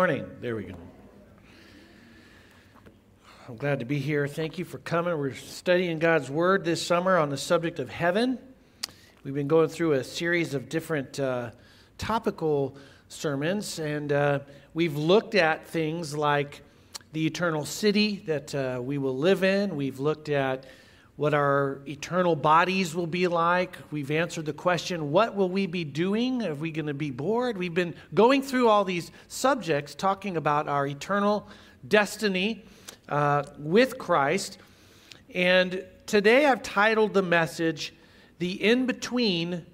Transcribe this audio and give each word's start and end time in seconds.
Morning. 0.00 0.24
There 0.40 0.56
we 0.56 0.62
go. 0.62 0.76
I'm 3.46 3.56
glad 3.56 3.80
to 3.80 3.84
be 3.84 3.98
here. 3.98 4.26
Thank 4.26 4.58
you 4.58 4.64
for 4.64 4.78
coming. 4.78 5.18
We're 5.18 5.34
studying 5.34 5.98
God's 5.98 6.30
Word 6.30 6.64
this 6.64 6.80
summer 6.80 7.18
on 7.18 7.28
the 7.28 7.36
subject 7.36 7.78
of 7.78 7.90
heaven. 7.90 8.38
We've 9.24 9.34
been 9.34 9.46
going 9.46 9.68
through 9.68 9.92
a 9.92 10.02
series 10.02 10.54
of 10.54 10.70
different 10.70 11.20
uh, 11.20 11.50
topical 11.98 12.78
sermons, 13.08 13.78
and 13.78 14.10
uh, 14.10 14.38
we've 14.72 14.96
looked 14.96 15.34
at 15.34 15.66
things 15.66 16.16
like 16.16 16.62
the 17.12 17.26
eternal 17.26 17.66
city 17.66 18.22
that 18.24 18.54
uh, 18.54 18.80
we 18.82 18.96
will 18.96 19.18
live 19.18 19.44
in. 19.44 19.76
We've 19.76 20.00
looked 20.00 20.30
at 20.30 20.64
what 21.20 21.34
our 21.34 21.82
eternal 21.86 22.34
bodies 22.34 22.94
will 22.94 23.06
be 23.06 23.28
like. 23.28 23.76
We've 23.90 24.10
answered 24.10 24.46
the 24.46 24.54
question, 24.54 25.12
what 25.12 25.36
will 25.36 25.50
we 25.50 25.66
be 25.66 25.84
doing? 25.84 26.42
Are 26.46 26.54
we 26.54 26.70
going 26.70 26.86
to 26.86 26.94
be 26.94 27.10
bored? 27.10 27.58
We've 27.58 27.74
been 27.74 27.94
going 28.14 28.40
through 28.40 28.68
all 28.68 28.86
these 28.86 29.12
subjects 29.28 29.94
talking 29.94 30.38
about 30.38 30.66
our 30.66 30.86
eternal 30.86 31.46
destiny 31.86 32.64
uh, 33.10 33.42
with 33.58 33.98
Christ. 33.98 34.56
And 35.34 35.84
today 36.06 36.46
I've 36.46 36.62
titled 36.62 37.12
the 37.12 37.20
message, 37.20 37.92
The 38.38 38.52
In 38.52 38.86
Between, 38.86 39.66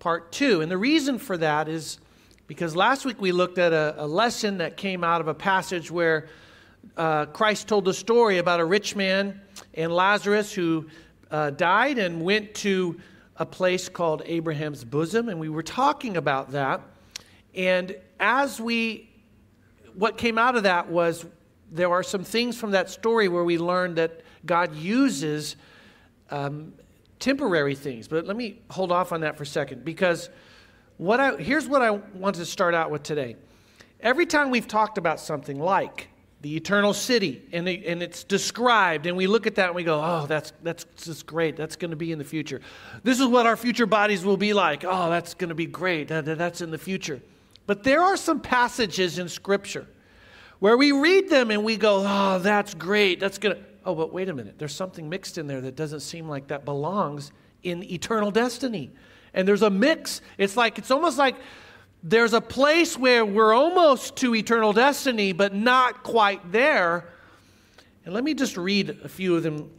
Part 0.00 0.32
2. 0.32 0.60
And 0.60 0.70
the 0.70 0.76
reason 0.76 1.18
for 1.18 1.38
that 1.38 1.66
is 1.66 1.98
because 2.46 2.76
last 2.76 3.06
week 3.06 3.22
we 3.22 3.32
looked 3.32 3.56
at 3.56 3.72
a, 3.72 3.94
a 3.96 4.06
lesson 4.06 4.58
that 4.58 4.76
came 4.76 5.02
out 5.02 5.22
of 5.22 5.28
a 5.28 5.34
passage 5.34 5.90
where 5.90 6.28
uh, 6.98 7.24
Christ 7.24 7.68
told 7.68 7.86
the 7.86 7.94
story 7.94 8.36
about 8.36 8.60
a 8.60 8.64
rich 8.66 8.94
man 8.94 9.40
and 9.74 9.92
Lazarus 9.92 10.52
who 10.52 10.86
uh, 11.30 11.50
died 11.50 11.98
and 11.98 12.22
went 12.22 12.54
to 12.54 13.00
a 13.36 13.46
place 13.46 13.88
called 13.88 14.22
Abraham's 14.26 14.84
bosom. 14.84 15.28
And 15.28 15.40
we 15.40 15.48
were 15.48 15.62
talking 15.62 16.16
about 16.16 16.52
that. 16.52 16.82
And 17.54 17.96
as 18.18 18.60
we, 18.60 19.08
what 19.94 20.18
came 20.18 20.38
out 20.38 20.56
of 20.56 20.64
that 20.64 20.88
was 20.88 21.24
there 21.72 21.90
are 21.90 22.02
some 22.02 22.24
things 22.24 22.56
from 22.58 22.72
that 22.72 22.90
story 22.90 23.28
where 23.28 23.44
we 23.44 23.56
learned 23.56 23.96
that 23.96 24.20
God 24.44 24.74
uses 24.74 25.56
um, 26.30 26.74
temporary 27.18 27.74
things. 27.74 28.08
But 28.08 28.26
let 28.26 28.36
me 28.36 28.60
hold 28.70 28.92
off 28.92 29.12
on 29.12 29.22
that 29.22 29.36
for 29.36 29.44
a 29.44 29.46
second 29.46 29.84
because 29.84 30.28
what 30.98 31.18
I, 31.18 31.36
here's 31.36 31.66
what 31.66 31.80
I 31.80 31.92
want 31.92 32.36
to 32.36 32.44
start 32.44 32.74
out 32.74 32.90
with 32.90 33.02
today. 33.02 33.36
Every 34.00 34.26
time 34.26 34.50
we've 34.50 34.68
talked 34.68 34.98
about 34.98 35.18
something 35.18 35.58
like 35.58 36.09
the 36.42 36.56
eternal 36.56 36.94
city, 36.94 37.42
and, 37.52 37.68
and 37.68 38.02
it's 38.02 38.24
described, 38.24 39.06
and 39.06 39.16
we 39.16 39.26
look 39.26 39.46
at 39.46 39.56
that 39.56 39.66
and 39.66 39.74
we 39.74 39.84
go, 39.84 40.00
oh, 40.02 40.26
that's, 40.26 40.52
that's 40.62 40.86
just 40.96 41.26
great. 41.26 41.54
That's 41.56 41.76
going 41.76 41.90
to 41.90 41.96
be 41.96 42.12
in 42.12 42.18
the 42.18 42.24
future. 42.24 42.62
This 43.02 43.20
is 43.20 43.26
what 43.26 43.46
our 43.46 43.56
future 43.56 43.84
bodies 43.84 44.24
will 44.24 44.38
be 44.38 44.54
like. 44.54 44.84
Oh, 44.84 45.10
that's 45.10 45.34
going 45.34 45.50
to 45.50 45.54
be 45.54 45.66
great. 45.66 46.08
That, 46.08 46.24
that's 46.24 46.62
in 46.62 46.70
the 46.70 46.78
future. 46.78 47.20
But 47.66 47.82
there 47.82 48.00
are 48.00 48.16
some 48.16 48.40
passages 48.40 49.18
in 49.18 49.28
Scripture 49.28 49.86
where 50.60 50.76
we 50.76 50.92
read 50.92 51.28
them 51.28 51.50
and 51.50 51.62
we 51.62 51.76
go, 51.76 52.04
oh, 52.06 52.38
that's 52.38 52.74
great. 52.74 53.20
That's 53.20 53.38
going 53.38 53.56
to. 53.56 53.62
Oh, 53.84 53.94
but 53.94 54.12
wait 54.12 54.28
a 54.28 54.34
minute. 54.34 54.58
There's 54.58 54.74
something 54.74 55.08
mixed 55.08 55.38
in 55.38 55.46
there 55.46 55.60
that 55.60 55.76
doesn't 55.76 56.00
seem 56.00 56.28
like 56.28 56.48
that 56.48 56.64
belongs 56.64 57.32
in 57.62 57.82
eternal 57.84 58.30
destiny. 58.30 58.90
And 59.34 59.46
there's 59.46 59.62
a 59.62 59.70
mix. 59.70 60.20
It's 60.36 60.56
like, 60.56 60.78
it's 60.78 60.90
almost 60.90 61.16
like 61.16 61.36
there's 62.02 62.32
a 62.32 62.40
place 62.40 62.96
where 62.96 63.24
we're 63.24 63.52
almost 63.52 64.16
to 64.16 64.34
eternal 64.34 64.72
destiny, 64.72 65.32
but 65.32 65.54
not 65.54 66.02
quite 66.02 66.50
there. 66.50 67.08
And 68.04 68.14
let 68.14 68.24
me 68.24 68.34
just 68.34 68.56
read 68.56 68.98
a 69.04 69.08
few 69.08 69.36
of 69.36 69.42
them 69.42 69.70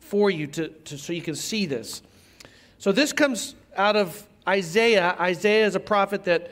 for 0.00 0.30
you 0.30 0.46
to, 0.48 0.68
to, 0.68 0.98
so 0.98 1.12
you 1.12 1.22
can 1.22 1.36
see 1.36 1.66
this. 1.66 2.02
So 2.78 2.90
this 2.90 3.12
comes 3.12 3.54
out 3.76 3.94
of 3.94 4.26
Isaiah. 4.48 5.16
Isaiah 5.20 5.66
is 5.66 5.76
a 5.76 5.80
prophet 5.80 6.24
that 6.24 6.50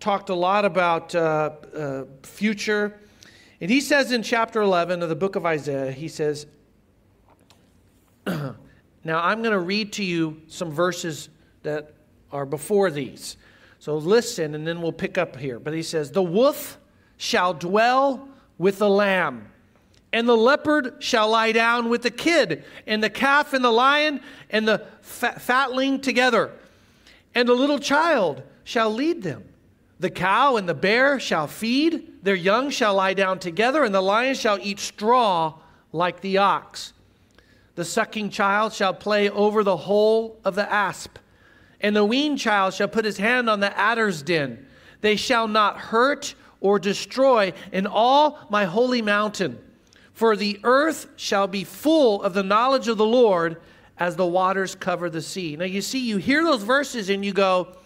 talked 0.00 0.30
a 0.30 0.34
lot 0.34 0.64
about 0.64 1.14
uh, 1.14 1.50
uh, 1.74 2.04
future. 2.22 2.98
And 3.60 3.70
he 3.70 3.80
says 3.80 4.10
in 4.10 4.22
chapter 4.22 4.60
11 4.60 5.02
of 5.02 5.08
the 5.08 5.14
book 5.14 5.36
of 5.36 5.46
Isaiah, 5.46 5.92
he 5.92 6.08
says, 6.08 6.46
Now 8.26 8.56
I'm 9.22 9.40
going 9.42 9.52
to 9.52 9.60
read 9.60 9.92
to 9.94 10.04
you 10.04 10.42
some 10.48 10.72
verses 10.72 11.28
that 11.62 11.92
are 12.32 12.44
before 12.44 12.90
these. 12.90 13.36
So 13.86 13.98
listen, 13.98 14.56
and 14.56 14.66
then 14.66 14.82
we'll 14.82 14.90
pick 14.90 15.16
up 15.16 15.36
here. 15.36 15.60
But 15.60 15.72
he 15.72 15.84
says, 15.84 16.10
The 16.10 16.20
wolf 16.20 16.76
shall 17.18 17.54
dwell 17.54 18.28
with 18.58 18.78
the 18.78 18.90
lamb, 18.90 19.52
and 20.12 20.28
the 20.28 20.36
leopard 20.36 20.96
shall 20.98 21.28
lie 21.28 21.52
down 21.52 21.88
with 21.88 22.02
the 22.02 22.10
kid, 22.10 22.64
and 22.88 23.00
the 23.00 23.08
calf 23.08 23.52
and 23.52 23.64
the 23.64 23.70
lion 23.70 24.22
and 24.50 24.66
the 24.66 24.84
fatling 25.02 26.00
together, 26.00 26.50
and 27.32 27.48
the 27.48 27.54
little 27.54 27.78
child 27.78 28.42
shall 28.64 28.90
lead 28.90 29.22
them. 29.22 29.44
The 30.00 30.10
cow 30.10 30.56
and 30.56 30.68
the 30.68 30.74
bear 30.74 31.20
shall 31.20 31.46
feed, 31.46 32.24
their 32.24 32.34
young 32.34 32.70
shall 32.70 32.94
lie 32.96 33.14
down 33.14 33.38
together, 33.38 33.84
and 33.84 33.94
the 33.94 34.00
lion 34.00 34.34
shall 34.34 34.58
eat 34.60 34.80
straw 34.80 35.60
like 35.92 36.22
the 36.22 36.38
ox. 36.38 36.92
The 37.76 37.84
sucking 37.84 38.30
child 38.30 38.72
shall 38.72 38.94
play 38.94 39.30
over 39.30 39.62
the 39.62 39.76
hole 39.76 40.40
of 40.44 40.56
the 40.56 40.68
asp 40.68 41.18
and 41.86 41.94
the 41.94 42.04
weaned 42.04 42.36
child 42.40 42.74
shall 42.74 42.88
put 42.88 43.04
his 43.04 43.16
hand 43.16 43.48
on 43.48 43.60
the 43.60 43.78
adder's 43.78 44.20
den. 44.20 44.66
They 45.02 45.14
shall 45.14 45.46
not 45.46 45.78
hurt 45.78 46.34
or 46.60 46.80
destroy 46.80 47.52
in 47.70 47.86
all 47.86 48.44
my 48.50 48.64
holy 48.64 49.02
mountain. 49.02 49.60
For 50.12 50.34
the 50.34 50.58
earth 50.64 51.06
shall 51.14 51.46
be 51.46 51.62
full 51.62 52.24
of 52.24 52.34
the 52.34 52.42
knowledge 52.42 52.88
of 52.88 52.98
the 52.98 53.06
Lord 53.06 53.60
as 53.98 54.16
the 54.16 54.26
waters 54.26 54.74
cover 54.74 55.08
the 55.08 55.22
sea. 55.22 55.54
Now, 55.54 55.66
you 55.66 55.80
see, 55.80 56.00
you 56.00 56.16
hear 56.16 56.42
those 56.42 56.64
verses 56.64 57.08
and 57.08 57.24
you 57.24 57.32
go, 57.32 57.76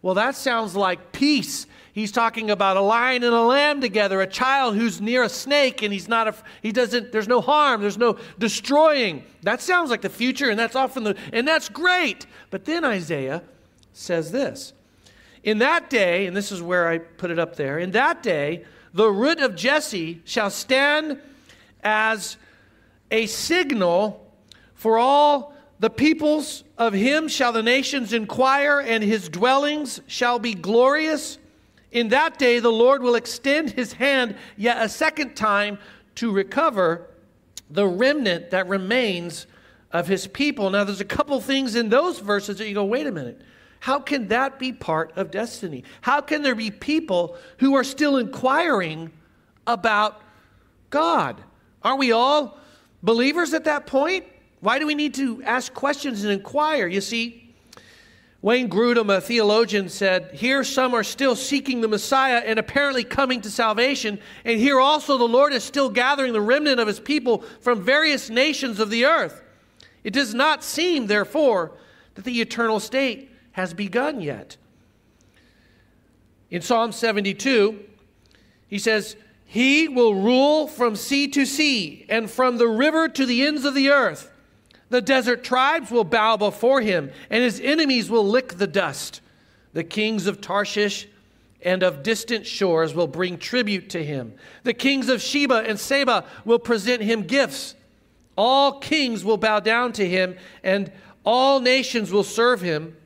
well, 0.00 0.14
that 0.14 0.36
sounds 0.36 0.76
like 0.76 1.10
peace 1.10 1.66
He's 1.92 2.12
talking 2.12 2.50
about 2.50 2.76
a 2.76 2.80
lion 2.80 3.24
and 3.24 3.34
a 3.34 3.42
lamb 3.42 3.80
together, 3.80 4.20
a 4.20 4.26
child 4.26 4.76
who's 4.76 5.00
near 5.00 5.24
a 5.24 5.28
snake 5.28 5.82
and 5.82 5.92
he's 5.92 6.08
not 6.08 6.28
a, 6.28 6.34
he 6.62 6.72
doesn't, 6.72 7.12
there's 7.12 7.28
no 7.28 7.40
harm, 7.40 7.80
there's 7.80 7.98
no 7.98 8.16
destroying. 8.38 9.24
That 9.42 9.60
sounds 9.60 9.90
like 9.90 10.02
the 10.02 10.08
future 10.08 10.50
and 10.50 10.58
that's 10.58 10.76
often 10.76 11.04
the, 11.04 11.16
and 11.32 11.46
that's 11.46 11.68
great. 11.68 12.26
But 12.50 12.64
then 12.64 12.84
Isaiah 12.84 13.42
says 13.92 14.30
this 14.30 14.72
In 15.42 15.58
that 15.58 15.90
day, 15.90 16.26
and 16.26 16.36
this 16.36 16.52
is 16.52 16.62
where 16.62 16.88
I 16.88 16.98
put 16.98 17.30
it 17.30 17.38
up 17.38 17.56
there, 17.56 17.78
in 17.78 17.90
that 17.92 18.22
day, 18.22 18.64
the 18.94 19.10
root 19.10 19.40
of 19.40 19.54
Jesse 19.54 20.20
shall 20.24 20.50
stand 20.50 21.20
as 21.82 22.36
a 23.10 23.26
signal 23.26 24.26
for 24.74 24.98
all 24.98 25.54
the 25.80 25.90
peoples 25.90 26.64
of 26.76 26.92
him 26.92 27.26
shall 27.26 27.52
the 27.52 27.62
nations 27.62 28.12
inquire, 28.12 28.80
and 28.80 29.02
his 29.02 29.28
dwellings 29.28 30.00
shall 30.06 30.38
be 30.38 30.54
glorious. 30.54 31.38
In 31.92 32.08
that 32.08 32.38
day, 32.38 32.60
the 32.60 32.70
Lord 32.70 33.02
will 33.02 33.16
extend 33.16 33.70
his 33.70 33.92
hand 33.94 34.36
yet 34.56 34.82
a 34.82 34.88
second 34.88 35.34
time 35.34 35.78
to 36.16 36.30
recover 36.30 37.08
the 37.68 37.86
remnant 37.86 38.50
that 38.50 38.68
remains 38.68 39.46
of 39.92 40.06
his 40.06 40.26
people. 40.26 40.70
Now, 40.70 40.84
there's 40.84 41.00
a 41.00 41.04
couple 41.04 41.40
things 41.40 41.74
in 41.74 41.88
those 41.88 42.20
verses 42.20 42.58
that 42.58 42.68
you 42.68 42.74
go, 42.74 42.84
wait 42.84 43.06
a 43.06 43.12
minute. 43.12 43.40
How 43.80 43.98
can 43.98 44.28
that 44.28 44.58
be 44.58 44.72
part 44.72 45.12
of 45.16 45.30
destiny? 45.30 45.84
How 46.02 46.20
can 46.20 46.42
there 46.42 46.54
be 46.54 46.70
people 46.70 47.36
who 47.58 47.74
are 47.74 47.84
still 47.84 48.18
inquiring 48.18 49.10
about 49.66 50.20
God? 50.90 51.42
Aren't 51.82 51.98
we 51.98 52.12
all 52.12 52.58
believers 53.02 53.54
at 53.54 53.64
that 53.64 53.86
point? 53.86 54.26
Why 54.60 54.78
do 54.78 54.86
we 54.86 54.94
need 54.94 55.14
to 55.14 55.42
ask 55.42 55.72
questions 55.72 56.22
and 56.22 56.32
inquire? 56.32 56.86
You 56.86 57.00
see, 57.00 57.49
Wayne 58.42 58.70
Grudem, 58.70 59.14
a 59.14 59.20
theologian, 59.20 59.88
said, 59.90 60.30
Here 60.32 60.64
some 60.64 60.94
are 60.94 61.04
still 61.04 61.36
seeking 61.36 61.82
the 61.82 61.88
Messiah 61.88 62.42
and 62.44 62.58
apparently 62.58 63.04
coming 63.04 63.42
to 63.42 63.50
salvation, 63.50 64.18
and 64.44 64.58
here 64.58 64.80
also 64.80 65.18
the 65.18 65.24
Lord 65.28 65.52
is 65.52 65.62
still 65.62 65.90
gathering 65.90 66.32
the 66.32 66.40
remnant 66.40 66.80
of 66.80 66.88
his 66.88 67.00
people 67.00 67.44
from 67.60 67.82
various 67.82 68.30
nations 68.30 68.80
of 68.80 68.88
the 68.88 69.04
earth. 69.04 69.42
It 70.04 70.14
does 70.14 70.32
not 70.32 70.64
seem, 70.64 71.06
therefore, 71.06 71.72
that 72.14 72.24
the 72.24 72.40
eternal 72.40 72.80
state 72.80 73.30
has 73.52 73.74
begun 73.74 74.22
yet. 74.22 74.56
In 76.50 76.62
Psalm 76.62 76.92
72, 76.92 77.78
he 78.68 78.78
says, 78.78 79.16
He 79.44 79.86
will 79.86 80.14
rule 80.14 80.66
from 80.66 80.96
sea 80.96 81.28
to 81.28 81.44
sea 81.44 82.06
and 82.08 82.30
from 82.30 82.56
the 82.56 82.68
river 82.68 83.06
to 83.06 83.26
the 83.26 83.44
ends 83.46 83.66
of 83.66 83.74
the 83.74 83.90
earth. 83.90 84.29
The 84.90 85.00
desert 85.00 85.42
tribes 85.42 85.90
will 85.90 86.04
bow 86.04 86.36
before 86.36 86.80
him, 86.80 87.10
and 87.30 87.42
his 87.42 87.60
enemies 87.60 88.10
will 88.10 88.26
lick 88.26 88.58
the 88.58 88.66
dust. 88.66 89.20
The 89.72 89.84
kings 89.84 90.26
of 90.26 90.40
Tarshish 90.40 91.06
and 91.62 91.82
of 91.82 92.02
distant 92.02 92.46
shores 92.46 92.94
will 92.94 93.06
bring 93.06 93.38
tribute 93.38 93.90
to 93.90 94.04
him. 94.04 94.34
The 94.64 94.74
kings 94.74 95.08
of 95.08 95.22
Sheba 95.22 95.64
and 95.66 95.78
Seba 95.78 96.24
will 96.44 96.58
present 96.58 97.02
him 97.02 97.22
gifts. 97.22 97.76
All 98.36 98.80
kings 98.80 99.24
will 99.24 99.36
bow 99.36 99.60
down 99.60 99.92
to 99.92 100.08
him, 100.08 100.36
and 100.64 100.90
all 101.24 101.60
nations 101.60 102.10
will 102.10 102.24
serve 102.24 102.60
him. 102.60 102.96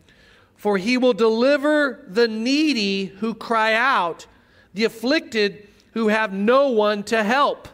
For 0.56 0.78
he 0.78 0.96
will 0.96 1.12
deliver 1.12 2.04
the 2.08 2.28
needy 2.28 3.06
who 3.06 3.34
cry 3.34 3.74
out, 3.74 4.26
the 4.72 4.84
afflicted 4.84 5.68
who 5.92 6.08
have 6.08 6.32
no 6.32 6.68
one 6.68 7.02
to 7.04 7.22
help. 7.22 7.68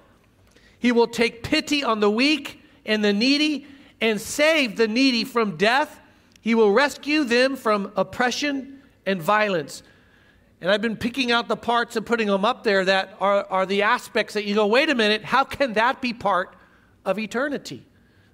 He 0.80 0.90
will 0.90 1.06
take 1.06 1.44
pity 1.44 1.84
on 1.84 2.00
the 2.00 2.10
weak 2.10 2.60
and 2.84 3.04
the 3.04 3.12
needy 3.12 3.66
and 4.00 4.20
save 4.20 4.76
the 4.76 4.88
needy 4.88 5.24
from 5.24 5.56
death. 5.56 6.00
He 6.40 6.54
will 6.54 6.72
rescue 6.72 7.24
them 7.24 7.56
from 7.56 7.92
oppression 7.96 8.80
and 9.06 9.20
violence. 9.20 9.82
And 10.60 10.70
I've 10.70 10.82
been 10.82 10.96
picking 10.96 11.32
out 11.32 11.48
the 11.48 11.56
parts 11.56 11.96
and 11.96 12.04
putting 12.04 12.26
them 12.26 12.44
up 12.44 12.64
there 12.64 12.84
that 12.84 13.16
are, 13.20 13.46
are 13.50 13.66
the 13.66 13.82
aspects 13.82 14.34
that 14.34 14.44
you 14.44 14.54
go, 14.54 14.66
wait 14.66 14.90
a 14.90 14.94
minute, 14.94 15.24
how 15.24 15.44
can 15.44 15.72
that 15.74 16.00
be 16.02 16.12
part 16.12 16.54
of 17.04 17.18
eternity? 17.18 17.86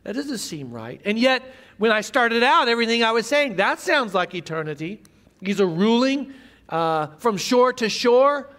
That 0.02 0.14
doesn't 0.14 0.38
seem 0.38 0.72
right. 0.72 1.00
And 1.04 1.18
yet, 1.18 1.42
when 1.78 1.92
I 1.92 2.00
started 2.00 2.42
out, 2.42 2.68
everything 2.68 3.02
I 3.04 3.12
was 3.12 3.26
saying, 3.26 3.56
that 3.56 3.80
sounds 3.80 4.14
like 4.14 4.34
eternity. 4.34 5.02
He's 5.40 5.60
a 5.60 5.66
ruling 5.66 6.32
uh, 6.68 7.08
from 7.18 7.36
shore 7.36 7.72
to 7.74 7.88
shore, 7.88 8.50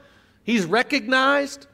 he's 0.44 0.66
recognized. 0.66 1.68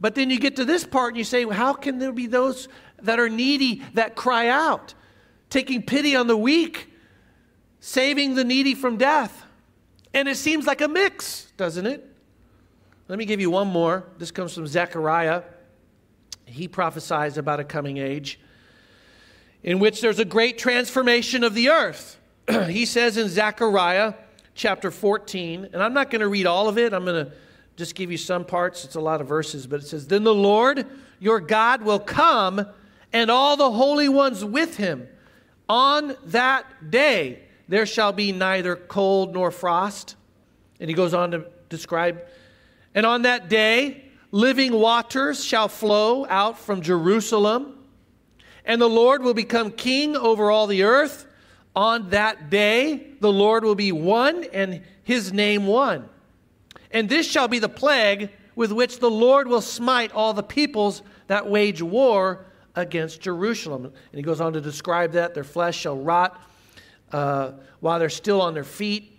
But 0.00 0.14
then 0.14 0.30
you 0.30 0.38
get 0.38 0.56
to 0.56 0.64
this 0.64 0.84
part 0.84 1.10
and 1.10 1.18
you 1.18 1.24
say, 1.24 1.44
well, 1.44 1.56
how 1.56 1.74
can 1.74 1.98
there 1.98 2.12
be 2.12 2.26
those 2.26 2.68
that 3.02 3.18
are 3.18 3.28
needy 3.28 3.82
that 3.94 4.16
cry 4.16 4.48
out, 4.48 4.94
taking 5.48 5.82
pity 5.82 6.16
on 6.16 6.26
the 6.26 6.36
weak, 6.36 6.88
saving 7.80 8.34
the 8.34 8.44
needy 8.44 8.74
from 8.74 8.96
death? 8.96 9.44
And 10.12 10.28
it 10.28 10.36
seems 10.36 10.66
like 10.66 10.80
a 10.80 10.88
mix, 10.88 11.52
doesn't 11.56 11.86
it? 11.86 12.06
Let 13.08 13.18
me 13.18 13.24
give 13.24 13.40
you 13.40 13.50
one 13.50 13.68
more. 13.68 14.04
This 14.18 14.30
comes 14.30 14.54
from 14.54 14.66
Zechariah. 14.66 15.42
He 16.46 16.68
prophesies 16.68 17.38
about 17.38 17.60
a 17.60 17.64
coming 17.64 17.98
age 17.98 18.40
in 19.62 19.78
which 19.78 20.00
there's 20.00 20.18
a 20.18 20.24
great 20.24 20.58
transformation 20.58 21.44
of 21.44 21.54
the 21.54 21.68
earth. 21.68 22.18
he 22.68 22.86
says 22.86 23.16
in 23.16 23.28
Zechariah 23.28 24.14
chapter 24.54 24.90
14, 24.90 25.68
and 25.72 25.82
I'm 25.82 25.92
not 25.92 26.10
going 26.10 26.20
to 26.20 26.28
read 26.28 26.46
all 26.46 26.68
of 26.68 26.78
it, 26.78 26.92
I'm 26.92 27.04
going 27.04 27.26
to 27.26 27.32
just 27.76 27.94
give 27.94 28.10
you 28.10 28.16
some 28.16 28.44
parts. 28.44 28.84
It's 28.84 28.94
a 28.94 29.00
lot 29.00 29.20
of 29.20 29.26
verses, 29.26 29.66
but 29.66 29.80
it 29.80 29.86
says, 29.86 30.06
Then 30.06 30.24
the 30.24 30.34
Lord 30.34 30.86
your 31.18 31.40
God 31.40 31.82
will 31.82 31.98
come, 31.98 32.66
and 33.12 33.30
all 33.30 33.56
the 33.56 33.70
holy 33.70 34.08
ones 34.08 34.44
with 34.44 34.76
him. 34.76 35.08
On 35.68 36.16
that 36.26 36.90
day 36.90 37.42
there 37.68 37.86
shall 37.86 38.12
be 38.12 38.32
neither 38.32 38.76
cold 38.76 39.32
nor 39.32 39.50
frost. 39.50 40.16
And 40.80 40.88
he 40.88 40.94
goes 40.94 41.14
on 41.14 41.30
to 41.32 41.46
describe, 41.68 42.22
and 42.94 43.06
on 43.06 43.22
that 43.22 43.48
day 43.48 44.04
living 44.32 44.72
waters 44.72 45.44
shall 45.44 45.68
flow 45.68 46.26
out 46.26 46.58
from 46.58 46.80
Jerusalem 46.82 47.76
and 48.64 48.80
the 48.80 48.88
Lord 48.88 49.22
will 49.22 49.34
become 49.34 49.70
king 49.70 50.16
over 50.16 50.50
all 50.50 50.66
the 50.66 50.82
earth. 50.82 51.26
On 51.74 52.10
that 52.10 52.50
day, 52.50 53.14
the 53.20 53.32
Lord 53.32 53.64
will 53.64 53.74
be 53.74 53.92
one 53.92 54.44
and 54.52 54.82
his 55.02 55.32
name 55.32 55.66
one. 55.66 56.08
And 56.90 57.08
this 57.08 57.28
shall 57.28 57.48
be 57.48 57.58
the 57.58 57.68
plague 57.68 58.30
with 58.54 58.72
which 58.72 58.98
the 58.98 59.10
Lord 59.10 59.48
will 59.48 59.60
smite 59.60 60.12
all 60.12 60.34
the 60.34 60.42
peoples 60.42 61.02
that 61.28 61.48
wage 61.48 61.80
war 61.80 62.44
against 62.76 63.20
Jerusalem. 63.20 63.84
And 63.84 63.94
he 64.12 64.22
goes 64.22 64.40
on 64.40 64.52
to 64.52 64.60
describe 64.60 65.12
that 65.12 65.34
their 65.34 65.44
flesh 65.44 65.78
shall 65.78 65.96
rot 65.96 66.40
uh, 67.12 67.52
while 67.80 67.98
they're 67.98 68.08
still 68.08 68.40
on 68.40 68.54
their 68.54 68.64
feet. 68.64 69.18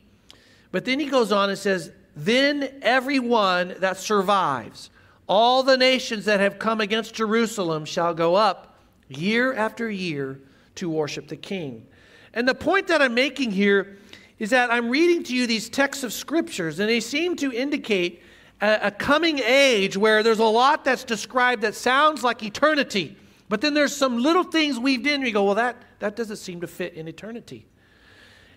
But 0.71 0.85
then 0.85 0.99
he 0.99 1.07
goes 1.07 1.31
on 1.31 1.49
and 1.49 1.57
says, 1.57 1.91
Then 2.15 2.79
everyone 2.81 3.75
that 3.79 3.97
survives, 3.97 4.89
all 5.27 5.63
the 5.63 5.77
nations 5.77 6.25
that 6.25 6.39
have 6.39 6.59
come 6.59 6.81
against 6.81 7.13
Jerusalem, 7.13 7.85
shall 7.85 8.13
go 8.13 8.35
up 8.35 8.79
year 9.09 9.53
after 9.53 9.89
year 9.89 10.39
to 10.75 10.89
worship 10.89 11.27
the 11.27 11.35
King. 11.35 11.85
And 12.33 12.47
the 12.47 12.55
point 12.55 12.87
that 12.87 13.01
I'm 13.01 13.13
making 13.13 13.51
here 13.51 13.97
is 14.39 14.49
that 14.51 14.71
I'm 14.71 14.89
reading 14.89 15.23
to 15.23 15.35
you 15.35 15.45
these 15.45 15.69
texts 15.69 16.03
of 16.03 16.13
scriptures, 16.13 16.79
and 16.79 16.89
they 16.89 16.99
seem 16.99 17.35
to 17.37 17.51
indicate 17.51 18.23
a, 18.61 18.79
a 18.83 18.91
coming 18.91 19.39
age 19.39 19.97
where 19.97 20.23
there's 20.23 20.39
a 20.39 20.45
lot 20.45 20.85
that's 20.85 21.03
described 21.03 21.61
that 21.63 21.75
sounds 21.75 22.23
like 22.23 22.41
eternity. 22.41 23.17
But 23.51 23.59
then 23.59 23.73
there's 23.73 23.93
some 23.93 24.17
little 24.17 24.45
things 24.45 24.79
weaved 24.79 25.05
in, 25.05 25.19
we 25.19 25.33
go, 25.33 25.43
well, 25.43 25.55
that, 25.55 25.75
that 25.99 26.15
doesn't 26.15 26.37
seem 26.37 26.61
to 26.61 26.67
fit 26.67 26.93
in 26.93 27.09
eternity. 27.09 27.67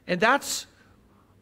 And 0.06 0.20
that's 0.20 0.68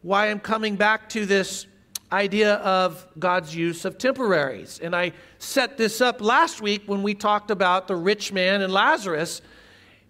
why 0.00 0.30
I'm 0.30 0.40
coming 0.40 0.76
back 0.76 1.10
to 1.10 1.26
this 1.26 1.66
idea 2.10 2.54
of 2.54 3.06
God's 3.18 3.54
use 3.54 3.84
of 3.84 3.98
temporaries. 3.98 4.80
And 4.82 4.96
I 4.96 5.12
set 5.38 5.76
this 5.76 6.00
up 6.00 6.22
last 6.22 6.62
week 6.62 6.84
when 6.86 7.02
we 7.02 7.12
talked 7.12 7.50
about 7.50 7.88
the 7.88 7.94
rich 7.94 8.32
man 8.32 8.62
and 8.62 8.72
Lazarus. 8.72 9.42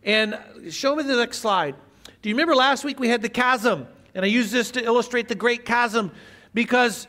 And 0.04 0.38
show 0.70 0.94
me 0.94 1.02
the 1.02 1.16
next 1.16 1.38
slide. 1.38 1.74
Do 2.22 2.28
you 2.28 2.36
remember 2.36 2.54
last 2.54 2.84
week 2.84 3.00
we 3.00 3.08
had 3.08 3.22
the 3.22 3.28
chasm? 3.28 3.88
And 4.14 4.24
I 4.24 4.28
used 4.28 4.52
this 4.52 4.70
to 4.70 4.84
illustrate 4.84 5.26
the 5.26 5.34
great 5.34 5.64
chasm 5.64 6.12
because 6.54 7.08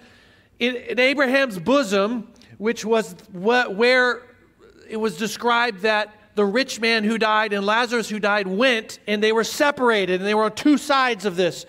in, 0.57 0.77
in 0.77 0.97
Abraham's 0.97 1.59
bosom, 1.59 2.33
which 2.57 2.83
was 2.83 3.15
what, 3.31 3.75
where 3.75 4.23
it 4.89 4.97
was 4.97 5.15
described 5.15 5.81
that 5.81 6.11
the 6.35 6.45
rich 6.45 6.79
man 6.79 7.03
who 7.03 7.17
died 7.17 7.53
and 7.53 7.65
Lazarus 7.65 8.09
who 8.09 8.19
died 8.19 8.47
went, 8.47 8.99
and 9.07 9.21
they 9.21 9.31
were 9.31 9.43
separated, 9.43 10.19
and 10.19 10.27
they 10.27 10.33
were 10.33 10.45
on 10.45 10.55
two 10.55 10.77
sides 10.77 11.25
of 11.25 11.35
this. 11.35 11.65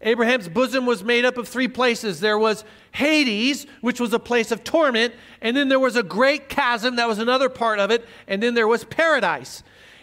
Abraham's 0.00 0.48
bosom 0.48 0.86
was 0.86 1.02
made 1.02 1.24
up 1.24 1.38
of 1.38 1.48
three 1.48 1.68
places. 1.68 2.20
There 2.20 2.38
was 2.38 2.64
Hades, 2.92 3.66
which 3.80 4.00
was 4.00 4.12
a 4.12 4.18
place 4.18 4.52
of 4.52 4.62
torment, 4.62 5.14
and 5.40 5.56
then 5.56 5.68
there 5.68 5.80
was 5.80 5.96
a 5.96 6.02
great 6.02 6.48
chasm, 6.48 6.96
that 6.96 7.08
was 7.08 7.18
another 7.18 7.48
part 7.48 7.78
of 7.78 7.90
it, 7.90 8.06
and 8.28 8.42
then 8.42 8.54
there 8.54 8.68
was 8.68 8.84
paradise. 8.84 9.62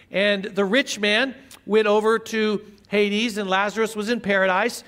And 0.09 0.43
the 0.43 0.65
rich 0.65 0.99
man 0.99 1.35
went 1.65 1.87
over 1.87 2.19
to 2.19 2.65
Hades, 2.87 3.37
and 3.37 3.49
Lazarus 3.49 3.95
was 3.95 4.09
in 4.09 4.19
paradise. 4.19 4.83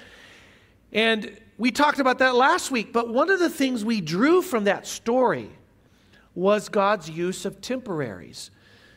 And 0.91 1.39
we 1.57 1.71
talked 1.71 1.99
about 1.99 2.19
that 2.19 2.35
last 2.35 2.71
week, 2.71 2.91
but 2.91 3.07
one 3.07 3.29
of 3.29 3.39
the 3.39 3.49
things 3.49 3.85
we 3.85 4.01
drew 4.01 4.41
from 4.41 4.65
that 4.65 4.87
story 4.87 5.49
was 6.35 6.67
God's 6.67 7.09
use 7.09 7.45
of 7.45 7.61
temporaries. 7.61 8.49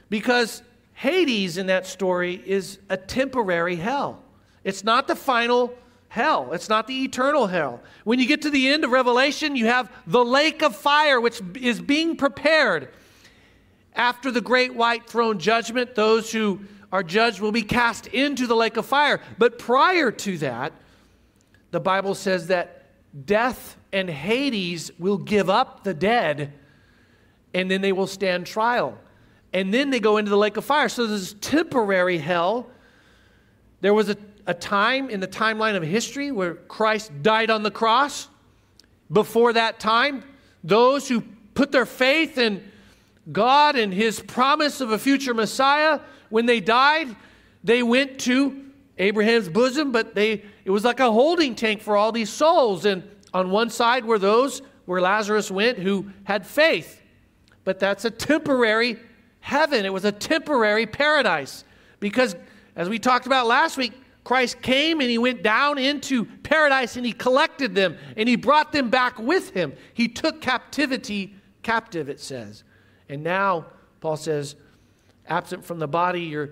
Because 0.08 0.62
Hades 0.94 1.58
in 1.58 1.66
that 1.66 1.86
story 1.86 2.42
is 2.46 2.78
a 2.88 2.96
temporary 2.96 3.76
hell. 3.76 4.22
It's 4.64 4.82
not 4.82 5.06
the 5.08 5.16
final 5.16 5.74
hell. 6.08 6.52
It's 6.52 6.68
not 6.68 6.86
the 6.86 7.04
eternal 7.04 7.46
hell. 7.46 7.80
When 8.04 8.18
you 8.18 8.26
get 8.26 8.42
to 8.42 8.50
the 8.50 8.68
end 8.68 8.84
of 8.84 8.90
Revelation, 8.90 9.56
you 9.56 9.66
have 9.66 9.90
the 10.06 10.24
lake 10.24 10.62
of 10.62 10.74
fire, 10.74 11.20
which 11.20 11.40
is 11.60 11.80
being 11.80 12.16
prepared. 12.16 12.88
After 13.94 14.30
the 14.30 14.40
great 14.40 14.74
white 14.74 15.06
throne 15.06 15.38
judgment, 15.38 15.94
those 15.94 16.32
who 16.32 16.60
are 16.92 17.02
judged 17.02 17.40
will 17.40 17.52
be 17.52 17.62
cast 17.62 18.06
into 18.06 18.46
the 18.46 18.56
lake 18.56 18.76
of 18.76 18.86
fire. 18.86 19.20
But 19.38 19.58
prior 19.58 20.10
to 20.10 20.38
that, 20.38 20.72
the 21.70 21.80
Bible 21.80 22.14
says 22.14 22.46
that 22.46 22.86
death 23.26 23.76
and 23.92 24.08
Hades 24.08 24.90
will 24.98 25.18
give 25.18 25.50
up 25.50 25.84
the 25.84 25.94
dead, 25.94 26.52
and 27.52 27.70
then 27.70 27.80
they 27.80 27.92
will 27.92 28.06
stand 28.06 28.46
trial. 28.46 28.98
And 29.52 29.72
then 29.72 29.90
they 29.90 30.00
go 30.00 30.16
into 30.16 30.30
the 30.30 30.36
lake 30.36 30.56
of 30.56 30.64
fire. 30.64 30.88
So 30.88 31.06
there's 31.06 31.34
temporary 31.34 32.18
hell. 32.18 32.68
There 33.80 33.94
was 33.94 34.08
a 34.08 34.16
a 34.46 34.54
time 34.54 35.10
in 35.10 35.20
the 35.20 35.28
timeline 35.28 35.76
of 35.76 35.82
history 35.82 36.30
where 36.30 36.54
Christ 36.54 37.10
died 37.22 37.50
on 37.50 37.62
the 37.62 37.70
cross. 37.70 38.28
Before 39.12 39.52
that 39.52 39.80
time, 39.80 40.24
those 40.62 41.08
who 41.08 41.22
put 41.54 41.72
their 41.72 41.86
faith 41.86 42.38
in 42.38 42.62
God 43.30 43.76
and 43.76 43.92
his 43.92 44.20
promise 44.20 44.80
of 44.80 44.92
a 44.92 44.98
future 44.98 45.34
Messiah, 45.34 46.00
when 46.28 46.46
they 46.46 46.60
died, 46.60 47.14
they 47.64 47.82
went 47.82 48.20
to 48.20 48.64
Abraham's 48.98 49.48
bosom, 49.48 49.90
but 49.92 50.14
they 50.14 50.44
it 50.64 50.70
was 50.70 50.84
like 50.84 51.00
a 51.00 51.10
holding 51.10 51.54
tank 51.54 51.82
for 51.82 51.96
all 51.96 52.12
these 52.12 52.30
souls. 52.30 52.84
And 52.84 53.02
on 53.34 53.50
one 53.50 53.70
side 53.70 54.04
were 54.04 54.18
those 54.18 54.62
where 54.86 55.00
Lazarus 55.00 55.50
went 55.50 55.78
who 55.78 56.10
had 56.24 56.46
faith. 56.46 57.02
But 57.64 57.78
that's 57.78 58.04
a 58.04 58.10
temporary 58.10 58.98
heaven. 59.46 59.86
It 59.86 59.92
was 59.92 60.04
a 60.04 60.10
temporary 60.10 60.86
paradise. 60.86 61.62
Because 62.00 62.34
as 62.74 62.88
we 62.88 62.98
talked 62.98 63.26
about 63.26 63.46
last 63.46 63.76
week, 63.76 63.92
Christ 64.24 64.60
came 64.60 65.00
and 65.00 65.08
he 65.08 65.18
went 65.18 65.44
down 65.44 65.78
into 65.78 66.24
paradise 66.24 66.96
and 66.96 67.06
he 67.06 67.12
collected 67.12 67.72
them 67.72 67.96
and 68.16 68.28
he 68.28 68.34
brought 68.34 68.72
them 68.72 68.90
back 68.90 69.20
with 69.20 69.50
him. 69.50 69.72
He 69.94 70.08
took 70.08 70.40
captivity 70.40 71.36
captive, 71.62 72.08
it 72.08 72.18
says. 72.18 72.64
And 73.08 73.22
now, 73.22 73.66
Paul 74.00 74.16
says, 74.16 74.56
absent 75.28 75.64
from 75.64 75.78
the 75.78 75.86
body, 75.86 76.22
you're 76.22 76.50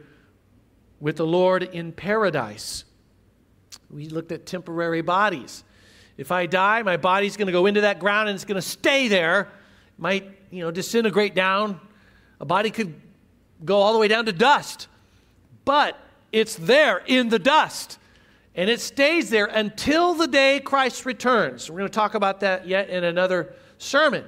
with 1.00 1.16
the 1.16 1.26
Lord 1.26 1.64
in 1.64 1.90
paradise. 1.90 2.84
We 3.90 4.08
looked 4.08 4.30
at 4.30 4.46
temporary 4.46 5.02
bodies. 5.02 5.64
If 6.16 6.30
I 6.30 6.46
die, 6.46 6.82
my 6.82 6.96
body's 6.96 7.36
going 7.36 7.46
to 7.46 7.52
go 7.52 7.66
into 7.66 7.80
that 7.80 7.98
ground 7.98 8.28
and 8.28 8.36
it's 8.36 8.44
going 8.44 8.54
to 8.54 8.62
stay 8.62 9.08
there. 9.08 9.40
It 9.40 9.98
might, 9.98 10.30
you 10.52 10.60
know, 10.60 10.70
disintegrate 10.70 11.34
down. 11.34 11.80
A 12.40 12.44
body 12.44 12.70
could 12.70 12.94
go 13.64 13.76
all 13.80 13.92
the 13.92 13.98
way 13.98 14.08
down 14.08 14.26
to 14.26 14.32
dust. 14.32 14.88
But 15.64 15.98
it's 16.32 16.56
there 16.56 17.02
in 17.06 17.28
the 17.28 17.38
dust. 17.38 17.98
And 18.54 18.70
it 18.70 18.80
stays 18.80 19.30
there 19.30 19.46
until 19.46 20.14
the 20.14 20.26
day 20.26 20.60
Christ 20.60 21.06
returns. 21.06 21.70
We're 21.70 21.78
going 21.78 21.90
to 21.90 21.94
talk 21.94 22.14
about 22.14 22.40
that 22.40 22.66
yet 22.66 22.88
in 22.88 23.04
another 23.04 23.54
sermon. 23.78 24.24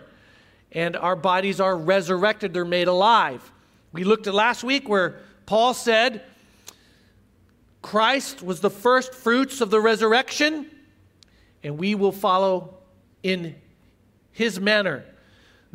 And 0.72 0.96
our 0.96 1.16
bodies 1.16 1.60
are 1.60 1.76
resurrected, 1.76 2.52
they're 2.52 2.64
made 2.64 2.88
alive. 2.88 3.52
We 3.92 4.04
looked 4.04 4.26
at 4.26 4.34
last 4.34 4.64
week 4.64 4.88
where 4.88 5.20
Paul 5.46 5.74
said, 5.74 6.22
Christ 7.82 8.42
was 8.42 8.60
the 8.60 8.70
first 8.70 9.14
fruits 9.14 9.60
of 9.60 9.70
the 9.70 9.80
resurrection, 9.80 10.68
and 11.62 11.78
we 11.78 11.94
will 11.94 12.10
follow 12.10 12.74
in 13.22 13.54
his 14.32 14.58
manner. 14.58 15.04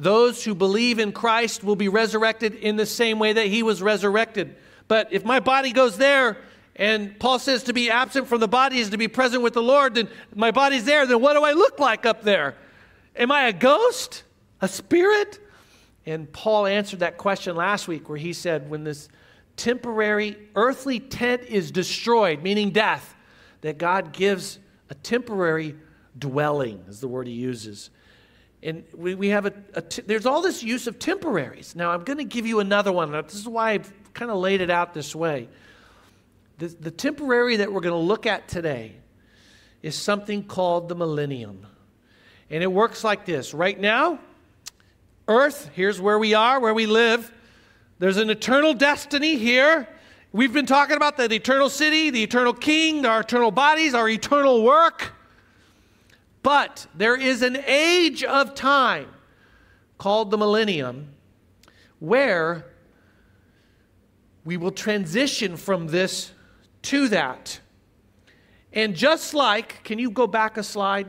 Those 0.02 0.44
who 0.44 0.56
believe 0.56 0.98
in 0.98 1.12
Christ 1.12 1.64
will 1.64 1.76
be 1.76 1.88
resurrected 1.88 2.56
in 2.56 2.76
the 2.76 2.88
same 2.88 3.20
way 3.20 3.34
that 3.34 3.46
he 3.46 3.62
was 3.62 3.84
resurrected. 3.84 4.56
But 4.88 5.14
if 5.14 5.24
my 5.24 5.40
body 5.40 5.72
goes 5.72 5.96
there 5.96 6.40
and 6.76 7.20
Paul 7.20 7.38
says 7.38 7.62
to 7.66 7.74
be 7.74 7.92
absent 7.92 8.28
from 8.28 8.40
the 8.40 8.48
body 8.48 8.80
is 8.80 8.90
to 8.90 8.98
be 8.98 9.08
present 9.08 9.44
with 9.44 9.54
the 9.54 9.62
Lord, 9.62 9.94
then 9.94 10.10
my 10.34 10.50
body's 10.50 10.86
there, 10.86 11.06
then 11.06 11.22
what 11.22 11.34
do 11.34 11.44
I 11.44 11.52
look 11.52 11.80
like 11.80 12.08
up 12.08 12.24
there? 12.24 12.56
Am 13.16 13.32
I 13.32 13.44
a 13.44 13.54
ghost? 13.54 14.24
A 14.60 14.68
spirit? 14.68 15.40
And 16.08 16.34
Paul 16.34 16.66
answered 16.66 17.02
that 17.02 17.18
question 17.18 17.56
last 17.56 17.88
week 17.88 18.10
where 18.10 18.18
he 18.18 18.34
said, 18.34 18.72
when 18.72 18.84
this 18.84 19.08
temporary 19.56 20.36
earthly 20.56 21.00
tent 21.00 21.44
is 21.44 21.70
destroyed, 21.70 22.42
meaning 22.42 22.72
death, 22.72 23.14
that 23.62 23.78
God 23.78 24.14
gives 24.14 24.58
a 24.90 24.96
temporary 24.96 25.76
dwelling, 26.18 26.84
is 26.90 27.02
the 27.02 27.08
word 27.08 27.28
he 27.28 27.34
uses. 27.34 27.92
And 28.64 28.84
we, 28.96 29.16
we 29.16 29.30
have 29.30 29.46
a, 29.46 29.54
a 29.74 29.82
t- 29.82 30.04
there's 30.04 30.26
all 30.26 30.42
this 30.42 30.62
use 30.62 30.88
of 30.88 31.00
temporaries. 31.00 31.76
Now, 31.76 31.92
I'm 31.92 32.04
going 32.04 32.20
to 32.20 32.24
give 32.24 32.46
you 32.46 32.60
another 32.60 32.92
one. 32.92 33.12
This 33.12 33.34
is 33.34 33.48
why 33.48 33.72
I've 33.72 33.92
kind 34.14 34.30
of 34.30 34.38
laid 34.38 34.62
it 34.62 34.70
out 34.70 34.94
this 34.94 35.16
way. 35.16 35.50
The, 36.60 36.68
the 36.68 36.92
temporary 36.92 37.58
that 37.58 37.74
we're 37.74 37.82
going 37.82 38.00
to 38.00 38.08
look 38.08 38.26
at 38.26 38.48
today 38.48 38.96
is 39.82 39.96
something 39.96 40.44
called 40.44 40.90
the 40.90 40.96
millennium. 40.96 41.66
And 42.52 42.62
it 42.62 42.72
works 42.72 43.04
like 43.04 43.26
this 43.26 43.54
right 43.54 43.80
now, 43.80 44.20
Earth, 45.28 45.70
here's 45.74 46.02
where 46.02 46.20
we 46.20 46.34
are, 46.34 46.60
where 46.60 46.74
we 46.74 46.86
live. 46.86 47.32
There's 48.00 48.18
an 48.18 48.30
eternal 48.30 48.74
destiny 48.74 49.38
here. 49.38 49.88
We've 50.34 50.52
been 50.52 50.66
talking 50.66 50.98
about 50.98 51.18
the 51.18 51.32
eternal 51.32 51.70
city, 51.70 52.10
the 52.10 52.24
eternal 52.24 52.54
king, 52.54 53.06
our 53.06 53.22
eternal 53.22 53.52
bodies, 53.52 53.94
our 53.94 54.10
eternal 54.10 54.64
work. 54.64 55.14
But 56.44 56.88
there 56.96 57.16
is 57.16 57.42
an 57.42 57.58
age 57.68 58.24
of 58.24 58.56
time 58.56 59.08
called 59.98 60.32
the 60.32 60.38
millennium 60.38 61.10
where 62.00 62.66
we 64.44 64.58
will 64.58 64.72
transition 64.72 65.56
from 65.56 65.88
this 65.88 66.32
to 66.84 67.08
that. 67.10 67.60
And 68.74 68.96
just 68.96 69.34
like, 69.34 69.84
can 69.84 70.00
you 70.00 70.10
go 70.10 70.26
back 70.26 70.58
a 70.58 70.64
slide? 70.64 71.08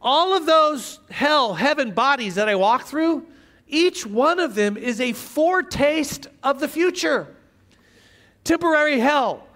All 0.00 0.36
of 0.36 0.46
those 0.46 0.98
hell, 1.10 1.54
heaven 1.54 1.92
bodies 1.92 2.34
that 2.34 2.48
I 2.48 2.56
walk 2.56 2.84
through, 2.84 3.26
each 3.68 4.06
one 4.06 4.40
of 4.40 4.54
them 4.54 4.76
is 4.76 5.00
a 5.00 5.12
foretaste 5.12 6.28
of 6.42 6.60
the 6.60 6.68
future. 6.68 7.28
Temporary 8.44 8.98
hell, 8.98 9.46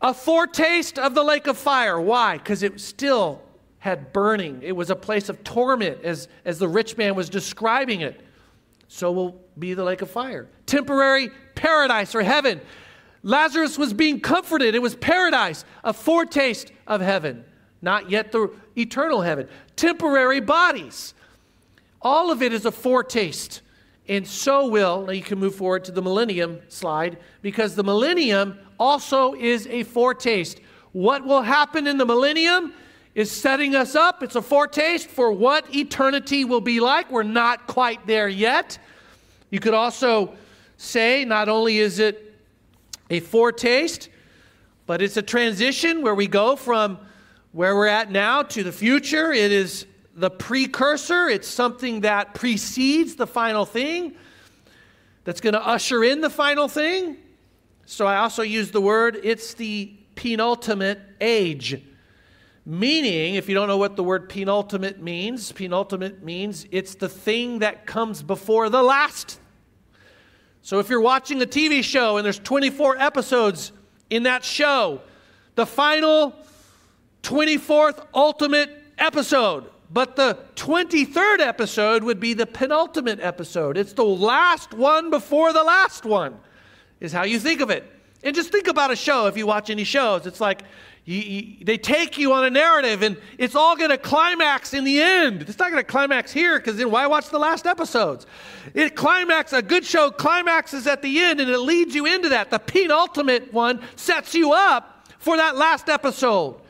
a 0.00 0.14
foretaste 0.14 0.98
of 0.98 1.14
the 1.14 1.22
lake 1.22 1.46
of 1.46 1.56
fire. 1.56 2.00
Why? 2.00 2.38
Because 2.38 2.62
it 2.62 2.80
still 2.80 3.42
had 3.82 4.12
burning. 4.12 4.60
It 4.62 4.76
was 4.76 4.90
a 4.90 4.94
place 4.94 5.28
of 5.28 5.42
torment, 5.42 6.04
as, 6.04 6.28
as 6.44 6.60
the 6.60 6.68
rich 6.68 6.96
man 6.96 7.16
was 7.16 7.28
describing 7.28 8.00
it. 8.00 8.20
So 8.86 9.10
will 9.10 9.40
be 9.58 9.74
the 9.74 9.82
lake 9.82 10.02
of 10.02 10.10
fire. 10.10 10.46
Temporary 10.66 11.30
paradise 11.56 12.14
or 12.14 12.22
heaven. 12.22 12.60
Lazarus 13.24 13.76
was 13.76 13.92
being 13.92 14.20
comforted. 14.20 14.76
It 14.76 14.82
was 14.82 14.94
paradise, 14.94 15.64
a 15.82 15.92
foretaste 15.92 16.70
of 16.86 17.00
heaven, 17.00 17.44
not 17.80 18.08
yet 18.08 18.30
the 18.30 18.54
eternal 18.78 19.20
heaven. 19.20 19.48
Temporary 19.74 20.38
bodies. 20.38 21.12
All 22.00 22.30
of 22.30 22.40
it 22.40 22.52
is 22.52 22.64
a 22.64 22.70
foretaste. 22.70 23.62
And 24.08 24.24
so 24.24 24.68
will, 24.68 25.06
now 25.06 25.12
you 25.12 25.22
can 25.22 25.40
move 25.40 25.56
forward 25.56 25.82
to 25.86 25.92
the 25.92 26.02
millennium 26.02 26.60
slide, 26.68 27.18
because 27.40 27.74
the 27.74 27.82
millennium 27.82 28.60
also 28.78 29.34
is 29.34 29.66
a 29.66 29.82
foretaste. 29.82 30.60
What 30.92 31.24
will 31.24 31.42
happen 31.42 31.88
in 31.88 31.98
the 31.98 32.06
millennium 32.06 32.74
is 33.14 33.30
setting 33.30 33.74
us 33.74 33.94
up. 33.94 34.22
It's 34.22 34.36
a 34.36 34.42
foretaste 34.42 35.08
for 35.08 35.30
what 35.32 35.74
eternity 35.74 36.44
will 36.44 36.60
be 36.60 36.80
like. 36.80 37.10
We're 37.10 37.22
not 37.22 37.66
quite 37.66 38.06
there 38.06 38.28
yet. 38.28 38.78
You 39.50 39.60
could 39.60 39.74
also 39.74 40.34
say 40.78 41.24
not 41.24 41.48
only 41.48 41.78
is 41.78 41.98
it 41.98 42.34
a 43.10 43.20
foretaste, 43.20 44.08
but 44.86 45.02
it's 45.02 45.16
a 45.16 45.22
transition 45.22 46.02
where 46.02 46.14
we 46.14 46.26
go 46.26 46.56
from 46.56 46.98
where 47.52 47.76
we're 47.76 47.86
at 47.86 48.10
now 48.10 48.42
to 48.42 48.62
the 48.62 48.72
future. 48.72 49.30
It 49.30 49.52
is 49.52 49.86
the 50.14 50.30
precursor, 50.30 51.28
it's 51.28 51.48
something 51.48 52.00
that 52.02 52.34
precedes 52.34 53.14
the 53.14 53.26
final 53.26 53.64
thing, 53.64 54.14
that's 55.24 55.40
going 55.40 55.54
to 55.54 55.66
usher 55.66 56.04
in 56.04 56.20
the 56.20 56.30
final 56.30 56.68
thing. 56.68 57.16
So 57.86 58.06
I 58.06 58.16
also 58.16 58.42
use 58.42 58.70
the 58.70 58.80
word, 58.80 59.18
it's 59.22 59.54
the 59.54 59.92
penultimate 60.14 61.00
age. 61.20 61.82
Meaning, 62.64 63.34
if 63.34 63.48
you 63.48 63.54
don't 63.54 63.66
know 63.66 63.78
what 63.78 63.96
the 63.96 64.04
word 64.04 64.28
penultimate 64.28 65.02
means, 65.02 65.50
penultimate 65.50 66.22
means 66.22 66.66
it's 66.70 66.94
the 66.94 67.08
thing 67.08 67.58
that 67.58 67.86
comes 67.86 68.22
before 68.22 68.68
the 68.68 68.82
last. 68.82 69.40
So 70.62 70.78
if 70.78 70.88
you're 70.88 71.00
watching 71.00 71.42
a 71.42 71.46
TV 71.46 71.82
show 71.82 72.18
and 72.18 72.24
there's 72.24 72.38
24 72.38 72.98
episodes 72.98 73.72
in 74.10 74.22
that 74.24 74.44
show, 74.44 75.00
the 75.56 75.66
final 75.66 76.34
24th 77.24 78.06
ultimate 78.14 78.70
episode, 78.96 79.68
but 79.90 80.14
the 80.14 80.38
23rd 80.54 81.40
episode 81.40 82.04
would 82.04 82.20
be 82.20 82.32
the 82.32 82.46
penultimate 82.46 83.18
episode. 83.18 83.76
It's 83.76 83.92
the 83.92 84.04
last 84.04 84.72
one 84.72 85.10
before 85.10 85.52
the 85.52 85.64
last 85.64 86.04
one, 86.04 86.38
is 87.00 87.12
how 87.12 87.24
you 87.24 87.40
think 87.40 87.60
of 87.60 87.70
it. 87.70 87.90
And 88.22 88.36
just 88.36 88.52
think 88.52 88.68
about 88.68 88.92
a 88.92 88.96
show 88.96 89.26
if 89.26 89.36
you 89.36 89.48
watch 89.48 89.68
any 89.68 89.82
shows. 89.82 90.26
It's 90.26 90.40
like 90.40 90.62
you, 91.04 91.18
you, 91.18 91.64
they 91.64 91.78
take 91.78 92.16
you 92.16 92.32
on 92.32 92.44
a 92.44 92.50
narrative 92.50 93.02
and 93.02 93.16
it's 93.36 93.56
all 93.56 93.76
going 93.76 93.90
to 93.90 93.98
climax 93.98 94.72
in 94.72 94.84
the 94.84 95.02
end. 95.02 95.42
It's 95.42 95.58
not 95.58 95.72
going 95.72 95.82
to 95.82 95.90
climax 95.90 96.30
here 96.30 96.58
because 96.60 96.76
then 96.76 96.90
why 96.90 97.06
watch 97.08 97.28
the 97.28 97.40
last 97.40 97.66
episodes? 97.66 98.24
It 98.72 98.94
climax, 98.94 99.52
a 99.52 99.62
good 99.62 99.84
show 99.84 100.12
climaxes 100.12 100.86
at 100.86 101.02
the 101.02 101.18
end 101.18 101.40
and 101.40 101.50
it 101.50 101.58
leads 101.58 101.94
you 101.94 102.06
into 102.06 102.28
that. 102.28 102.50
The 102.50 102.60
penultimate 102.60 103.52
one 103.52 103.82
sets 103.96 104.34
you 104.34 104.52
up 104.52 105.08
for 105.18 105.36
that 105.36 105.56
last 105.56 105.88
episode. 105.88 106.60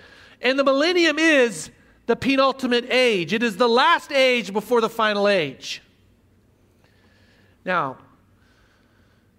And 0.41 0.59
the 0.59 0.65
millennium 0.65 1.19
is 1.19 1.71
the 2.07 2.17
penultimate 2.17 2.87
age, 2.91 3.33
it 3.33 3.43
is 3.43 3.57
the 3.57 3.69
last 3.69 4.11
age 4.11 4.53
before 4.53 4.81
the 4.81 4.89
final 4.89 5.29
age. 5.29 5.83
Now, 7.65 7.99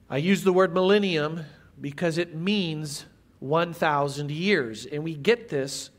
I 0.09 0.17
use 0.17 0.43
the 0.43 0.53
word 0.53 0.73
millennium 0.73 1.45
because 1.81 2.17
it 2.17 2.35
means 2.35 3.05
1,000 3.43 4.31
years. 4.31 4.85
And 4.85 5.03
we 5.03 5.15
get 5.15 5.50
this 5.50 5.89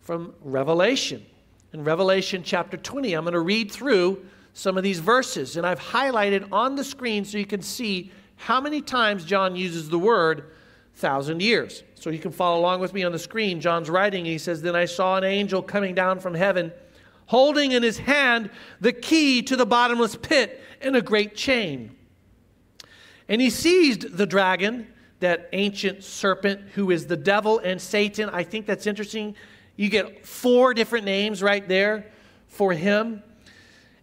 from 0.00 0.34
Revelation. 0.40 1.26
In 1.72 1.82
Revelation 1.82 2.42
chapter 2.44 2.76
20, 2.76 3.14
I'm 3.14 3.24
going 3.24 3.32
to 3.32 3.40
read 3.40 3.72
through 3.72 4.24
some 4.54 4.76
of 4.76 4.84
these 4.84 5.00
verses. 5.00 5.56
And 5.56 5.66
I've 5.66 5.80
highlighted 5.80 6.52
on 6.52 6.76
the 6.76 6.84
screen 6.84 7.24
so 7.24 7.38
you 7.38 7.46
can 7.46 7.60
see 7.60 8.12
how 8.36 8.60
many 8.60 8.80
times 8.80 9.24
John 9.24 9.56
uses 9.56 9.88
the 9.88 9.98
word 9.98 10.52
thousand 10.94 11.42
years. 11.42 11.82
So 11.96 12.10
you 12.10 12.20
can 12.20 12.30
follow 12.30 12.60
along 12.60 12.80
with 12.80 12.94
me 12.94 13.02
on 13.02 13.10
the 13.10 13.18
screen. 13.18 13.60
John's 13.60 13.90
writing, 13.90 14.24
he 14.24 14.38
says, 14.38 14.62
Then 14.62 14.76
I 14.76 14.84
saw 14.84 15.16
an 15.16 15.24
angel 15.24 15.60
coming 15.60 15.96
down 15.96 16.20
from 16.20 16.34
heaven, 16.34 16.72
holding 17.26 17.72
in 17.72 17.82
his 17.82 17.98
hand 17.98 18.48
the 18.80 18.92
key 18.92 19.42
to 19.42 19.56
the 19.56 19.66
bottomless 19.66 20.14
pit 20.14 20.62
and 20.80 20.94
a 20.94 21.02
great 21.02 21.34
chain. 21.34 21.96
And 23.28 23.40
he 23.40 23.50
seized 23.50 24.16
the 24.16 24.26
dragon 24.26 24.86
that 25.22 25.48
ancient 25.52 26.04
serpent 26.04 26.60
who 26.74 26.90
is 26.90 27.06
the 27.06 27.16
devil 27.16 27.58
and 27.58 27.80
Satan. 27.80 28.28
I 28.28 28.44
think 28.44 28.66
that's 28.66 28.86
interesting. 28.86 29.34
You 29.74 29.88
get 29.88 30.26
four 30.26 30.74
different 30.74 31.04
names 31.06 31.42
right 31.42 31.66
there 31.66 32.06
for 32.46 32.72
him. 32.72 33.22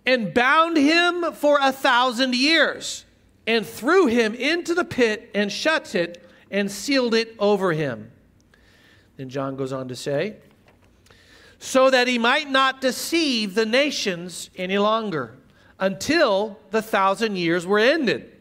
And 0.06 0.34
bound 0.34 0.76
him 0.76 1.34
for 1.34 1.60
a 1.62 1.72
thousand 1.72 2.34
years, 2.34 3.06
and 3.46 3.64
threw 3.66 4.08
him 4.08 4.34
into 4.34 4.74
the 4.74 4.86
pit, 4.86 5.30
and 5.36 5.52
shut 5.52 5.94
it, 5.94 6.28
and 6.50 6.72
sealed 6.72 7.14
it 7.14 7.36
over 7.38 7.74
him. 7.74 8.12
Then 9.18 9.30
John 9.30 9.56
goes 9.56 9.72
on 9.72 9.88
to 9.90 9.96
say, 9.96 10.38
so 11.60 11.90
that 11.92 12.08
he 12.08 12.18
might 12.18 12.50
not 12.50 12.82
deceive 12.82 13.54
the 13.54 13.66
nations 13.66 14.50
any 14.56 14.78
longer 14.80 15.36
until 15.78 16.58
the 16.72 16.82
thousand 16.82 17.36
years 17.36 17.68
were 17.68 17.80
ended. 17.80 18.32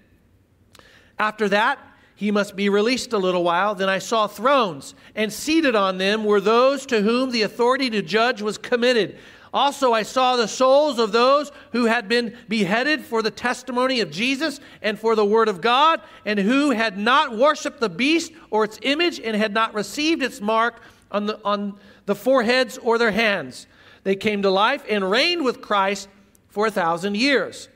After 1.18 1.48
that, 1.48 1.78
he 2.18 2.32
must 2.32 2.56
be 2.56 2.68
released 2.68 3.12
a 3.12 3.18
little 3.18 3.44
while. 3.44 3.76
Then 3.76 3.88
I 3.88 4.00
saw 4.00 4.26
thrones, 4.26 4.96
and 5.14 5.32
seated 5.32 5.76
on 5.76 5.98
them 5.98 6.24
were 6.24 6.40
those 6.40 6.84
to 6.86 7.00
whom 7.00 7.30
the 7.30 7.42
authority 7.42 7.88
to 7.90 8.02
judge 8.02 8.42
was 8.42 8.58
committed. 8.58 9.16
Also, 9.54 9.92
I 9.92 10.02
saw 10.02 10.34
the 10.34 10.48
souls 10.48 10.98
of 10.98 11.12
those 11.12 11.52
who 11.70 11.84
had 11.84 12.08
been 12.08 12.36
beheaded 12.48 13.04
for 13.04 13.22
the 13.22 13.30
testimony 13.30 14.00
of 14.00 14.10
Jesus 14.10 14.58
and 14.82 14.98
for 14.98 15.14
the 15.14 15.24
word 15.24 15.46
of 15.46 15.60
God, 15.60 16.02
and 16.24 16.40
who 16.40 16.70
had 16.70 16.98
not 16.98 17.38
worshiped 17.38 17.78
the 17.78 17.88
beast 17.88 18.32
or 18.50 18.64
its 18.64 18.80
image 18.82 19.20
and 19.20 19.36
had 19.36 19.54
not 19.54 19.72
received 19.72 20.20
its 20.20 20.40
mark 20.40 20.80
on 21.12 21.26
the, 21.26 21.40
on 21.44 21.78
the 22.06 22.16
foreheads 22.16 22.78
or 22.78 22.98
their 22.98 23.12
hands. 23.12 23.68
They 24.02 24.16
came 24.16 24.42
to 24.42 24.50
life 24.50 24.82
and 24.90 25.08
reigned 25.08 25.44
with 25.44 25.62
Christ 25.62 26.08
for 26.48 26.66
a 26.66 26.70
thousand 26.72 27.16
years. 27.16 27.68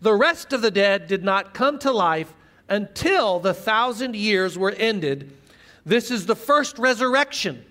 The 0.00 0.14
rest 0.14 0.54
of 0.54 0.62
the 0.62 0.70
dead 0.70 1.08
did 1.08 1.22
not 1.22 1.52
come 1.52 1.78
to 1.80 1.92
life 1.92 2.32
until 2.68 3.38
the 3.38 3.54
thousand 3.54 4.16
years 4.16 4.58
were 4.58 4.70
ended. 4.70 5.30
This 5.84 6.10
is 6.10 6.26
the 6.26 6.36
first 6.36 6.78
resurrection. 6.78 7.64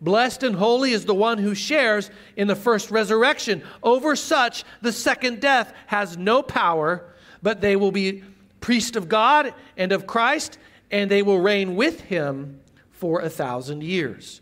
Blessed 0.00 0.42
and 0.42 0.56
holy 0.56 0.92
is 0.92 1.06
the 1.06 1.14
one 1.14 1.38
who 1.38 1.54
shares 1.54 2.10
in 2.36 2.46
the 2.46 2.56
first 2.56 2.90
resurrection. 2.90 3.62
Over 3.82 4.16
such, 4.16 4.64
the 4.82 4.92
second 4.92 5.40
death 5.40 5.72
has 5.86 6.18
no 6.18 6.42
power, 6.42 7.04
but 7.42 7.60
they 7.60 7.76
will 7.76 7.92
be 7.92 8.22
priests 8.60 8.96
of 8.96 9.08
God 9.08 9.54
and 9.76 9.92
of 9.92 10.06
Christ, 10.06 10.58
and 10.90 11.10
they 11.10 11.22
will 11.22 11.40
reign 11.40 11.74
with 11.74 12.02
him 12.02 12.60
for 12.90 13.20
a 13.20 13.30
thousand 13.30 13.82
years. 13.82 14.40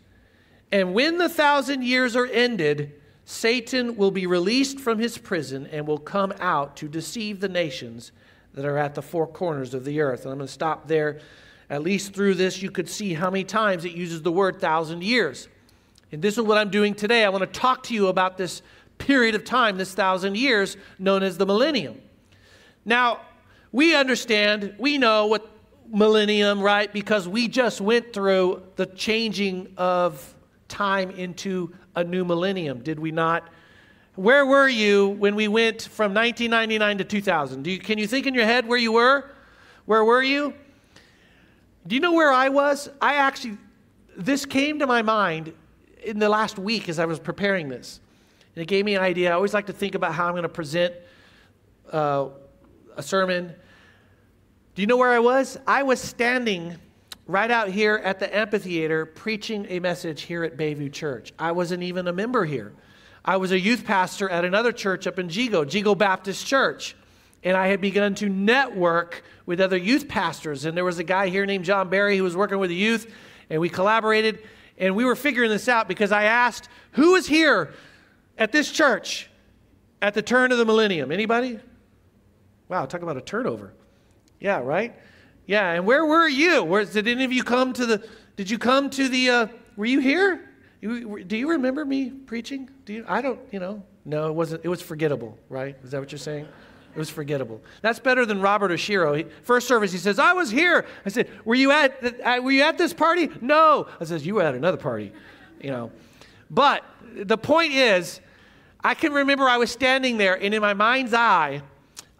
And 0.71 0.93
when 0.93 1.17
the 1.17 1.29
thousand 1.29 1.83
years 1.83 2.15
are 2.15 2.25
ended, 2.25 2.99
Satan 3.25 3.95
will 3.95 4.11
be 4.11 4.27
released 4.27 4.79
from 4.79 4.99
his 4.99 5.17
prison 5.17 5.67
and 5.71 5.87
will 5.87 5.97
come 5.97 6.33
out 6.39 6.75
to 6.77 6.87
deceive 6.87 7.39
the 7.39 7.49
nations 7.49 8.11
that 8.53 8.65
are 8.65 8.77
at 8.77 8.95
the 8.95 9.01
four 9.01 9.27
corners 9.27 9.73
of 9.73 9.85
the 9.85 10.01
earth. 10.01 10.23
And 10.23 10.31
I'm 10.31 10.37
going 10.37 10.47
to 10.47 10.53
stop 10.53 10.87
there. 10.87 11.19
At 11.69 11.81
least 11.81 12.13
through 12.13 12.35
this, 12.35 12.61
you 12.61 12.69
could 12.69 12.89
see 12.89 13.13
how 13.13 13.29
many 13.29 13.43
times 13.43 13.85
it 13.85 13.93
uses 13.93 14.21
the 14.21 14.31
word 14.31 14.59
thousand 14.59 15.03
years. 15.03 15.47
And 16.11 16.21
this 16.21 16.37
is 16.37 16.43
what 16.43 16.57
I'm 16.57 16.69
doing 16.69 16.93
today. 16.93 17.23
I 17.23 17.29
want 17.29 17.41
to 17.41 17.59
talk 17.59 17.83
to 17.83 17.93
you 17.93 18.07
about 18.07 18.37
this 18.37 18.61
period 18.97 19.33
of 19.33 19.43
time, 19.43 19.77
this 19.77 19.93
thousand 19.93 20.37
years, 20.37 20.77
known 20.99 21.23
as 21.23 21.37
the 21.37 21.45
millennium. 21.45 21.99
Now, 22.85 23.21
we 23.71 23.95
understand, 23.95 24.75
we 24.77 24.97
know 24.97 25.25
what 25.25 25.49
millennium, 25.91 26.61
right? 26.61 26.91
Because 26.91 27.27
we 27.27 27.47
just 27.47 27.81
went 27.81 28.13
through 28.13 28.61
the 28.75 28.85
changing 28.85 29.73
of 29.77 30.35
time 30.67 31.11
into 31.11 31.73
a 31.95 32.03
new 32.03 32.25
millennium, 32.25 32.81
did 32.81 32.99
we 32.99 33.11
not? 33.11 33.49
Where 34.15 34.45
were 34.45 34.67
you 34.67 35.09
when 35.09 35.35
we 35.35 35.47
went 35.47 35.81
from 35.81 36.13
1999 36.13 36.99
to 36.99 37.03
2000? 37.03 37.65
You, 37.65 37.79
can 37.79 37.97
you 37.97 38.05
think 38.05 38.27
in 38.27 38.35
your 38.35 38.45
head 38.45 38.67
where 38.67 38.77
you 38.77 38.91
were? 38.91 39.31
Where 39.85 40.05
were 40.05 40.21
you? 40.21 40.53
Do 41.87 41.95
you 41.95 42.01
know 42.01 42.13
where 42.13 42.31
I 42.31 42.49
was? 42.49 42.89
I 43.01 43.15
actually, 43.15 43.57
this 44.15 44.45
came 44.45 44.79
to 44.79 44.87
my 44.87 45.01
mind 45.01 45.53
in 46.03 46.19
the 46.19 46.29
last 46.29 46.59
week 46.59 46.89
as 46.89 46.99
I 46.99 47.05
was 47.05 47.19
preparing 47.19 47.69
this. 47.69 47.99
And 48.55 48.61
it 48.61 48.67
gave 48.67 48.85
me 48.85 48.93
an 48.93 49.01
idea. 49.01 49.31
I 49.31 49.33
always 49.33 49.53
like 49.53 49.65
to 49.65 49.73
think 49.73 49.95
about 49.95 50.13
how 50.13 50.27
I'm 50.27 50.33
going 50.33 50.43
to 50.43 50.49
present 50.49 50.93
uh, 51.91 52.27
a 52.95 53.01
sermon. 53.01 53.53
Do 54.75 54.81
you 54.83 54.87
know 54.87 54.97
where 54.97 55.11
I 55.11 55.19
was? 55.19 55.57
I 55.65 55.81
was 55.81 55.99
standing 55.99 56.75
right 57.25 57.49
out 57.49 57.69
here 57.69 57.95
at 58.03 58.19
the 58.19 58.35
amphitheater 58.35 59.07
preaching 59.07 59.65
a 59.69 59.79
message 59.79 60.21
here 60.21 60.43
at 60.43 60.55
Bayview 60.55 60.93
Church. 60.93 61.33
I 61.39 61.51
wasn't 61.51 61.81
even 61.81 62.07
a 62.07 62.13
member 62.13 62.45
here. 62.45 62.73
I 63.25 63.37
was 63.37 63.51
a 63.51 63.59
youth 63.59 63.85
pastor 63.85 64.29
at 64.29 64.43
another 64.43 64.71
church 64.71 65.07
up 65.07 65.17
in 65.17 65.29
Jigo, 65.29 65.65
Jigo 65.65 65.97
Baptist 65.97 66.45
Church. 66.45 66.95
And 67.43 67.57
I 67.57 67.67
had 67.67 67.81
begun 67.81 68.15
to 68.15 68.29
network 68.29 69.23
with 69.45 69.59
other 69.59 69.77
youth 69.77 70.07
pastors. 70.07 70.65
And 70.65 70.75
there 70.75 70.85
was 70.85 70.99
a 70.99 71.03
guy 71.03 71.29
here 71.29 71.45
named 71.45 71.65
John 71.65 71.89
Barry 71.89 72.17
who 72.17 72.23
was 72.23 72.35
working 72.35 72.57
with 72.57 72.69
the 72.69 72.75
youth, 72.75 73.13
and 73.49 73.59
we 73.59 73.69
collaborated. 73.69 74.39
And 74.77 74.95
we 74.95 75.05
were 75.05 75.15
figuring 75.15 75.49
this 75.49 75.67
out 75.67 75.87
because 75.87 76.11
I 76.11 76.23
asked, 76.23 76.69
who 76.91 77.15
is 77.15 77.27
here 77.27 77.73
at 78.37 78.51
this 78.51 78.71
church 78.71 79.29
at 80.01 80.13
the 80.13 80.21
turn 80.21 80.51
of 80.51 80.57
the 80.57 80.65
millennium? 80.65 81.11
Anybody? 81.11 81.59
Wow, 82.69 82.85
talk 82.85 83.01
about 83.01 83.17
a 83.17 83.21
turnover. 83.21 83.73
Yeah, 84.39 84.59
right? 84.59 84.95
Yeah, 85.45 85.71
and 85.71 85.85
where 85.85 86.05
were 86.05 86.27
you? 86.27 86.63
Where, 86.63 86.85
did 86.85 87.07
any 87.07 87.23
of 87.25 87.31
you 87.31 87.43
come 87.43 87.73
to 87.73 87.85
the, 87.85 88.07
did 88.35 88.49
you 88.49 88.57
come 88.57 88.89
to 88.91 89.07
the, 89.09 89.29
uh, 89.29 89.47
were 89.75 89.85
you 89.85 89.99
here? 89.99 90.49
You, 90.83 91.23
do 91.23 91.37
you 91.37 91.51
remember 91.51 91.85
me 91.85 92.09
preaching? 92.09 92.69
Do 92.83 92.91
you, 92.91 93.05
I 93.07 93.21
don't, 93.21 93.39
you 93.51 93.59
know, 93.61 93.81
no, 94.03 94.27
it 94.27 94.33
wasn't, 94.33 94.65
it 94.65 94.67
was 94.67 94.81
forgettable, 94.81 95.37
right? 95.47 95.77
Is 95.81 95.91
that 95.91 96.01
what 96.01 96.11
you're 96.11 96.19
saying? 96.19 96.45
It 96.93 96.99
was 96.99 97.09
forgettable. 97.09 97.61
That's 97.81 97.99
better 97.99 98.25
than 98.25 98.41
Robert 98.41 98.69
Oshiro. 98.69 99.15
He, 99.15 99.23
first 99.43 99.65
service, 99.65 99.93
he 99.93 99.97
says, 99.97 100.19
I 100.19 100.33
was 100.33 100.51
here. 100.51 100.85
I 101.05 101.09
said, 101.09 101.29
were 101.45 101.55
you 101.55 101.71
at, 101.71 102.21
uh, 102.21 102.41
were 102.43 102.51
you 102.51 102.63
at 102.63 102.77
this 102.77 102.93
party? 102.93 103.29
No. 103.39 103.87
I 104.01 104.03
says, 104.03 104.25
you 104.25 104.35
were 104.35 104.41
at 104.41 104.55
another 104.55 104.75
party, 104.75 105.13
you 105.61 105.71
know. 105.71 105.89
But 106.51 106.83
the 107.15 107.37
point 107.37 107.71
is, 107.71 108.19
I 108.83 108.93
can 108.93 109.13
remember 109.13 109.45
I 109.45 109.55
was 109.55 109.71
standing 109.71 110.17
there, 110.17 110.35
and 110.35 110.53
in 110.53 110.61
my 110.61 110.73
mind's 110.73 111.13
eye, 111.13 111.61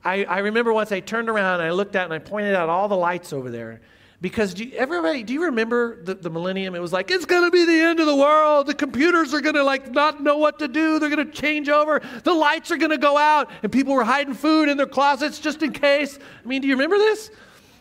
I, 0.06 0.24
I 0.24 0.38
remember 0.38 0.72
once 0.72 0.94
I 0.94 1.02
turned 1.02 1.28
around 1.28 1.60
and 1.60 1.64
I 1.64 1.72
looked 1.72 1.98
out 1.98 2.06
and 2.06 2.14
I 2.14 2.20
pointed 2.20 2.56
out 2.56 2.70
all 2.70 2.88
the 2.88 2.96
lights 2.96 3.34
over 3.34 3.52
there. 3.52 3.82
Because 4.24 4.54
do 4.54 4.64
you, 4.64 4.72
everybody, 4.78 5.22
do 5.24 5.34
you 5.34 5.44
remember 5.44 6.02
the, 6.02 6.14
the 6.14 6.30
millennium? 6.30 6.76
It 6.76 6.82
was 6.82 6.94
like, 6.94 7.12
it's 7.12 7.26
going 7.26 7.44
to 7.44 7.52
be 7.52 7.66
the 7.66 7.82
end 7.82 8.00
of 8.00 8.06
the 8.06 8.16
world. 8.16 8.68
The 8.68 8.74
computers 8.74 9.34
are 9.34 9.42
going 9.42 9.56
to 9.56 9.66
like 9.66 9.92
not 9.92 10.24
know 10.24 10.38
what 10.38 10.60
to 10.60 10.70
do. 10.70 10.98
They're 10.98 11.10
going 11.10 11.28
to 11.28 11.34
change 11.34 11.68
over. 11.68 12.02
The 12.24 12.34
lights 12.34 12.72
are 12.72 12.78
going 12.78 12.92
to 12.92 12.98
go 12.98 13.18
out. 13.18 13.52
And 13.64 13.70
people 13.70 13.94
were 13.94 14.06
hiding 14.06 14.34
food 14.34 14.70
in 14.70 14.78
their 14.78 14.88
closets 14.88 15.40
just 15.40 15.62
in 15.62 15.74
case. 15.74 16.18
I 16.42 16.48
mean, 16.48 16.62
do 16.62 16.70
you 16.70 16.76
remember 16.76 16.98
this? 16.98 17.32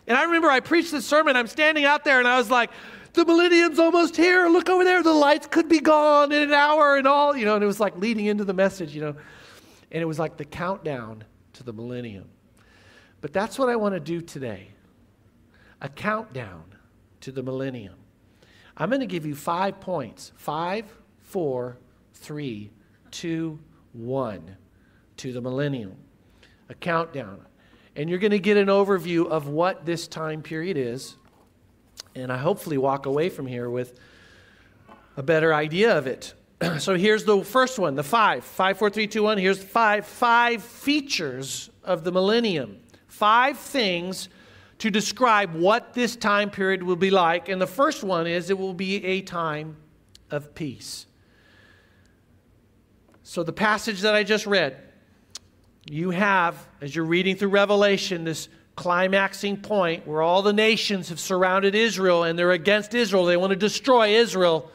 And 0.08 0.18
I 0.18 0.24
remember 0.24 0.50
I 0.50 0.58
preached 0.58 0.90
this 0.90 1.06
sermon. 1.06 1.36
I'm 1.36 1.46
standing 1.46 1.84
out 1.84 2.02
there 2.02 2.18
and 2.18 2.26
I 2.26 2.38
was 2.38 2.50
like, 2.50 2.72
the 3.12 3.24
millennium's 3.24 3.78
almost 3.78 4.16
here. 4.16 4.48
Look 4.48 4.68
over 4.68 4.82
there. 4.82 5.00
The 5.00 5.12
lights 5.12 5.46
could 5.46 5.68
be 5.68 5.78
gone 5.78 6.32
in 6.32 6.42
an 6.42 6.52
hour 6.52 6.96
and 6.96 7.06
all, 7.06 7.36
you 7.36 7.44
know, 7.44 7.54
and 7.54 7.62
it 7.62 7.68
was 7.68 7.78
like 7.78 7.96
leading 7.98 8.26
into 8.26 8.44
the 8.44 8.52
message, 8.52 8.96
you 8.96 9.00
know. 9.00 9.14
And 9.92 10.02
it 10.02 10.06
was 10.06 10.18
like 10.18 10.38
the 10.38 10.44
countdown 10.44 11.22
to 11.52 11.62
the 11.62 11.72
millennium. 11.72 12.28
But 13.20 13.32
that's 13.32 13.60
what 13.60 13.68
I 13.68 13.76
want 13.76 13.94
to 13.94 14.00
do 14.00 14.20
today 14.20 14.71
a 15.82 15.88
countdown 15.88 16.64
to 17.20 17.32
the 17.32 17.42
millennium. 17.42 17.96
I'm 18.76 18.88
going 18.88 19.00
to 19.00 19.06
give 19.06 19.26
you 19.26 19.34
five 19.34 19.80
points 19.80 20.32
five, 20.36 20.86
four, 21.18 21.76
three, 22.14 22.70
two, 23.10 23.58
one 23.92 24.56
to 25.18 25.32
the 25.32 25.40
millennium. 25.42 25.96
A 26.70 26.74
countdown. 26.74 27.44
And 27.96 28.08
you're 28.08 28.20
going 28.20 28.30
to 28.30 28.38
get 28.38 28.56
an 28.56 28.68
overview 28.68 29.28
of 29.28 29.48
what 29.48 29.84
this 29.84 30.08
time 30.08 30.40
period 30.40 30.78
is. 30.78 31.16
And 32.14 32.32
I 32.32 32.38
hopefully 32.38 32.78
walk 32.78 33.04
away 33.04 33.28
from 33.28 33.46
here 33.46 33.68
with 33.68 33.98
a 35.16 35.22
better 35.22 35.52
idea 35.52 35.98
of 35.98 36.06
it. 36.06 36.32
so 36.78 36.96
here's 36.96 37.24
the 37.24 37.44
first 37.44 37.78
one, 37.78 37.94
the 37.94 38.02
five. 38.02 38.44
Five, 38.44 38.78
four, 38.78 38.88
three, 38.88 39.06
two, 39.06 39.24
one. 39.24 39.36
Here's 39.36 39.62
five. 39.62 40.06
Five 40.06 40.62
features 40.62 41.68
of 41.84 42.04
the 42.04 42.12
millennium. 42.12 42.78
Five 43.08 43.58
things 43.58 44.30
to 44.82 44.90
describe 44.90 45.54
what 45.54 45.94
this 45.94 46.16
time 46.16 46.50
period 46.50 46.82
will 46.82 46.96
be 46.96 47.12
like. 47.12 47.48
And 47.48 47.62
the 47.62 47.68
first 47.68 48.02
one 48.02 48.26
is 48.26 48.50
it 48.50 48.58
will 48.58 48.74
be 48.74 49.04
a 49.04 49.22
time 49.22 49.76
of 50.28 50.56
peace. 50.56 51.06
So 53.22 53.44
the 53.44 53.52
passage 53.52 54.00
that 54.00 54.16
I 54.16 54.24
just 54.24 54.44
read, 54.44 54.76
you 55.88 56.10
have, 56.10 56.66
as 56.80 56.96
you're 56.96 57.04
reading 57.04 57.36
through 57.36 57.50
Revelation, 57.50 58.24
this 58.24 58.48
climaxing 58.74 59.58
point 59.58 60.04
where 60.04 60.20
all 60.20 60.42
the 60.42 60.52
nations 60.52 61.10
have 61.10 61.20
surrounded 61.20 61.76
Israel 61.76 62.24
and 62.24 62.36
they're 62.36 62.50
against 62.50 62.92
Israel. 62.92 63.24
They 63.24 63.36
want 63.36 63.50
to 63.50 63.56
destroy 63.56 64.16
Israel. 64.16 64.68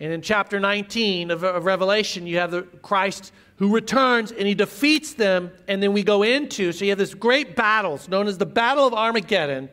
And 0.00 0.12
in 0.12 0.22
chapter 0.22 0.58
19 0.58 1.30
of, 1.30 1.44
of 1.44 1.64
Revelation, 1.64 2.26
you 2.26 2.38
have 2.38 2.50
the 2.50 2.62
Christ 2.62 3.32
who 3.56 3.72
returns 3.72 4.32
and 4.32 4.46
he 4.46 4.54
defeats 4.54 5.14
them. 5.14 5.50
And 5.68 5.82
then 5.82 5.92
we 5.92 6.02
go 6.02 6.22
into, 6.22 6.72
so 6.72 6.84
you 6.84 6.90
have 6.90 6.98
this 6.98 7.14
great 7.14 7.54
battle 7.54 8.00
known 8.08 8.26
as 8.26 8.38
the 8.38 8.46
Battle 8.46 8.86
of 8.86 8.94
Armageddon. 8.94 9.68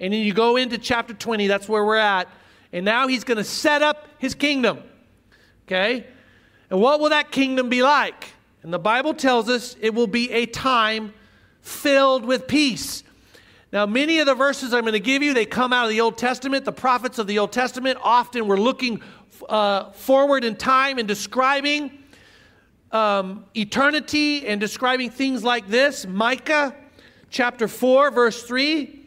And 0.00 0.12
then 0.12 0.20
you 0.20 0.32
go 0.32 0.56
into 0.56 0.78
chapter 0.78 1.14
20, 1.14 1.46
that's 1.46 1.68
where 1.68 1.84
we're 1.84 1.96
at. 1.96 2.28
And 2.72 2.84
now 2.84 3.08
he's 3.08 3.24
going 3.24 3.38
to 3.38 3.44
set 3.44 3.82
up 3.82 4.08
his 4.18 4.34
kingdom. 4.34 4.82
Okay? 5.66 6.06
And 6.70 6.80
what 6.80 7.00
will 7.00 7.10
that 7.10 7.30
kingdom 7.30 7.68
be 7.68 7.82
like? 7.82 8.32
And 8.62 8.72
the 8.72 8.78
Bible 8.78 9.14
tells 9.14 9.48
us 9.48 9.76
it 9.80 9.94
will 9.94 10.06
be 10.06 10.30
a 10.30 10.46
time 10.46 11.12
filled 11.60 12.24
with 12.24 12.46
peace. 12.46 13.02
Now, 13.72 13.86
many 13.86 14.20
of 14.20 14.26
the 14.26 14.34
verses 14.34 14.72
I'm 14.72 14.82
going 14.82 14.92
to 14.92 15.00
give 15.00 15.22
you, 15.22 15.34
they 15.34 15.46
come 15.46 15.72
out 15.72 15.84
of 15.84 15.90
the 15.90 16.00
Old 16.00 16.16
Testament. 16.16 16.64
The 16.64 16.72
prophets 16.72 17.18
of 17.18 17.26
the 17.26 17.38
Old 17.40 17.52
Testament 17.52 17.98
often 18.02 18.46
were 18.46 18.58
looking 18.58 19.02
uh, 19.48 19.90
forward 19.92 20.44
in 20.44 20.56
time 20.56 20.98
and 20.98 21.08
describing 21.08 21.90
um, 22.92 23.44
eternity 23.56 24.46
and 24.46 24.60
describing 24.60 25.10
things 25.10 25.42
like 25.42 25.66
this. 25.66 26.06
Micah 26.06 26.74
chapter 27.30 27.66
4, 27.66 28.12
verse 28.12 28.42
3 28.44 29.06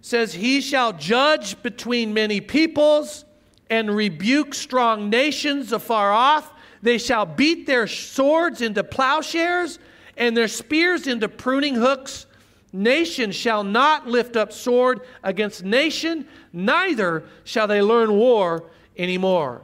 says, 0.00 0.32
He 0.32 0.60
shall 0.60 0.92
judge 0.94 1.62
between 1.62 2.14
many 2.14 2.40
peoples 2.40 3.26
and 3.68 3.94
rebuke 3.94 4.54
strong 4.54 5.10
nations 5.10 5.72
afar 5.72 6.10
off. 6.12 6.52
They 6.80 6.96
shall 6.96 7.26
beat 7.26 7.66
their 7.66 7.86
swords 7.86 8.62
into 8.62 8.82
plowshares 8.82 9.78
and 10.16 10.36
their 10.36 10.48
spears 10.48 11.06
into 11.06 11.28
pruning 11.28 11.74
hooks. 11.74 12.26
Nation 12.72 13.32
shall 13.32 13.64
not 13.64 14.06
lift 14.06 14.36
up 14.36 14.52
sword 14.52 15.00
against 15.22 15.64
nation, 15.64 16.26
neither 16.52 17.24
shall 17.44 17.66
they 17.66 17.80
learn 17.80 18.12
war 18.12 18.70
anymore. 18.98 19.62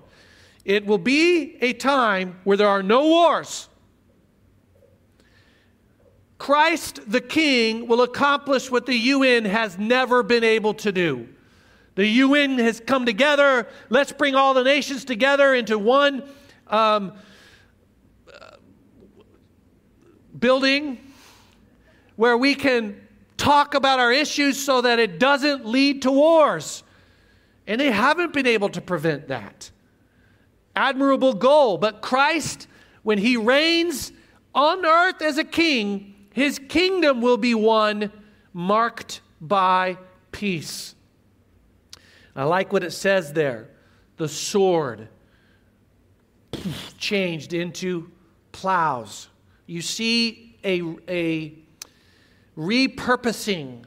It 0.64 0.86
will 0.86 0.98
be 0.98 1.56
a 1.60 1.72
time 1.74 2.40
where 2.44 2.56
there 2.56 2.68
are 2.68 2.82
no 2.82 3.06
wars. 3.06 3.68
Christ 6.38 7.00
the 7.10 7.20
King 7.20 7.88
will 7.88 8.02
accomplish 8.02 8.70
what 8.70 8.86
the 8.86 8.94
UN 8.94 9.44
has 9.44 9.78
never 9.78 10.22
been 10.22 10.44
able 10.44 10.74
to 10.74 10.92
do. 10.92 11.28
The 11.94 12.06
UN 12.06 12.58
has 12.58 12.80
come 12.80 13.06
together. 13.06 13.68
Let's 13.88 14.12
bring 14.12 14.34
all 14.34 14.54
the 14.54 14.64
nations 14.64 15.04
together 15.04 15.54
into 15.54 15.78
one 15.78 16.24
um, 16.66 17.12
building 20.38 20.98
where 22.16 22.36
we 22.36 22.54
can 22.54 23.00
talk 23.36 23.74
about 23.74 23.98
our 23.98 24.12
issues 24.12 24.62
so 24.62 24.80
that 24.80 24.98
it 24.98 25.18
doesn't 25.18 25.66
lead 25.66 26.02
to 26.02 26.10
wars. 26.10 26.83
And 27.66 27.80
they 27.80 27.90
haven't 27.90 28.32
been 28.32 28.46
able 28.46 28.68
to 28.70 28.80
prevent 28.80 29.28
that 29.28 29.70
admirable 30.76 31.34
goal. 31.34 31.78
But 31.78 32.02
Christ, 32.02 32.66
when 33.02 33.18
he 33.18 33.36
reigns 33.36 34.12
on 34.54 34.84
earth 34.84 35.22
as 35.22 35.38
a 35.38 35.44
king, 35.44 36.14
his 36.32 36.58
kingdom 36.58 37.20
will 37.20 37.36
be 37.36 37.54
one 37.54 38.12
marked 38.52 39.20
by 39.40 39.98
peace. 40.32 40.94
I 42.36 42.44
like 42.44 42.72
what 42.72 42.82
it 42.82 42.92
says 42.92 43.32
there 43.32 43.70
the 44.16 44.28
sword 44.28 45.08
changed 46.98 47.52
into 47.52 48.10
plows. 48.52 49.28
You 49.66 49.82
see 49.82 50.56
a, 50.64 50.82
a 51.08 51.54
repurposing 52.56 53.84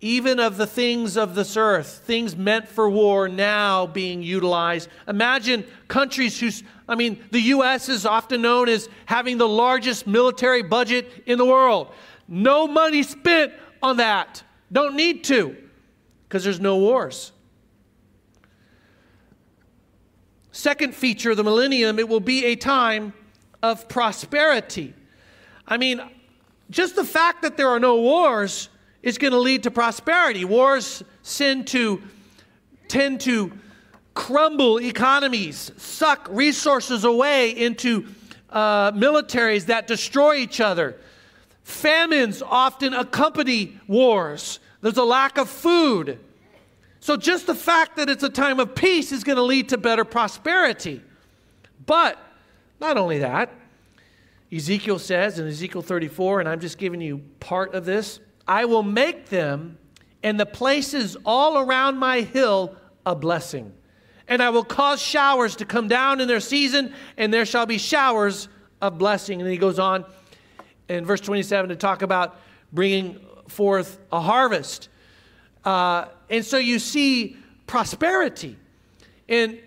even 0.00 0.40
of 0.40 0.56
the 0.56 0.66
things 0.66 1.16
of 1.16 1.34
this 1.34 1.56
earth, 1.56 2.02
things 2.04 2.34
meant 2.34 2.66
for 2.66 2.88
war 2.88 3.28
now 3.28 3.86
being 3.86 4.22
utilized. 4.22 4.88
Imagine 5.06 5.64
countries 5.88 6.40
whose, 6.40 6.62
I 6.88 6.94
mean, 6.94 7.22
the 7.30 7.40
U.S. 7.40 7.88
is 7.88 8.06
often 8.06 8.40
known 8.40 8.68
as 8.68 8.88
having 9.04 9.36
the 9.36 9.48
largest 9.48 10.06
military 10.06 10.62
budget 10.62 11.22
in 11.26 11.36
the 11.36 11.44
world. 11.44 11.92
No 12.26 12.66
money 12.66 13.02
spent 13.02 13.52
on 13.82 13.98
that. 13.98 14.42
Don't 14.72 14.94
need 14.96 15.24
to, 15.24 15.56
because 16.28 16.44
there's 16.44 16.60
no 16.60 16.78
wars. 16.78 17.32
Second 20.52 20.94
feature 20.94 21.32
of 21.32 21.36
the 21.36 21.44
millennium, 21.44 21.98
it 21.98 22.08
will 22.08 22.20
be 22.20 22.46
a 22.46 22.56
time 22.56 23.12
of 23.62 23.88
prosperity. 23.88 24.94
I 25.66 25.76
mean, 25.76 26.00
just 26.70 26.96
the 26.96 27.04
fact 27.04 27.42
that 27.42 27.56
there 27.56 27.68
are 27.68 27.80
no 27.80 27.96
wars 27.96 28.68
is 29.02 29.18
going 29.18 29.32
to 29.32 29.38
lead 29.38 29.62
to 29.64 29.70
prosperity. 29.70 30.44
Wars 30.44 31.02
tend 31.24 31.66
to 31.68 32.02
tend 32.88 33.20
to 33.20 33.52
crumble 34.14 34.80
economies, 34.80 35.70
suck 35.76 36.28
resources 36.30 37.04
away 37.04 37.50
into 37.50 38.06
uh, 38.50 38.90
militaries 38.92 39.66
that 39.66 39.86
destroy 39.86 40.34
each 40.36 40.60
other. 40.60 40.96
Famines 41.62 42.42
often 42.42 42.92
accompany 42.92 43.78
wars. 43.86 44.58
There's 44.80 44.96
a 44.96 45.04
lack 45.04 45.38
of 45.38 45.48
food. 45.48 46.18
So, 46.98 47.16
just 47.16 47.46
the 47.46 47.54
fact 47.54 47.96
that 47.96 48.10
it's 48.10 48.22
a 48.22 48.28
time 48.28 48.60
of 48.60 48.74
peace 48.74 49.12
is 49.12 49.24
going 49.24 49.36
to 49.36 49.42
lead 49.42 49.70
to 49.70 49.78
better 49.78 50.04
prosperity. 50.04 51.00
But 51.86 52.18
not 52.80 52.98
only 52.98 53.18
that, 53.20 53.50
Ezekiel 54.52 54.98
says 54.98 55.38
in 55.38 55.46
Ezekiel 55.46 55.80
34, 55.80 56.40
and 56.40 56.48
I'm 56.48 56.60
just 56.60 56.76
giving 56.76 57.00
you 57.00 57.22
part 57.38 57.74
of 57.74 57.84
this 57.84 58.20
I 58.50 58.64
will 58.64 58.82
make 58.82 59.28
them 59.28 59.78
and 60.24 60.38
the 60.38 60.44
places 60.44 61.16
all 61.24 61.58
around 61.58 61.98
my 61.98 62.22
hill 62.22 62.74
a 63.06 63.14
blessing. 63.14 63.72
And 64.26 64.42
I 64.42 64.50
will 64.50 64.64
cause 64.64 65.00
showers 65.00 65.54
to 65.56 65.64
come 65.64 65.86
down 65.86 66.20
in 66.20 66.26
their 66.26 66.40
season, 66.40 66.92
and 67.16 67.32
there 67.32 67.46
shall 67.46 67.64
be 67.64 67.78
showers 67.78 68.48
of 68.82 68.98
blessing. 68.98 69.40
And 69.40 69.48
he 69.48 69.56
goes 69.56 69.78
on 69.78 70.04
in 70.88 71.04
verse 71.04 71.20
27 71.20 71.68
to 71.68 71.76
talk 71.76 72.02
about 72.02 72.40
bringing 72.72 73.20
forth 73.46 74.00
a 74.10 74.20
harvest. 74.20 74.88
Uh, 75.64 76.06
and 76.28 76.44
so 76.44 76.58
you 76.58 76.80
see 76.80 77.36
prosperity. 77.68 78.58
And 79.28 79.60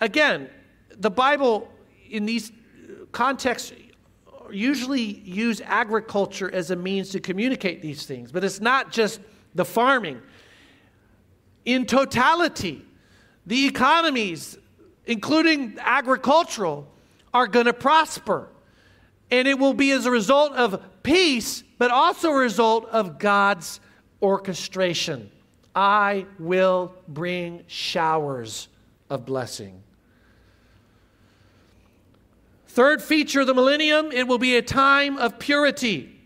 again, 0.00 0.48
the 0.96 1.10
Bible 1.10 1.68
in 2.08 2.24
these 2.24 2.52
contexts 3.10 3.72
usually 4.52 5.02
use 5.02 5.60
agriculture 5.64 6.52
as 6.52 6.70
a 6.70 6.76
means 6.76 7.10
to 7.10 7.20
communicate 7.20 7.82
these 7.82 8.06
things, 8.06 8.32
but 8.32 8.44
it's 8.44 8.60
not 8.60 8.92
just 8.92 9.20
the 9.54 9.64
farming. 9.64 10.20
In 11.64 11.86
totality, 11.86 12.84
the 13.46 13.66
economies, 13.66 14.58
including 15.06 15.76
agricultural, 15.80 16.88
are 17.34 17.46
going 17.46 17.66
to 17.66 17.72
prosper. 17.72 18.48
And 19.30 19.48
it 19.48 19.58
will 19.58 19.74
be 19.74 19.90
as 19.92 20.06
a 20.06 20.10
result 20.10 20.52
of 20.52 20.82
peace, 21.02 21.64
but 21.78 21.90
also 21.90 22.30
a 22.30 22.36
result 22.36 22.86
of 22.90 23.18
God's 23.18 23.80
orchestration. 24.20 25.30
I 25.74 26.26
will 26.38 26.94
bring 27.08 27.64
showers 27.66 28.68
of 29.08 29.24
blessing. 29.24 29.82
Third 32.72 33.02
feature 33.02 33.42
of 33.42 33.46
the 33.46 33.52
millennium, 33.52 34.10
it 34.12 34.26
will 34.26 34.38
be 34.38 34.56
a 34.56 34.62
time 34.62 35.18
of 35.18 35.38
purity. 35.38 36.18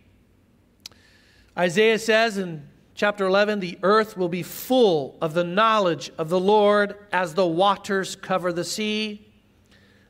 Isaiah 1.59 1.99
says 1.99 2.39
in 2.39 2.69
chapter 2.95 3.27
11, 3.27 3.59
the 3.59 3.81
earth 3.83 4.17
will 4.17 4.29
be 4.29 4.45
full 4.45 5.19
of 5.21 5.35
the 5.35 5.43
knowledge 5.43 6.13
of 6.19 6.29
the 6.29 6.39
Lord 6.39 6.95
as 7.13 7.35
the 7.35 7.45
waters 7.45 8.15
cover 8.15 8.53
the 8.53 8.63
sea. 8.63 9.27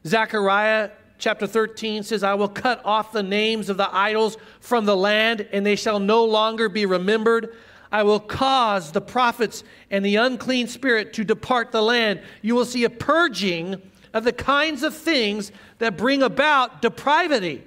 Zechariah 0.06 0.90
chapter 1.16 1.46
13 1.46 2.02
says, 2.02 2.22
I 2.22 2.34
will 2.34 2.50
cut 2.50 2.84
off 2.84 3.12
the 3.12 3.22
names 3.22 3.70
of 3.70 3.78
the 3.78 3.88
idols 3.90 4.36
from 4.60 4.84
the 4.84 4.94
land, 4.94 5.48
and 5.52 5.64
they 5.64 5.74
shall 5.74 6.00
no 6.00 6.22
longer 6.22 6.68
be 6.68 6.84
remembered. 6.84 7.56
I 7.90 8.02
will 8.02 8.20
cause 8.20 8.92
the 8.92 9.00
prophets 9.00 9.64
and 9.90 10.04
the 10.04 10.16
unclean 10.16 10.66
spirit 10.66 11.14
to 11.14 11.24
depart 11.24 11.72
the 11.72 11.80
land. 11.80 12.20
You 12.42 12.54
will 12.54 12.66
see 12.66 12.84
a 12.84 12.90
purging 12.90 13.80
of 14.16 14.24
the 14.24 14.32
kinds 14.32 14.82
of 14.82 14.96
things 14.96 15.52
that 15.76 15.98
bring 15.98 16.22
about 16.22 16.80
depravity, 16.80 17.62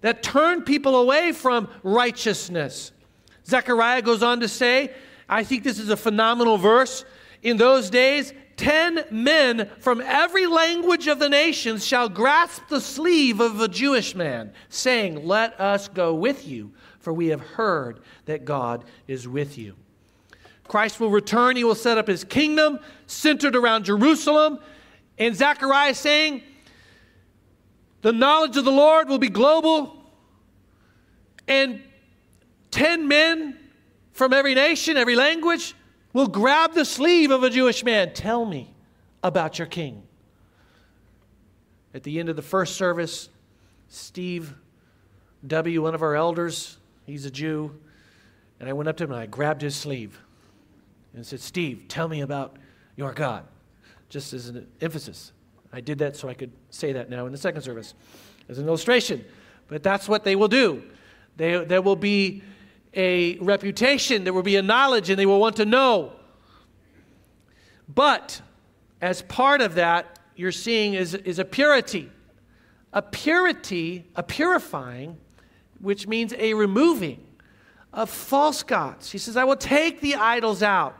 that 0.00 0.20
turn 0.20 0.62
people 0.62 0.96
away 0.96 1.30
from 1.30 1.68
righteousness. 1.84 2.90
Zechariah 3.46 4.02
goes 4.02 4.24
on 4.24 4.40
to 4.40 4.48
say, 4.48 4.92
I 5.28 5.44
think 5.44 5.62
this 5.62 5.78
is 5.78 5.88
a 5.88 5.96
phenomenal 5.96 6.58
verse. 6.58 7.04
In 7.42 7.58
those 7.58 7.90
days, 7.90 8.32
ten 8.56 9.04
men 9.12 9.70
from 9.78 10.00
every 10.00 10.46
language 10.46 11.06
of 11.06 11.20
the 11.20 11.28
nations 11.28 11.86
shall 11.86 12.08
grasp 12.08 12.62
the 12.68 12.80
sleeve 12.80 13.38
of 13.38 13.60
a 13.60 13.68
Jewish 13.68 14.16
man, 14.16 14.52
saying, 14.68 15.24
Let 15.24 15.60
us 15.60 15.86
go 15.86 16.12
with 16.12 16.44
you, 16.44 16.72
for 16.98 17.12
we 17.12 17.28
have 17.28 17.40
heard 17.40 18.00
that 18.24 18.44
God 18.44 18.82
is 19.06 19.28
with 19.28 19.56
you. 19.56 19.76
Christ 20.66 20.98
will 20.98 21.10
return. 21.10 21.54
He 21.54 21.62
will 21.62 21.76
set 21.76 21.98
up 21.98 22.08
his 22.08 22.24
kingdom 22.24 22.80
centered 23.06 23.54
around 23.54 23.84
Jerusalem. 23.84 24.58
And 25.18 25.36
Zechariah 25.36 25.94
saying, 25.94 26.42
the 28.02 28.12
knowledge 28.12 28.56
of 28.56 28.64
the 28.64 28.72
Lord 28.72 29.08
will 29.08 29.18
be 29.18 29.28
global, 29.28 29.96
and 31.46 31.80
10 32.72 33.06
men 33.06 33.58
from 34.12 34.32
every 34.32 34.54
nation, 34.54 34.96
every 34.96 35.14
language, 35.14 35.74
will 36.12 36.26
grab 36.26 36.74
the 36.74 36.84
sleeve 36.84 37.30
of 37.30 37.44
a 37.44 37.50
Jewish 37.50 37.84
man. 37.84 38.12
Tell 38.12 38.44
me 38.44 38.74
about 39.22 39.58
your 39.58 39.66
king. 39.66 40.02
At 41.94 42.02
the 42.02 42.18
end 42.18 42.28
of 42.28 42.36
the 42.36 42.42
first 42.42 42.76
service, 42.76 43.28
Steve 43.88 44.54
W., 45.46 45.82
one 45.82 45.94
of 45.94 46.02
our 46.02 46.16
elders, 46.16 46.78
he's 47.06 47.24
a 47.24 47.30
Jew, 47.30 47.78
and 48.58 48.68
I 48.68 48.72
went 48.72 48.88
up 48.88 48.96
to 48.96 49.04
him 49.04 49.12
and 49.12 49.20
I 49.20 49.26
grabbed 49.26 49.62
his 49.62 49.76
sleeve 49.76 50.20
and 51.14 51.24
said, 51.24 51.40
Steve, 51.40 51.84
tell 51.88 52.08
me 52.08 52.20
about 52.20 52.56
your 52.96 53.12
God 53.12 53.44
just 54.12 54.34
as 54.34 54.48
an 54.48 54.66
emphasis. 54.82 55.32
I 55.72 55.80
did 55.80 55.98
that 56.00 56.16
so 56.16 56.28
I 56.28 56.34
could 56.34 56.52
say 56.68 56.92
that 56.92 57.08
now 57.08 57.24
in 57.24 57.32
the 57.32 57.38
second 57.38 57.62
service 57.62 57.94
as 58.50 58.58
an 58.58 58.68
illustration. 58.68 59.24
But 59.68 59.82
that's 59.82 60.06
what 60.06 60.22
they 60.22 60.36
will 60.36 60.48
do. 60.48 60.82
They, 61.38 61.64
there 61.64 61.80
will 61.80 61.96
be 61.96 62.42
a 62.92 63.38
reputation, 63.38 64.24
there 64.24 64.34
will 64.34 64.42
be 64.42 64.56
a 64.56 64.62
knowledge, 64.62 65.08
and 65.08 65.18
they 65.18 65.24
will 65.24 65.40
want 65.40 65.56
to 65.56 65.64
know. 65.64 66.12
But 67.88 68.42
as 69.00 69.22
part 69.22 69.62
of 69.62 69.76
that, 69.76 70.18
you're 70.36 70.52
seeing 70.52 70.92
is, 70.92 71.14
is 71.14 71.38
a 71.38 71.44
purity. 71.46 72.12
A 72.92 73.00
purity, 73.00 74.04
a 74.14 74.22
purifying, 74.22 75.16
which 75.80 76.06
means 76.06 76.34
a 76.36 76.52
removing 76.52 77.26
of 77.94 78.10
false 78.10 78.62
gods. 78.62 79.10
He 79.10 79.16
says, 79.16 79.38
I 79.38 79.44
will 79.44 79.56
take 79.56 80.02
the 80.02 80.16
idols 80.16 80.62
out. 80.62 80.98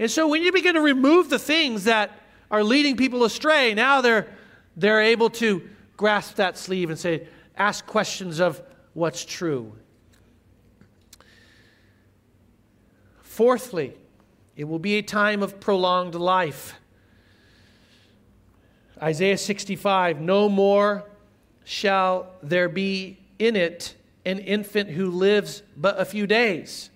And 0.00 0.10
so 0.10 0.26
when 0.26 0.42
you 0.42 0.50
begin 0.50 0.74
to 0.74 0.80
remove 0.80 1.30
the 1.30 1.38
things 1.38 1.84
that 1.84 2.10
are 2.50 2.62
leading 2.62 2.96
people 2.96 3.24
astray, 3.24 3.74
now 3.74 4.00
they're, 4.00 4.28
they're 4.76 5.00
able 5.00 5.30
to 5.30 5.68
grasp 5.96 6.36
that 6.36 6.58
sleeve 6.58 6.90
and 6.90 6.98
say, 6.98 7.26
ask 7.56 7.86
questions 7.86 8.40
of 8.40 8.62
what's 8.92 9.24
true. 9.24 9.72
Fourthly, 13.22 13.94
it 14.56 14.64
will 14.64 14.78
be 14.78 14.94
a 14.94 15.02
time 15.02 15.42
of 15.42 15.58
prolonged 15.58 16.14
life. 16.14 16.74
Isaiah 19.02 19.38
65 19.38 20.20
No 20.20 20.48
more 20.48 21.04
shall 21.64 22.30
there 22.42 22.68
be 22.68 23.18
in 23.38 23.56
it 23.56 23.96
an 24.24 24.38
infant 24.38 24.90
who 24.90 25.10
lives 25.10 25.62
but 25.76 25.98
a 25.98 26.04
few 26.04 26.26
days, 26.26 26.90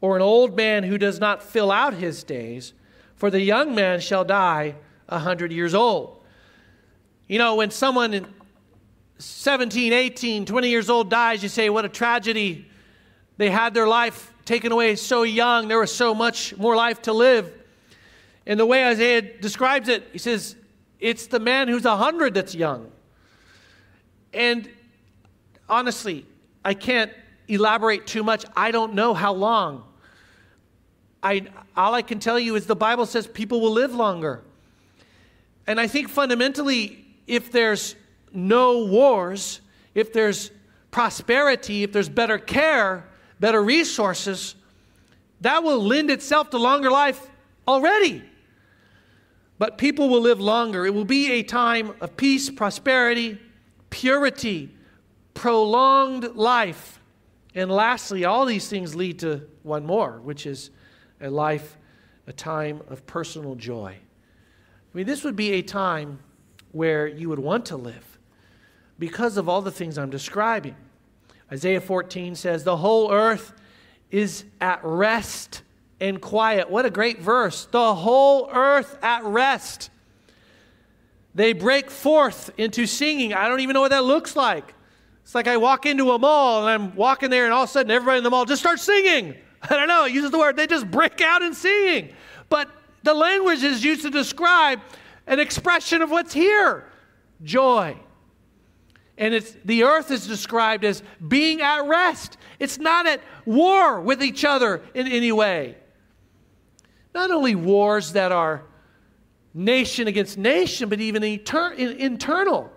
or 0.00 0.16
an 0.16 0.22
old 0.22 0.56
man 0.56 0.84
who 0.84 0.98
does 0.98 1.20
not 1.20 1.42
fill 1.42 1.70
out 1.70 1.94
his 1.94 2.24
days, 2.24 2.72
for 3.16 3.30
the 3.30 3.40
young 3.40 3.74
man 3.74 4.00
shall 4.00 4.24
die 4.24 4.76
a 5.08 5.18
hundred 5.18 5.52
years 5.52 5.74
old. 5.74 6.22
You 7.26 7.38
know, 7.38 7.56
when 7.56 7.70
someone 7.70 8.26
17, 9.18 9.92
18, 9.92 10.46
20 10.46 10.68
years 10.68 10.90
old 10.90 11.10
dies, 11.10 11.42
you 11.42 11.48
say, 11.48 11.70
what 11.70 11.84
a 11.84 11.88
tragedy. 11.88 12.66
They 13.38 13.50
had 13.50 13.74
their 13.74 13.88
life 13.88 14.32
taken 14.44 14.70
away 14.70 14.96
so 14.96 15.22
young. 15.22 15.68
There 15.68 15.78
was 15.78 15.94
so 15.94 16.14
much 16.14 16.56
more 16.56 16.76
life 16.76 17.02
to 17.02 17.12
live. 17.12 17.52
And 18.46 18.60
the 18.60 18.66
way 18.66 18.84
Isaiah 18.84 19.22
describes 19.22 19.88
it, 19.88 20.04
he 20.12 20.18
says, 20.18 20.54
it's 21.00 21.26
the 21.26 21.40
man 21.40 21.68
who's 21.68 21.84
a 21.84 21.90
100 21.90 22.34
that's 22.34 22.54
young. 22.54 22.92
And 24.32 24.68
honestly, 25.68 26.26
I 26.64 26.74
can't 26.74 27.12
elaborate 27.48 28.06
too 28.06 28.22
much. 28.22 28.44
I 28.56 28.70
don't 28.70 28.94
know 28.94 29.14
how 29.14 29.32
long 29.32 29.84
I, 31.26 31.42
all 31.76 31.92
I 31.92 32.02
can 32.02 32.20
tell 32.20 32.38
you 32.38 32.54
is 32.54 32.66
the 32.66 32.76
Bible 32.76 33.04
says 33.04 33.26
people 33.26 33.60
will 33.60 33.72
live 33.72 33.92
longer. 33.92 34.42
And 35.66 35.80
I 35.80 35.88
think 35.88 36.08
fundamentally, 36.08 37.04
if 37.26 37.50
there's 37.50 37.96
no 38.32 38.84
wars, 38.84 39.60
if 39.92 40.12
there's 40.12 40.52
prosperity, 40.92 41.82
if 41.82 41.92
there's 41.92 42.08
better 42.08 42.38
care, 42.38 43.08
better 43.40 43.60
resources, 43.60 44.54
that 45.40 45.64
will 45.64 45.82
lend 45.82 46.12
itself 46.12 46.50
to 46.50 46.58
longer 46.58 46.92
life 46.92 47.28
already. 47.66 48.22
But 49.58 49.78
people 49.78 50.08
will 50.08 50.20
live 50.20 50.40
longer. 50.40 50.86
It 50.86 50.94
will 50.94 51.04
be 51.04 51.32
a 51.32 51.42
time 51.42 51.94
of 52.00 52.16
peace, 52.16 52.50
prosperity, 52.50 53.40
purity, 53.90 54.70
prolonged 55.34 56.36
life. 56.36 57.00
And 57.52 57.68
lastly, 57.68 58.24
all 58.24 58.46
these 58.46 58.68
things 58.68 58.94
lead 58.94 59.18
to 59.20 59.42
one 59.64 59.84
more, 59.84 60.20
which 60.20 60.46
is 60.46 60.70
a 61.20 61.30
life, 61.30 61.76
a 62.26 62.32
time 62.32 62.82
of 62.88 63.06
personal 63.06 63.54
joy. 63.54 63.96
I 63.98 64.96
mean, 64.96 65.06
this 65.06 65.24
would 65.24 65.36
be 65.36 65.52
a 65.52 65.62
time 65.62 66.20
where 66.72 67.06
you 67.06 67.28
would 67.28 67.38
want 67.38 67.66
to 67.66 67.76
live 67.76 68.18
because 68.98 69.36
of 69.36 69.48
all 69.48 69.62
the 69.62 69.70
things 69.70 69.98
I'm 69.98 70.10
describing. 70.10 70.76
Isaiah 71.50 71.80
14 71.80 72.34
says, 72.34 72.64
The 72.64 72.76
whole 72.76 73.12
earth 73.12 73.52
is 74.10 74.44
at 74.60 74.80
rest 74.82 75.62
and 76.00 76.20
quiet. 76.20 76.70
What 76.70 76.86
a 76.86 76.90
great 76.90 77.20
verse. 77.20 77.66
The 77.66 77.94
whole 77.94 78.50
earth 78.52 78.98
at 79.02 79.24
rest. 79.24 79.90
They 81.34 81.52
break 81.52 81.90
forth 81.90 82.50
into 82.56 82.86
singing. 82.86 83.34
I 83.34 83.48
don't 83.48 83.60
even 83.60 83.74
know 83.74 83.82
what 83.82 83.90
that 83.90 84.04
looks 84.04 84.36
like. 84.36 84.74
It's 85.22 85.34
like 85.34 85.48
I 85.48 85.56
walk 85.56 85.86
into 85.86 86.12
a 86.12 86.18
mall 86.18 86.66
and 86.66 86.70
I'm 86.70 86.96
walking 86.96 87.30
there, 87.30 87.44
and 87.44 87.52
all 87.52 87.64
of 87.64 87.68
a 87.68 87.72
sudden 87.72 87.90
everybody 87.90 88.18
in 88.18 88.24
the 88.24 88.30
mall 88.30 88.44
just 88.44 88.62
starts 88.62 88.82
singing. 88.82 89.34
I 89.70 89.76
don't 89.76 89.88
know, 89.88 90.04
it 90.04 90.12
uses 90.12 90.30
the 90.30 90.38
word, 90.38 90.56
they 90.56 90.66
just 90.66 90.90
break 90.90 91.20
out 91.20 91.42
in 91.42 91.54
singing. 91.54 92.14
But 92.48 92.70
the 93.02 93.14
language 93.14 93.62
is 93.62 93.84
used 93.84 94.02
to 94.02 94.10
describe 94.10 94.80
an 95.26 95.40
expression 95.40 96.02
of 96.02 96.10
what's 96.10 96.32
here 96.32 96.84
joy. 97.42 97.96
And 99.18 99.32
it's, 99.32 99.56
the 99.64 99.84
earth 99.84 100.10
is 100.10 100.26
described 100.26 100.84
as 100.84 101.02
being 101.26 101.62
at 101.62 101.86
rest. 101.86 102.36
It's 102.58 102.78
not 102.78 103.06
at 103.06 103.20
war 103.44 104.00
with 104.00 104.22
each 104.22 104.44
other 104.44 104.82
in 104.94 105.06
any 105.06 105.32
way. 105.32 105.76
Not 107.14 107.30
only 107.30 107.54
wars 107.54 108.12
that 108.12 108.30
are 108.30 108.64
nation 109.54 110.06
against 110.06 110.36
nation, 110.36 110.90
but 110.90 111.00
even 111.00 111.22
inter- 111.22 111.72
internal. 111.72 112.70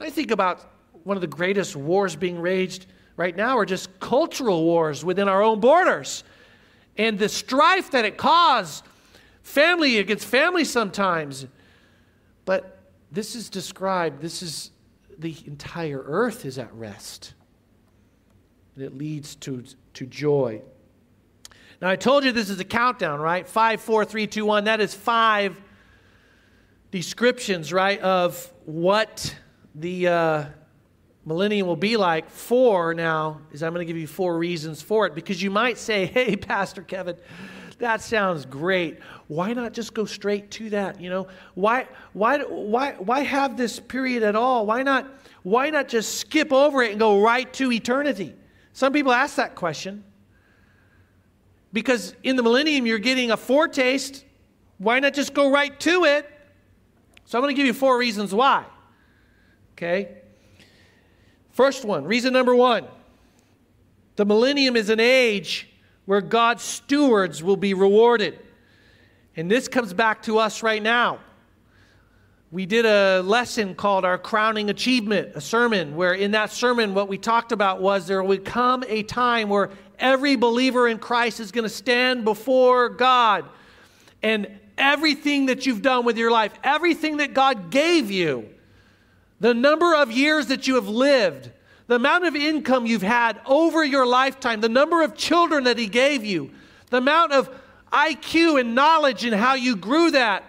I 0.00 0.10
think 0.10 0.32
about 0.32 0.68
one 1.04 1.16
of 1.16 1.20
the 1.20 1.28
greatest 1.28 1.76
wars 1.76 2.16
being 2.16 2.42
waged 2.42 2.86
right 3.16 3.36
now 3.36 3.56
are 3.56 3.66
just 3.66 4.00
cultural 4.00 4.64
wars 4.64 5.04
within 5.04 5.28
our 5.28 5.42
own 5.42 5.60
borders. 5.60 6.24
And 6.96 7.18
the 7.18 7.28
strife 7.28 7.90
that 7.90 8.04
it 8.04 8.16
caused, 8.16 8.84
family 9.42 9.98
against 9.98 10.26
family 10.26 10.64
sometimes. 10.64 11.46
But 12.44 12.78
this 13.10 13.34
is 13.34 13.48
described, 13.48 14.20
this 14.20 14.42
is 14.42 14.70
the 15.18 15.36
entire 15.46 16.02
earth 16.04 16.44
is 16.44 16.58
at 16.58 16.72
rest. 16.74 17.34
And 18.74 18.84
it 18.84 18.96
leads 18.96 19.34
to, 19.36 19.64
to 19.94 20.06
joy. 20.06 20.62
Now, 21.80 21.90
I 21.90 21.96
told 21.96 22.24
you 22.24 22.32
this 22.32 22.50
is 22.50 22.60
a 22.60 22.64
countdown, 22.64 23.20
right? 23.20 23.46
Five, 23.46 23.80
four, 23.80 24.04
three, 24.04 24.26
two, 24.26 24.46
one. 24.46 24.64
That 24.64 24.80
is 24.80 24.94
five 24.94 25.60
descriptions, 26.90 27.72
right, 27.72 28.00
of 28.00 28.52
what 28.64 29.34
the 29.74 30.08
uh, 30.08 30.44
millennium 31.24 31.66
will 31.66 31.76
be 31.76 31.96
like. 31.96 32.30
Four 32.30 32.94
now 32.94 33.40
is 33.52 33.62
I'm 33.62 33.72
going 33.72 33.86
to 33.86 33.90
give 33.90 34.00
you 34.00 34.06
four 34.06 34.38
reasons 34.38 34.82
for 34.82 35.06
it 35.06 35.14
because 35.14 35.42
you 35.42 35.50
might 35.50 35.78
say, 35.78 36.06
hey, 36.14 36.36
Pastor 36.36 36.82
Kevin, 36.82 37.16
that 37.78 38.00
sounds 38.00 38.46
great. 38.46 38.98
Why 39.28 39.52
not 39.52 39.72
just 39.72 39.94
go 39.94 40.04
straight 40.04 40.50
to 40.52 40.70
that? 40.70 41.00
You 41.00 41.10
know, 41.10 41.28
why, 41.54 41.88
why, 42.12 42.38
why, 42.38 42.92
why 42.92 43.20
have 43.20 43.56
this 43.56 43.80
period 43.80 44.22
at 44.22 44.36
all? 44.36 44.66
Why 44.66 44.82
not, 44.82 45.08
why 45.42 45.70
not 45.70 45.88
just 45.88 46.18
skip 46.18 46.52
over 46.52 46.82
it 46.82 46.92
and 46.92 47.00
go 47.00 47.22
right 47.22 47.52
to 47.54 47.72
eternity? 47.72 48.34
Some 48.72 48.92
people 48.92 49.12
ask 49.12 49.36
that 49.36 49.54
question 49.54 50.04
because 51.72 52.14
in 52.22 52.36
the 52.36 52.42
millennium 52.42 52.86
you're 52.86 52.98
getting 52.98 53.30
a 53.30 53.36
foretaste. 53.36 54.24
Why 54.78 55.00
not 55.00 55.14
just 55.14 55.34
go 55.34 55.50
right 55.50 55.78
to 55.80 56.04
it? 56.04 56.30
So 57.24 57.38
I'm 57.38 57.42
going 57.42 57.54
to 57.54 57.56
give 57.56 57.66
you 57.66 57.72
four 57.72 57.98
reasons 57.98 58.34
why. 58.34 58.64
Okay? 59.72 60.18
First 61.54 61.84
one, 61.84 62.04
reason 62.04 62.32
number 62.32 62.54
one 62.54 62.86
the 64.16 64.24
millennium 64.24 64.76
is 64.76 64.90
an 64.90 65.00
age 65.00 65.68
where 66.04 66.20
God's 66.20 66.62
stewards 66.62 67.42
will 67.42 67.56
be 67.56 67.74
rewarded. 67.74 68.38
And 69.36 69.50
this 69.50 69.66
comes 69.66 69.92
back 69.92 70.22
to 70.24 70.38
us 70.38 70.62
right 70.62 70.82
now. 70.82 71.18
We 72.52 72.66
did 72.66 72.86
a 72.86 73.20
lesson 73.22 73.74
called 73.74 74.04
Our 74.04 74.18
Crowning 74.18 74.70
Achievement, 74.70 75.32
a 75.34 75.40
sermon, 75.40 75.96
where 75.96 76.12
in 76.12 76.32
that 76.32 76.52
sermon, 76.52 76.94
what 76.94 77.08
we 77.08 77.18
talked 77.18 77.50
about 77.50 77.80
was 77.80 78.06
there 78.06 78.22
would 78.22 78.44
come 78.44 78.84
a 78.86 79.02
time 79.02 79.48
where 79.48 79.70
every 79.98 80.36
believer 80.36 80.86
in 80.86 80.98
Christ 80.98 81.40
is 81.40 81.50
going 81.50 81.64
to 81.64 81.68
stand 81.68 82.24
before 82.24 82.88
God. 82.88 83.44
And 84.22 84.46
everything 84.78 85.46
that 85.46 85.66
you've 85.66 85.82
done 85.82 86.04
with 86.04 86.16
your 86.16 86.30
life, 86.30 86.52
everything 86.62 87.16
that 87.16 87.34
God 87.34 87.70
gave 87.70 88.10
you, 88.10 88.53
the 89.40 89.54
number 89.54 89.94
of 89.94 90.10
years 90.10 90.46
that 90.46 90.66
you 90.66 90.76
have 90.76 90.88
lived, 90.88 91.50
the 91.86 91.96
amount 91.96 92.24
of 92.24 92.34
income 92.34 92.86
you've 92.86 93.02
had 93.02 93.40
over 93.46 93.84
your 93.84 94.06
lifetime, 94.06 94.60
the 94.60 94.68
number 94.68 95.02
of 95.02 95.16
children 95.16 95.64
that 95.64 95.78
He 95.78 95.86
gave 95.86 96.24
you, 96.24 96.50
the 96.90 96.98
amount 96.98 97.32
of 97.32 97.50
IQ 97.92 98.60
and 98.60 98.74
knowledge 98.74 99.24
and 99.24 99.34
how 99.34 99.54
you 99.54 99.76
grew 99.76 100.10
that, 100.12 100.44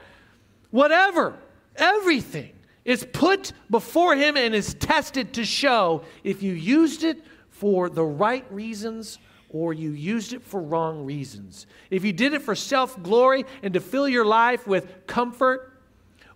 whatever, 0.71 1.38
everything 1.76 2.52
is 2.84 3.06
put 3.13 3.52
before 3.69 4.15
Him 4.15 4.38
and 4.38 4.56
is 4.56 4.74
tested 4.76 5.34
to 5.34 5.45
show 5.45 6.04
if 6.24 6.41
you 6.41 6.54
used 6.54 7.04
it 7.04 7.24
for 7.50 7.89
the 7.89 8.04
right 8.04 8.45
reasons 8.52 9.19
or 9.50 9.74
you 9.74 9.91
used 9.91 10.34
it 10.34 10.43
for 10.43 10.62
wrong 10.62 11.06
reasons. 11.06 11.65
If 11.89 12.04
you 12.04 12.12
did 12.12 12.34
it 12.34 12.41
for 12.41 12.56
self 12.56 13.02
glory 13.02 13.45
and 13.63 13.74
to 13.74 13.80
fill 13.80 14.08
your 14.08 14.26
life 14.26 14.67
with 14.67 15.08
comfort, 15.08 15.71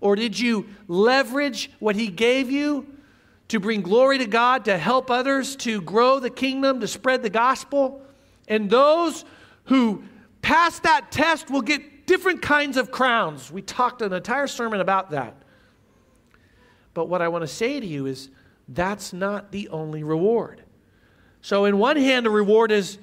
or 0.02 0.16
did 0.16 0.40
you 0.40 0.68
leverage 0.88 1.72
what 1.80 1.96
He 1.96 2.08
gave 2.08 2.50
you 2.50 2.88
to 3.50 3.60
bring 3.60 3.82
glory 3.82 4.20
to 4.20 4.26
God, 4.26 4.66
to 4.66 4.78
help 4.78 5.12
others, 5.12 5.56
to 5.58 5.82
grow 5.82 6.20
the 6.20 6.30
kingdom, 6.30 6.80
to 6.80 6.88
spread 6.88 7.24
the 7.24 7.30
gospel. 7.30 8.02
And 8.48 8.70
those 8.70 9.26
who 9.66 10.04
pass 10.42 10.80
that 10.80 11.12
test 11.12 11.50
will 11.50 11.64
get 11.64 12.08
different 12.08 12.42
kinds 12.42 12.78
of 12.78 12.92
crowns. 12.92 13.52
We 13.52 13.62
talked 13.62 14.02
an 14.02 14.14
entire 14.14 14.48
sermon 14.48 14.82
about 14.82 15.12
that. 15.12 15.36
But 16.94 17.10
what 17.10 17.22
I 17.22 17.28
want 17.28 17.44
to 17.44 17.48
say 17.48 17.80
to 17.80 17.86
you 17.86 18.06
is 18.06 18.30
that's 18.68 19.14
not 19.14 19.52
the 19.52 19.70
only 19.70 20.04
reward. 20.04 20.64
So, 21.42 21.66
in 21.66 21.78
one 21.80 21.98
hand, 21.98 22.28
a 22.28 22.30
reward 22.30 22.72
is 22.72 22.98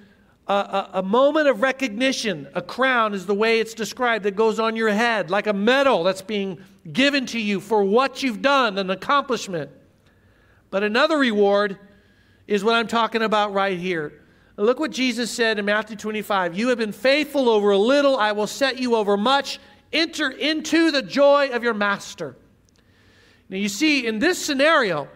a, 0.46 0.52
a, 0.52 0.90
a, 0.94 1.02
moment 1.02 1.48
of 1.48 1.62
recognition. 1.62 2.46
A 2.54 2.60
crown 2.60 3.14
is 3.14 3.26
the 3.26 3.34
way 3.34 3.58
it's 3.60 3.74
described 3.74 4.24
that 4.24 4.36
goes 4.36 4.60
on 4.60 4.76
your 4.76 4.90
head, 4.90 5.30
like 5.30 5.46
a 5.46 5.52
medal 5.52 6.04
that's 6.04 6.22
being 6.22 6.58
given 6.92 7.26
to 7.26 7.40
you 7.40 7.60
for 7.60 7.84
what 7.84 8.22
you've 8.22 8.42
done, 8.42 8.78
an 8.78 8.90
accomplishment. 8.90 9.70
But 10.70 10.82
another 10.82 11.18
reward 11.18 11.78
is 12.46 12.62
what 12.62 12.74
I'm 12.74 12.86
talking 12.86 13.22
about 13.22 13.52
right 13.52 13.78
here. 13.78 14.22
Look 14.56 14.80
what 14.80 14.90
Jesus 14.90 15.30
said 15.30 15.58
in 15.58 15.64
Matthew 15.64 15.96
25 15.96 16.56
You 16.56 16.68
have 16.68 16.78
been 16.78 16.92
faithful 16.92 17.48
over 17.48 17.70
a 17.70 17.78
little, 17.78 18.16
I 18.16 18.32
will 18.32 18.46
set 18.46 18.78
you 18.78 18.96
over 18.96 19.16
much. 19.16 19.58
Enter 19.92 20.30
into 20.30 20.90
the 20.90 21.02
joy 21.02 21.50
of 21.50 21.62
your 21.62 21.74
master. 21.74 22.36
Now, 23.48 23.56
you 23.56 23.68
see, 23.68 24.06
in 24.06 24.18
this 24.18 24.44
scenario, 24.44 25.08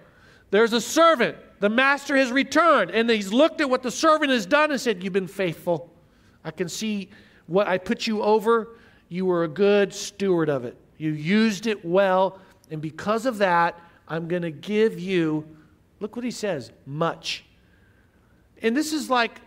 there's 0.50 0.72
a 0.72 0.80
servant. 0.80 1.36
The 1.58 1.68
master 1.68 2.16
has 2.16 2.30
returned, 2.30 2.90
and 2.90 3.10
he's 3.10 3.32
looked 3.32 3.60
at 3.60 3.68
what 3.68 3.82
the 3.82 3.90
servant 3.90 4.30
has 4.30 4.46
done 4.46 4.70
and 4.70 4.80
said, 4.80 5.02
You've 5.02 5.12
been 5.12 5.26
faithful. 5.26 5.92
I 6.44 6.50
can 6.50 6.68
see 6.68 7.10
what 7.46 7.66
I 7.66 7.78
put 7.78 8.06
you 8.06 8.22
over. 8.22 8.76
You 9.08 9.26
were 9.26 9.44
a 9.44 9.48
good 9.48 9.92
steward 9.92 10.48
of 10.48 10.64
it. 10.64 10.79
You 11.00 11.12
used 11.12 11.66
it 11.66 11.82
well, 11.82 12.38
and 12.70 12.82
because 12.82 13.24
of 13.24 13.38
that, 13.38 13.80
I'm 14.06 14.28
going 14.28 14.42
to 14.42 14.50
give 14.50 15.00
you, 15.00 15.46
look 15.98 16.14
what 16.14 16.26
he 16.26 16.30
says, 16.30 16.72
much. 16.84 17.42
And 18.60 18.76
this 18.76 18.92
is 18.92 19.08
like, 19.08 19.40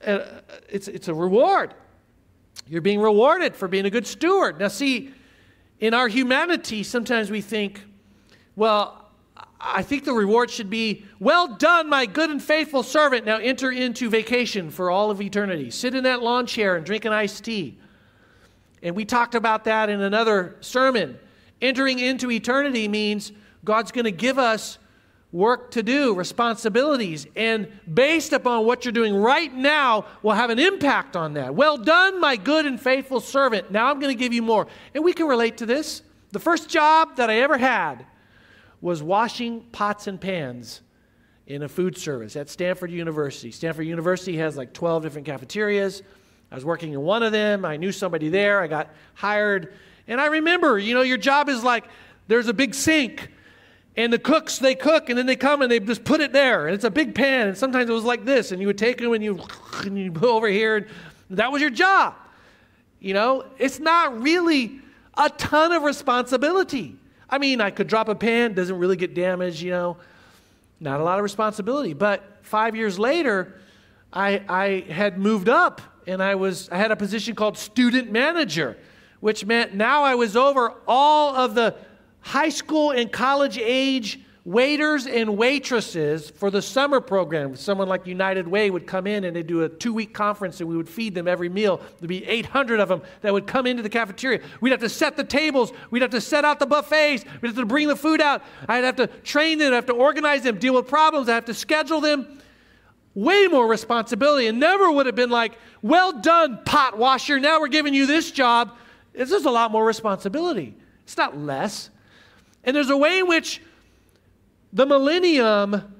a, 0.00 0.40
it's, 0.70 0.88
it's 0.88 1.08
a 1.08 1.12
reward. 1.12 1.74
You're 2.66 2.80
being 2.80 2.98
rewarded 2.98 3.54
for 3.54 3.68
being 3.68 3.84
a 3.84 3.90
good 3.90 4.06
steward. 4.06 4.58
Now, 4.58 4.68
see, 4.68 5.12
in 5.80 5.92
our 5.92 6.08
humanity, 6.08 6.82
sometimes 6.82 7.30
we 7.30 7.42
think, 7.42 7.84
well, 8.56 9.10
I 9.60 9.82
think 9.82 10.06
the 10.06 10.14
reward 10.14 10.50
should 10.50 10.70
be, 10.70 11.04
well 11.18 11.56
done, 11.56 11.90
my 11.90 12.06
good 12.06 12.30
and 12.30 12.42
faithful 12.42 12.82
servant. 12.82 13.26
Now 13.26 13.36
enter 13.36 13.70
into 13.70 14.08
vacation 14.08 14.70
for 14.70 14.90
all 14.90 15.10
of 15.10 15.20
eternity. 15.20 15.68
Sit 15.68 15.94
in 15.94 16.04
that 16.04 16.22
lawn 16.22 16.46
chair 16.46 16.76
and 16.76 16.86
drink 16.86 17.04
an 17.04 17.12
iced 17.12 17.44
tea. 17.44 17.76
And 18.82 18.96
we 18.96 19.04
talked 19.04 19.34
about 19.34 19.64
that 19.64 19.88
in 19.88 20.00
another 20.00 20.56
sermon. 20.60 21.18
Entering 21.60 21.98
into 21.98 22.30
eternity 22.30 22.88
means 22.88 23.32
God's 23.64 23.92
going 23.92 24.06
to 24.06 24.10
give 24.10 24.38
us 24.38 24.78
work 25.32 25.70
to 25.70 25.82
do, 25.82 26.14
responsibilities, 26.14 27.26
and 27.36 27.68
based 27.92 28.32
upon 28.32 28.66
what 28.66 28.84
you're 28.84 28.92
doing 28.92 29.14
right 29.14 29.52
now 29.54 30.04
will 30.22 30.32
have 30.32 30.50
an 30.50 30.58
impact 30.58 31.14
on 31.14 31.34
that. 31.34 31.54
Well 31.54 31.76
done, 31.76 32.20
my 32.20 32.36
good 32.36 32.66
and 32.66 32.80
faithful 32.80 33.20
servant. 33.20 33.70
Now 33.70 33.90
I'm 33.90 34.00
going 34.00 34.16
to 34.16 34.18
give 34.18 34.32
you 34.32 34.42
more. 34.42 34.66
And 34.94 35.04
we 35.04 35.12
can 35.12 35.26
relate 35.26 35.58
to 35.58 35.66
this. 35.66 36.02
The 36.32 36.40
first 36.40 36.68
job 36.68 37.16
that 37.16 37.30
I 37.30 37.40
ever 37.40 37.58
had 37.58 38.06
was 38.80 39.02
washing 39.02 39.60
pots 39.72 40.06
and 40.06 40.20
pans 40.20 40.80
in 41.46 41.62
a 41.62 41.68
food 41.68 41.96
service 41.98 42.34
at 42.36 42.48
Stanford 42.48 42.90
University. 42.90 43.50
Stanford 43.50 43.86
University 43.86 44.36
has 44.38 44.56
like 44.56 44.72
12 44.72 45.02
different 45.02 45.26
cafeterias. 45.26 46.02
I 46.50 46.54
was 46.54 46.64
working 46.64 46.92
in 46.92 47.00
one 47.00 47.22
of 47.22 47.32
them. 47.32 47.64
I 47.64 47.76
knew 47.76 47.92
somebody 47.92 48.28
there. 48.28 48.60
I 48.60 48.66
got 48.66 48.90
hired. 49.14 49.72
And 50.08 50.20
I 50.20 50.26
remember, 50.26 50.78
you 50.78 50.94
know, 50.94 51.02
your 51.02 51.18
job 51.18 51.48
is 51.48 51.62
like 51.62 51.84
there's 52.26 52.48
a 52.48 52.54
big 52.54 52.74
sink 52.74 53.30
and 53.96 54.12
the 54.12 54.18
cooks, 54.18 54.58
they 54.58 54.74
cook, 54.74 55.08
and 55.08 55.18
then 55.18 55.26
they 55.26 55.36
come 55.36 55.62
and 55.62 55.70
they 55.70 55.80
just 55.80 56.04
put 56.04 56.20
it 56.20 56.32
there. 56.32 56.66
And 56.66 56.74
it's 56.74 56.84
a 56.84 56.90
big 56.90 57.14
pan, 57.14 57.48
and 57.48 57.58
sometimes 57.58 57.90
it 57.90 57.92
was 57.92 58.04
like 58.04 58.24
this. 58.24 58.52
And 58.52 58.60
you 58.60 58.66
would 58.68 58.78
take 58.78 59.00
it 59.00 59.06
and 59.06 59.24
you, 59.24 59.40
and 59.84 59.98
you 59.98 60.12
put 60.12 60.28
over 60.28 60.48
here, 60.48 60.76
and 60.76 60.86
that 61.30 61.52
was 61.52 61.60
your 61.60 61.70
job. 61.70 62.14
You 63.00 63.14
know, 63.14 63.44
it's 63.58 63.78
not 63.78 64.20
really 64.20 64.80
a 65.16 65.28
ton 65.30 65.72
of 65.72 65.82
responsibility. 65.82 66.96
I 67.28 67.38
mean, 67.38 67.60
I 67.60 67.70
could 67.70 67.86
drop 67.86 68.08
a 68.08 68.14
pan, 68.14 68.54
doesn't 68.54 68.78
really 68.78 68.96
get 68.96 69.14
damaged, 69.14 69.60
you 69.60 69.70
know. 69.70 69.96
Not 70.80 71.00
a 71.00 71.04
lot 71.04 71.18
of 71.18 71.22
responsibility. 71.22 71.92
But 71.92 72.38
five 72.42 72.74
years 72.74 72.98
later, 72.98 73.60
I, 74.12 74.42
I 74.48 74.92
had 74.92 75.18
moved 75.18 75.48
up 75.48 75.80
and 76.10 76.22
I 76.22 76.34
was 76.34 76.68
I 76.70 76.76
had 76.76 76.90
a 76.90 76.96
position 76.96 77.34
called 77.34 77.56
student 77.56 78.10
manager, 78.10 78.76
which 79.20 79.46
meant 79.46 79.74
now 79.74 80.02
I 80.02 80.16
was 80.16 80.36
over 80.36 80.74
all 80.86 81.36
of 81.36 81.54
the 81.54 81.76
high 82.20 82.48
school 82.48 82.90
and 82.90 83.10
college 83.10 83.58
age 83.58 84.20
waiters 84.44 85.06
and 85.06 85.36
waitresses 85.36 86.30
for 86.30 86.50
the 86.50 86.62
summer 86.62 87.00
program. 87.00 87.54
Someone 87.54 87.88
like 87.88 88.06
United 88.06 88.48
Way 88.48 88.70
would 88.70 88.86
come 88.86 89.06
in 89.06 89.24
and 89.24 89.36
they'd 89.36 89.46
do 89.46 89.62
a 89.62 89.68
two 89.68 89.92
week 89.92 90.12
conference 90.12 90.60
and 90.60 90.68
we 90.68 90.76
would 90.76 90.88
feed 90.88 91.14
them 91.14 91.28
every 91.28 91.48
meal. 91.48 91.80
There'd 92.00 92.08
be 92.08 92.26
800 92.26 92.80
of 92.80 92.88
them 92.88 93.02
that 93.20 93.32
would 93.32 93.46
come 93.46 93.66
into 93.66 93.82
the 93.82 93.88
cafeteria. 93.88 94.40
We'd 94.60 94.70
have 94.70 94.80
to 94.80 94.88
set 94.88 95.16
the 95.16 95.24
tables, 95.24 95.72
we'd 95.90 96.02
have 96.02 96.10
to 96.10 96.20
set 96.20 96.44
out 96.44 96.58
the 96.58 96.66
buffets, 96.66 97.24
we'd 97.40 97.48
have 97.50 97.56
to 97.56 97.66
bring 97.66 97.86
the 97.86 97.96
food 97.96 98.20
out. 98.20 98.42
I'd 98.68 98.82
have 98.82 98.96
to 98.96 99.06
train 99.06 99.58
them, 99.58 99.72
I'd 99.72 99.76
have 99.76 99.86
to 99.86 99.92
organize 99.92 100.42
them, 100.42 100.58
deal 100.58 100.74
with 100.74 100.88
problems, 100.88 101.28
I 101.28 101.34
have 101.34 101.44
to 101.44 101.54
schedule 101.54 102.00
them. 102.00 102.40
Way 103.14 103.48
more 103.48 103.66
responsibility, 103.66 104.46
and 104.46 104.60
never 104.60 104.90
would 104.90 105.06
have 105.06 105.16
been 105.16 105.30
like, 105.30 105.58
well 105.82 106.12
done, 106.20 106.60
pot 106.64 106.96
washer. 106.96 107.40
Now 107.40 107.60
we're 107.60 107.68
giving 107.68 107.92
you 107.92 108.06
this 108.06 108.30
job. 108.30 108.76
This 109.12 109.32
is 109.32 109.44
a 109.44 109.50
lot 109.50 109.72
more 109.72 109.84
responsibility. 109.84 110.76
It's 111.02 111.16
not 111.16 111.36
less. 111.36 111.90
And 112.62 112.76
there's 112.76 112.90
a 112.90 112.96
way 112.96 113.18
in 113.18 113.26
which 113.26 113.60
the 114.72 114.86
millennium 114.86 115.92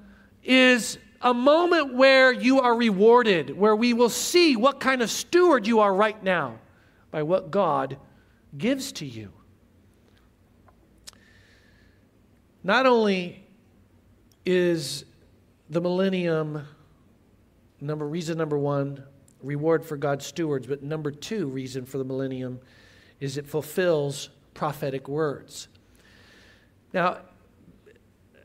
is 0.43 0.97
a 1.21 1.33
moment 1.33 1.93
where 1.93 2.31
you 2.31 2.61
are 2.61 2.75
rewarded, 2.75 3.57
where 3.57 3.75
we 3.75 3.93
will 3.93 4.09
see 4.09 4.55
what 4.55 4.79
kind 4.79 5.01
of 5.01 5.11
steward 5.11 5.67
you 5.67 5.81
are 5.81 5.93
right 5.93 6.21
now 6.23 6.59
by 7.11 7.23
what 7.23 7.51
God 7.51 7.97
gives 8.57 8.93
to 8.93 9.05
you. 9.05 9.31
Not 12.63 12.85
only 12.85 13.43
is 14.45 15.03
the 15.69 15.81
millennium 15.81 16.65
number 17.81 18.07
reason 18.07 18.37
number 18.37 18.57
1 18.57 19.03
reward 19.41 19.83
for 19.83 19.97
God's 19.97 20.25
stewards, 20.25 20.67
but 20.67 20.83
number 20.83 21.11
2 21.11 21.47
reason 21.47 21.85
for 21.85 21.97
the 21.97 22.03
millennium 22.03 22.59
is 23.19 23.37
it 23.37 23.47
fulfills 23.47 24.29
prophetic 24.53 25.07
words. 25.07 25.67
Now, 26.93 27.19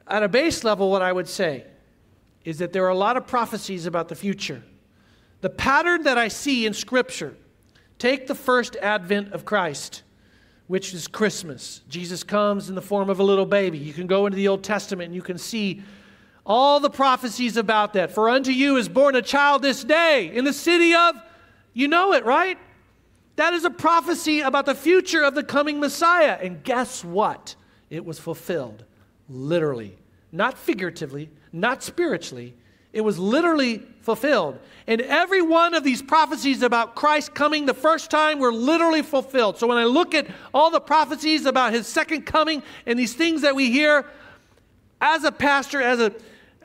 at 0.07 0.23
a 0.23 0.29
base 0.29 0.65
level, 0.65 0.91
what 0.91 1.03
I 1.03 1.13
would 1.13 1.29
say 1.29 1.65
is 2.45 2.59
that 2.59 2.73
there 2.73 2.85
are 2.85 2.91
a 2.91 2.97
lot 2.97 3.17
of 3.17 3.27
prophecies 3.27 3.87
about 3.87 4.09
the 4.09 4.15
future. 4.15 4.63
The 5.41 5.51
pattern 5.51 6.05
that 6.05 6.17
I 6.17 6.29
see 6.29 6.65
in 6.65 6.73
Scripture 6.73 7.35
take 7.99 8.27
the 8.27 8.35
first 8.35 8.77
advent 8.77 9.33
of 9.33 9.45
Christ, 9.45 10.03
which 10.67 10.95
is 10.95 11.09
Christmas. 11.09 11.81
Jesus 11.89 12.23
comes 12.23 12.69
in 12.69 12.75
the 12.75 12.83
form 12.83 13.11
of 13.11 13.19
a 13.19 13.23
little 13.23 13.47
baby. 13.47 13.79
You 13.79 13.93
can 13.93 14.07
go 14.07 14.27
into 14.27 14.37
the 14.37 14.49
Old 14.49 14.63
Testament 14.63 15.07
and 15.07 15.15
you 15.15 15.23
can 15.23 15.39
see 15.39 15.83
all 16.47 16.81
the 16.81 16.89
prophecies 16.89 17.57
about 17.57 17.93
that. 17.93 18.13
For 18.13 18.31
unto 18.31 18.53
you 18.53 18.77
is 18.77 18.89
born 18.89 19.17
a 19.17 19.23
child 19.23 19.63
this 19.63 19.85
day 19.85 20.31
in 20.33 20.45
the 20.45 20.53
city 20.53 20.95
of, 20.95 21.17
you 21.75 21.89
know 21.89 22.15
it, 22.15 22.25
right? 22.25 22.57
That 23.35 23.53
is 23.53 23.65
a 23.65 23.71
prophecy 23.71 24.41
about 24.41 24.65
the 24.65 24.75
future 24.75 25.23
of 25.23 25.35
the 25.35 25.43
coming 25.43 25.81
Messiah. 25.81 26.39
And 26.41 26.63
guess 26.63 27.05
what? 27.05 27.57
it 27.91 28.05
was 28.05 28.19
fulfilled 28.19 28.85
literally, 29.29 29.97
not 30.33 30.59
figuratively, 30.59 31.31
not 31.53 31.83
spiritually. 31.83 32.55
It 32.93 33.01
was 33.01 33.19
literally 33.19 33.83
fulfilled. 34.01 34.59
And 34.87 35.01
every 35.01 35.43
one 35.43 35.75
of 35.75 35.85
these 35.85 36.01
prophecies 36.01 36.63
about 36.63 36.95
Christ 36.95 37.35
coming 37.35 37.67
the 37.67 37.75
first 37.75 38.11
time 38.11 38.39
were 38.39 38.53
literally 38.53 39.03
fulfilled. 39.03 39.59
So 39.59 39.67
when 39.67 39.79
I 39.79 39.85
look 39.85 40.15
at 40.15 40.27
all 40.55 40.71
the 40.71 40.81
prophecies 40.81 41.45
about 41.45 41.73
his 41.73 41.87
second 41.87 42.23
coming 42.23 42.63
and 42.87 42.99
these 42.99 43.15
things 43.15 43.43
that 43.43 43.55
we 43.55 43.71
hear, 43.71 44.07
as 45.01 45.25
a 45.25 45.33
pastor, 45.33 45.83
as 45.83 46.01
a, 46.01 46.15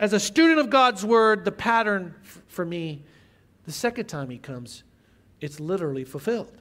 as 0.01 0.13
a 0.13 0.19
student 0.19 0.59
of 0.59 0.71
God's 0.71 1.05
word, 1.05 1.45
the 1.45 1.51
pattern 1.51 2.15
f- 2.23 2.41
for 2.47 2.65
me, 2.65 3.03
the 3.65 3.71
second 3.71 4.07
time 4.07 4.31
he 4.31 4.39
comes, 4.39 4.83
it's 5.39 5.59
literally 5.59 6.03
fulfilled. 6.03 6.51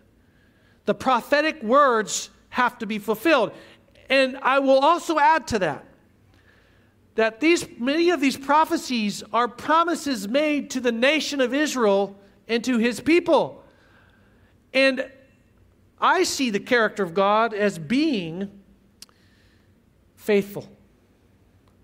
The 0.84 0.94
prophetic 0.94 1.62
words 1.62 2.28
have 2.50 2.78
to 2.78 2.86
be 2.86 2.98
fulfilled. 2.98 3.52
And 4.10 4.36
I 4.42 4.58
will 4.58 4.78
also 4.78 5.18
add 5.18 5.46
to 5.48 5.58
that 5.60 5.86
that 7.14 7.40
these 7.40 7.66
many 7.78 8.10
of 8.10 8.20
these 8.20 8.36
prophecies 8.36 9.22
are 9.32 9.48
promises 9.48 10.28
made 10.28 10.70
to 10.70 10.80
the 10.80 10.92
nation 10.92 11.40
of 11.40 11.52
Israel 11.52 12.16
and 12.46 12.62
to 12.64 12.78
his 12.78 13.00
people. 13.00 13.64
And 14.72 15.10
I 15.98 16.22
see 16.24 16.50
the 16.50 16.60
character 16.60 17.02
of 17.02 17.14
God 17.14 17.52
as 17.52 17.78
being 17.78 18.50
faithful. 20.16 20.68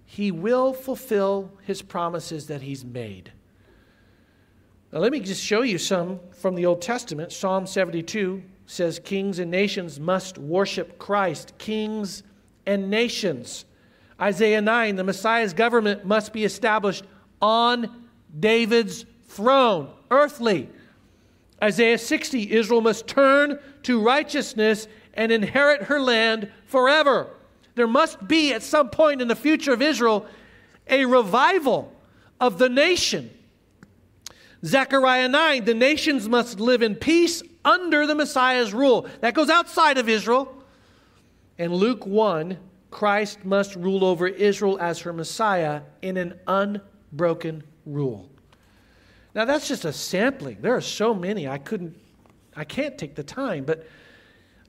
He 0.06 0.30
will 0.30 0.72
fulfill 0.72 1.50
his 1.64 1.82
promises 1.82 2.46
that 2.46 2.62
he's 2.62 2.84
made. 2.84 3.32
Now, 4.92 5.00
let 5.00 5.12
me 5.12 5.20
just 5.20 5.42
show 5.42 5.62
you 5.62 5.78
some 5.78 6.20
from 6.30 6.54
the 6.54 6.64
Old 6.64 6.80
Testament. 6.80 7.32
Psalm 7.32 7.66
72, 7.66 8.42
says 8.66 8.98
kings 8.98 9.38
and 9.38 9.50
nations 9.50 10.00
must 10.00 10.38
worship 10.38 10.98
Christ. 10.98 11.52
Kings 11.58 12.22
and 12.66 12.88
nations. 12.88 13.64
Isaiah 14.20 14.62
9, 14.62 14.96
the 14.96 15.04
Messiah's 15.04 15.52
government 15.52 16.04
must 16.04 16.32
be 16.32 16.44
established 16.44 17.04
on 17.42 18.06
David's 18.38 19.04
throne, 19.26 19.90
earthly. 20.10 20.68
Isaiah 21.62 21.98
60, 21.98 22.52
Israel 22.52 22.80
must 22.80 23.06
turn 23.06 23.58
to 23.82 24.00
righteousness 24.00 24.88
and 25.14 25.32
inherit 25.32 25.82
her 25.84 26.00
land 26.00 26.50
forever. 26.66 27.35
There 27.76 27.86
must 27.86 28.26
be, 28.26 28.52
at 28.52 28.62
some 28.62 28.90
point 28.90 29.22
in 29.22 29.28
the 29.28 29.36
future 29.36 29.72
of 29.72 29.80
Israel, 29.80 30.26
a 30.88 31.04
revival 31.04 31.92
of 32.40 32.58
the 32.58 32.68
nation. 32.68 33.30
Zechariah 34.64 35.28
9, 35.28 35.64
the 35.64 35.74
nations 35.74 36.28
must 36.28 36.58
live 36.58 36.82
in 36.82 36.96
peace 36.96 37.42
under 37.64 38.06
the 38.06 38.14
Messiah's 38.14 38.72
rule. 38.72 39.06
That 39.20 39.34
goes 39.34 39.50
outside 39.50 39.98
of 39.98 40.08
Israel. 40.08 40.52
And 41.58 41.72
Luke 41.72 42.06
1, 42.06 42.58
Christ 42.90 43.44
must 43.44 43.76
rule 43.76 44.04
over 44.04 44.26
Israel 44.26 44.78
as 44.80 45.00
her 45.00 45.12
Messiah 45.12 45.82
in 46.00 46.16
an 46.16 46.40
unbroken 46.46 47.62
rule. 47.84 48.30
Now 49.34 49.44
that's 49.44 49.68
just 49.68 49.84
a 49.84 49.92
sampling. 49.92 50.58
There 50.62 50.74
are 50.74 50.80
so 50.80 51.14
many. 51.14 51.46
I 51.46 51.58
couldn't 51.58 51.94
I 52.56 52.64
can't 52.64 52.96
take 52.96 53.14
the 53.14 53.22
time, 53.22 53.64
but 53.64 53.86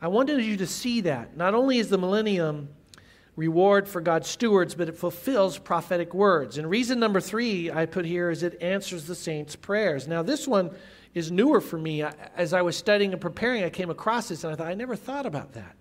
I 0.02 0.10
wanted 0.10 0.43
you 0.43 0.58
to 0.58 0.67
see 0.67 1.00
that. 1.02 1.38
Not 1.38 1.54
only 1.54 1.78
is 1.78 1.88
the 1.89 1.98
millennium 1.98 2.67
reward 3.38 3.88
for 3.88 4.02
God's 4.02 4.28
stewards, 4.28 4.76
but 4.76 4.89
it 4.89 4.97
fulfills 4.97 5.58
prophetic 5.58 6.13
words. 6.13 6.58
And 6.58 6.69
reason 6.69 7.00
number 7.00 7.21
3 7.21 7.71
I 7.71 7.86
put 7.86 8.04
here 8.04 8.30
is 8.30 8.43
it 8.43 8.62
answers 8.62 9.06
the 9.06 9.15
saints' 9.15 9.56
prayers. 9.56 10.08
Now 10.08 10.23
this 10.23 10.47
one 10.47 10.71
is 11.14 11.32
newer 11.32 11.62
for 11.62 11.78
me. 11.78 12.03
As 12.36 12.51
I 12.51 12.64
was 12.64 12.76
studying 12.76 13.14
and 13.14 13.22
preparing, 13.22 13.64
I 13.64 13.70
came 13.70 13.91
across 13.91 14.28
this 14.28 14.43
and 14.43 14.51
I 14.51 14.55
thought, 14.57 14.68
I 14.68 14.74
never 14.74 14.95
thought 14.95 15.28
about 15.28 15.53
that. 15.53 15.78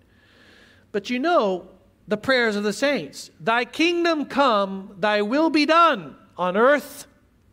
But 0.91 1.09
you 1.09 1.19
know 1.19 1.67
the 2.07 2.15
prayers 2.15 2.55
of 2.55 2.63
the 2.63 2.71
saints 2.71 3.31
Thy 3.39 3.65
kingdom 3.65 4.25
come, 4.25 4.95
thy 4.99 5.23
will 5.23 5.49
be 5.49 5.65
done 5.65 6.15
on 6.37 6.55
earth 6.55 7.07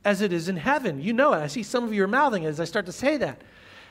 as 0.05 0.21
it 0.21 0.35
is 0.35 0.51
in 0.51 0.57
heaven. 0.57 1.01
You 1.01 1.15
know 1.15 1.33
it. 1.33 1.39
I 1.39 1.47
see 1.47 1.63
some 1.63 1.83
of 1.83 1.95
you 1.95 2.05
are 2.05 2.09
mouthing 2.09 2.43
it 2.43 2.49
as 2.49 2.61
I 2.61 2.65
start 2.65 2.85
to 2.87 2.93
say 2.93 3.17
that. 3.17 3.41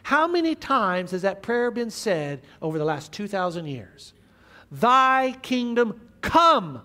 How 0.04 0.28
many 0.28 0.54
times 0.54 1.10
has 1.12 1.24
that 1.24 1.42
prayer 1.42 1.72
been 1.72 1.90
said 1.90 2.42
over 2.62 2.78
the 2.78 2.86
last 2.86 3.12
2,000 3.14 3.66
years? 3.66 4.13
Thy 4.74 5.38
kingdom 5.42 6.02
come 6.22 6.82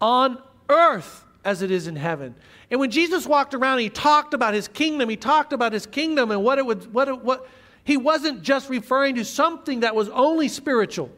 on 0.00 0.38
earth 0.68 1.24
as 1.44 1.62
it 1.62 1.70
is 1.70 1.86
in 1.86 1.96
heaven. 1.96 2.34
And 2.70 2.78
when 2.78 2.90
Jesus 2.90 3.26
walked 3.26 3.54
around, 3.54 3.78
he 3.78 3.88
talked 3.88 4.34
about 4.34 4.54
his 4.54 4.68
kingdom. 4.68 5.08
He 5.08 5.16
talked 5.16 5.52
about 5.52 5.72
his 5.72 5.86
kingdom 5.86 6.30
and 6.30 6.44
what 6.44 6.58
it 6.58 6.66
would, 6.66 6.92
what, 6.92 7.08
it, 7.08 7.22
what 7.22 7.48
he 7.82 7.96
wasn't 7.96 8.42
just 8.42 8.68
referring 8.68 9.14
to 9.16 9.24
something 9.24 9.80
that 9.80 9.94
was 9.94 10.08
only 10.10 10.48
spiritual. 10.48 11.10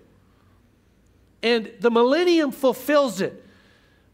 And 1.43 1.71
the 1.81 1.91
millennium 1.91 2.53
fulfills 2.53 3.21
it. 3.21 3.45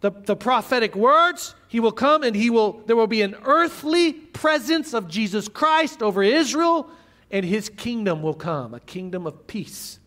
the, 0.01 0.11
the 0.11 0.37
prophetic 0.37 0.97
words. 0.97 1.55
He 1.69 1.81
will 1.81 1.93
come 1.93 2.23
and 2.23 2.35
he 2.35 2.51
will, 2.51 2.83
there 2.87 2.97
will 2.97 3.07
be 3.07 3.23
an 3.23 3.37
earthly 3.45 4.13
presence 4.13 4.95
of 4.95 5.09
Jesus 5.09 5.49
Christ 5.49 6.03
over 6.03 6.23
Israel, 6.23 6.91
and 7.31 7.45
his 7.45 7.69
kingdom 7.69 8.23
will 8.23 8.35
come, 8.35 8.75
a 8.75 8.81
kingdom 8.81 9.27
of 9.27 9.47
peace. 9.47 10.00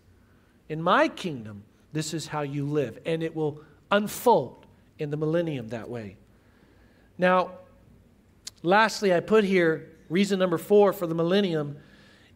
In 0.73 0.81
my 0.81 1.07
kingdom, 1.07 1.65
this 1.91 2.15
is 2.15 2.25
how 2.25 2.41
you 2.41 2.65
live, 2.65 2.97
and 3.05 3.21
it 3.21 3.35
will 3.35 3.61
unfold 3.91 4.65
in 4.97 5.11
the 5.11 5.17
millennium 5.17 5.67
that 5.67 5.87
way. 5.87 6.17
Now, 7.15 7.51
lastly, 8.63 9.13
I 9.13 9.19
put 9.19 9.43
here 9.43 9.91
reason 10.09 10.39
number 10.39 10.57
four 10.57 10.91
for 10.91 11.05
the 11.05 11.13
millennium 11.13 11.77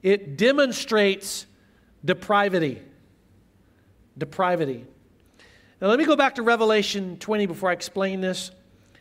it 0.04 0.38
demonstrates 0.38 1.48
depravity. 2.06 2.80
Depravity. 4.16 4.86
Now, 5.82 5.88
let 5.88 5.98
me 5.98 6.06
go 6.06 6.16
back 6.16 6.36
to 6.36 6.44
Revelation 6.44 7.18
20 7.18 7.48
before 7.48 7.72
I 7.72 7.74
explain 7.74 8.22
this 8.22 8.52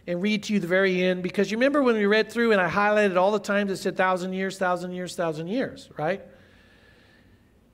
and 0.07 0.22
read 0.22 0.45
to 0.45 0.55
you 0.55 0.61
the 0.61 0.66
very 0.66 1.03
end 1.03 1.22
because 1.22 1.51
you 1.51 1.59
remember 1.59 1.82
when 1.82 1.97
we 1.97 2.07
read 2.07 2.32
through 2.32 2.53
and 2.53 2.61
I 2.61 2.70
highlighted 2.70 3.18
all 3.18 3.32
the 3.32 3.39
times 3.39 3.70
it 3.70 3.76
said 3.76 3.99
thousand 3.99 4.32
years, 4.32 4.57
thousand 4.57 4.93
years, 4.93 5.14
thousand 5.14 5.49
years, 5.49 5.91
right? 5.99 6.22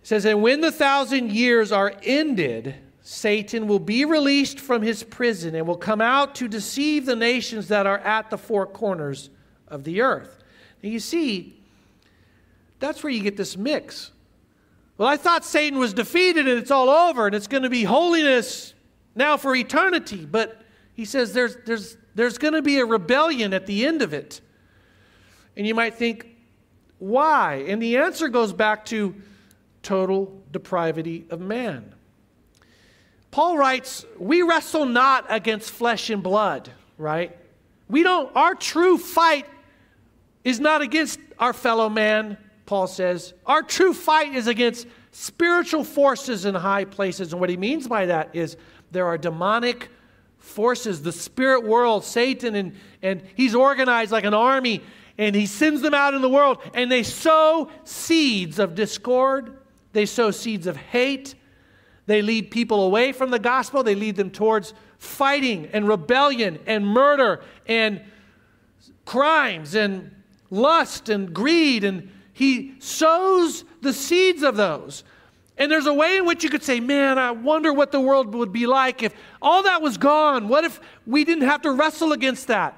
It 0.02 0.06
says, 0.06 0.24
And 0.24 0.42
when 0.42 0.60
the 0.60 0.72
thousand 0.72 1.30
years 1.30 1.72
are 1.72 1.94
ended, 2.02 2.74
Satan 3.02 3.66
will 3.66 3.78
be 3.78 4.04
released 4.04 4.60
from 4.60 4.82
his 4.82 5.02
prison 5.02 5.54
and 5.54 5.66
will 5.66 5.76
come 5.76 6.00
out 6.00 6.34
to 6.36 6.48
deceive 6.48 7.06
the 7.06 7.16
nations 7.16 7.68
that 7.68 7.86
are 7.86 7.98
at 7.98 8.30
the 8.30 8.38
four 8.38 8.66
corners 8.66 9.30
of 9.68 9.84
the 9.84 10.00
earth. 10.00 10.42
Now, 10.82 10.90
you 10.90 11.00
see, 11.00 11.58
that's 12.78 13.02
where 13.02 13.12
you 13.12 13.22
get 13.22 13.36
this 13.36 13.56
mix. 13.56 14.12
Well, 14.98 15.08
I 15.08 15.16
thought 15.16 15.44
Satan 15.44 15.78
was 15.78 15.92
defeated 15.94 16.46
and 16.46 16.58
it's 16.58 16.70
all 16.70 16.90
over 16.90 17.26
and 17.26 17.34
it's 17.34 17.46
going 17.46 17.62
to 17.62 17.70
be 17.70 17.84
holiness 17.84 18.74
now 19.14 19.36
for 19.36 19.54
eternity. 19.54 20.26
But 20.26 20.62
he 20.94 21.04
says 21.04 21.32
there's, 21.32 21.56
there's, 21.64 21.96
there's 22.14 22.38
going 22.38 22.54
to 22.54 22.62
be 22.62 22.78
a 22.78 22.84
rebellion 22.84 23.54
at 23.54 23.66
the 23.66 23.86
end 23.86 24.02
of 24.02 24.12
it. 24.12 24.40
And 25.56 25.66
you 25.66 25.74
might 25.74 25.94
think, 25.94 26.26
why? 26.98 27.64
And 27.66 27.82
the 27.82 27.96
answer 27.96 28.28
goes 28.28 28.52
back 28.52 28.84
to 28.86 29.14
total 29.82 30.42
depravity 30.50 31.26
of 31.30 31.40
man. 31.40 31.94
Paul 33.30 33.56
writes, 33.56 34.04
We 34.18 34.42
wrestle 34.42 34.86
not 34.86 35.26
against 35.28 35.70
flesh 35.70 36.10
and 36.10 36.22
blood, 36.22 36.70
right? 36.98 37.36
We 37.88 38.02
don't, 38.02 38.34
our 38.36 38.54
true 38.54 38.98
fight 38.98 39.46
is 40.44 40.60
not 40.60 40.82
against 40.82 41.18
our 41.38 41.52
fellow 41.52 41.88
man, 41.88 42.36
Paul 42.66 42.86
says. 42.86 43.34
Our 43.46 43.62
true 43.62 43.94
fight 43.94 44.34
is 44.34 44.46
against 44.46 44.86
spiritual 45.12 45.84
forces 45.84 46.44
in 46.44 46.54
high 46.54 46.84
places. 46.84 47.32
And 47.32 47.40
what 47.40 47.50
he 47.50 47.56
means 47.56 47.88
by 47.88 48.06
that 48.06 48.34
is 48.34 48.56
there 48.90 49.06
are 49.06 49.18
demonic 49.18 49.88
forces, 50.38 51.02
the 51.02 51.12
spirit 51.12 51.64
world, 51.64 52.04
Satan, 52.04 52.54
and, 52.54 52.74
and 53.00 53.22
he's 53.34 53.54
organized 53.54 54.12
like 54.12 54.24
an 54.24 54.34
army, 54.34 54.82
and 55.16 55.36
he 55.36 55.46
sends 55.46 55.80
them 55.82 55.94
out 55.94 56.14
in 56.14 56.22
the 56.22 56.28
world, 56.28 56.58
and 56.74 56.90
they 56.90 57.02
sow 57.02 57.70
seeds 57.84 58.58
of 58.58 58.74
discord, 58.74 59.56
they 59.92 60.06
sow 60.06 60.30
seeds 60.30 60.66
of 60.66 60.76
hate, 60.76 61.34
they 62.06 62.22
lead 62.22 62.50
people 62.50 62.82
away 62.82 63.12
from 63.12 63.30
the 63.30 63.38
gospel, 63.38 63.82
they 63.82 63.94
lead 63.94 64.16
them 64.16 64.30
towards 64.30 64.74
fighting 64.98 65.68
and 65.72 65.86
rebellion 65.86 66.58
and 66.66 66.86
murder 66.86 67.42
and 67.66 68.02
crimes 69.04 69.74
and 69.74 70.10
lust 70.50 71.08
and 71.08 71.32
greed, 71.32 71.84
and 71.84 72.10
he 72.32 72.74
sows 72.78 73.64
the 73.80 73.92
seeds 73.92 74.42
of 74.42 74.56
those. 74.56 75.04
And 75.58 75.70
there's 75.70 75.86
a 75.86 75.94
way 75.94 76.16
in 76.16 76.24
which 76.24 76.42
you 76.42 76.50
could 76.50 76.62
say, 76.62 76.80
man, 76.80 77.18
I 77.18 77.30
wonder 77.30 77.72
what 77.72 77.92
the 77.92 78.00
world 78.00 78.34
would 78.34 78.52
be 78.52 78.66
like 78.66 79.02
if 79.02 79.14
all 79.40 79.62
that 79.64 79.82
was 79.82 79.96
gone. 79.96 80.48
What 80.48 80.64
if 80.64 80.80
we 81.06 81.24
didn't 81.24 81.44
have 81.44 81.62
to 81.62 81.72
wrestle 81.72 82.12
against 82.12 82.48
that? 82.48 82.76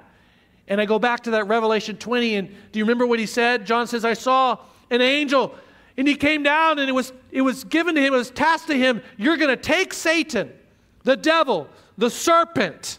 And 0.66 0.80
I 0.80 0.86
go 0.86 0.98
back 0.98 1.22
to 1.24 1.30
that 1.32 1.46
Revelation 1.46 1.96
20, 1.96 2.34
and 2.36 2.48
do 2.72 2.78
you 2.78 2.84
remember 2.84 3.06
what 3.06 3.18
he 3.18 3.26
said? 3.26 3.66
John 3.66 3.86
says, 3.86 4.04
I 4.04 4.14
saw 4.14 4.58
an 4.90 5.00
angel, 5.00 5.54
and 5.96 6.08
he 6.08 6.16
came 6.16 6.42
down, 6.42 6.78
and 6.78 6.88
it 6.88 6.92
was, 6.92 7.12
it 7.30 7.42
was 7.42 7.64
given 7.64 7.94
to 7.94 8.00
him, 8.00 8.12
it 8.12 8.16
was 8.16 8.30
tasked 8.30 8.68
to 8.68 8.76
him, 8.76 9.02
you're 9.16 9.36
going 9.36 9.50
to 9.50 9.56
take 9.56 9.92
Satan, 9.92 10.52
the 11.02 11.16
devil, 11.16 11.68
the 11.96 12.10
serpent, 12.10 12.98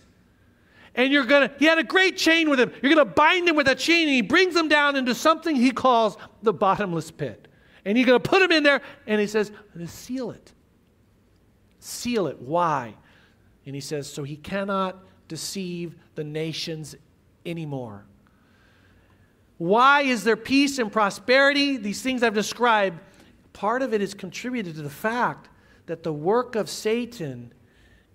and 0.96 1.12
you're 1.12 1.26
going 1.26 1.50
to, 1.50 1.56
he 1.60 1.66
had 1.66 1.78
a 1.78 1.84
great 1.84 2.16
chain 2.16 2.50
with 2.50 2.58
him. 2.58 2.72
You're 2.82 2.94
going 2.94 3.06
to 3.06 3.14
bind 3.14 3.50
him 3.50 3.58
with 3.58 3.68
a 3.68 3.76
chain, 3.76 4.08
and 4.08 4.16
he 4.16 4.22
brings 4.22 4.56
him 4.56 4.70
down 4.70 4.96
into 4.96 5.14
something 5.14 5.56
he 5.56 5.72
calls 5.72 6.18
the 6.42 6.54
bottomless 6.54 7.12
pit. 7.12 7.50
And 7.84 7.98
you're 7.98 8.08
going 8.08 8.22
to 8.22 8.30
put 8.30 8.42
him 8.42 8.52
in 8.52 8.64
there, 8.64 8.82
and 9.06 9.20
he 9.20 9.28
says, 9.28 9.52
seal 9.88 10.32
it. 10.32 10.54
Seal 11.80 12.28
it. 12.28 12.40
Why? 12.40 12.96
And 13.66 13.76
he 13.76 13.82
says, 13.82 14.10
so 14.10 14.24
he 14.24 14.38
cannot 14.38 14.98
deceive 15.28 15.96
the 16.16 16.24
nations 16.24 16.96
anymore. 17.46 18.06
Why 19.58 20.02
is 20.02 20.24
there 20.24 20.36
peace 20.36 20.80
and 20.80 20.92
prosperity? 20.92 21.78
These 21.78 22.02
things 22.02 22.24
I've 22.24 22.34
described, 22.34 23.00
part 23.54 23.82
of 23.82 23.94
it 23.94 24.02
is 24.02 24.14
contributed 24.14 24.76
to 24.76 24.82
the 24.82 24.90
fact 24.90 25.50
that 25.86 26.04
the 26.04 26.14
work 26.14 26.56
of 26.56 26.70
Satan 26.70 27.54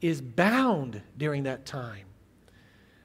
is 0.00 0.20
bound 0.20 1.02
during 1.16 1.44
that 1.44 1.64
time. 1.64 2.06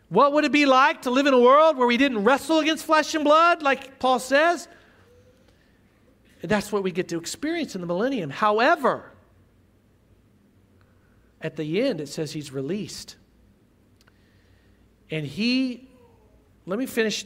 What 0.09 0.33
would 0.33 0.45
it 0.45 0.51
be 0.51 0.65
like 0.65 1.03
to 1.03 1.09
live 1.09 1.27
in 1.27 1.33
a 1.33 1.39
world 1.39 1.77
where 1.77 1.87
we 1.87 1.97
didn't 1.97 2.23
wrestle 2.23 2.59
against 2.59 2.85
flesh 2.85 3.15
and 3.15 3.23
blood, 3.23 3.61
like 3.61 3.99
Paul 3.99 4.19
says? 4.19 4.67
That's 6.41 6.71
what 6.71 6.83
we 6.83 6.91
get 6.91 7.07
to 7.09 7.17
experience 7.17 7.75
in 7.75 7.81
the 7.81 7.87
millennium. 7.87 8.29
However, 8.29 9.11
at 11.41 11.55
the 11.55 11.81
end, 11.81 12.01
it 12.01 12.07
says 12.07 12.33
he's 12.33 12.51
released. 12.51 13.15
And 15.09 15.25
he, 15.25 15.89
let 16.65 16.77
me 16.77 16.85
finish 16.85 17.25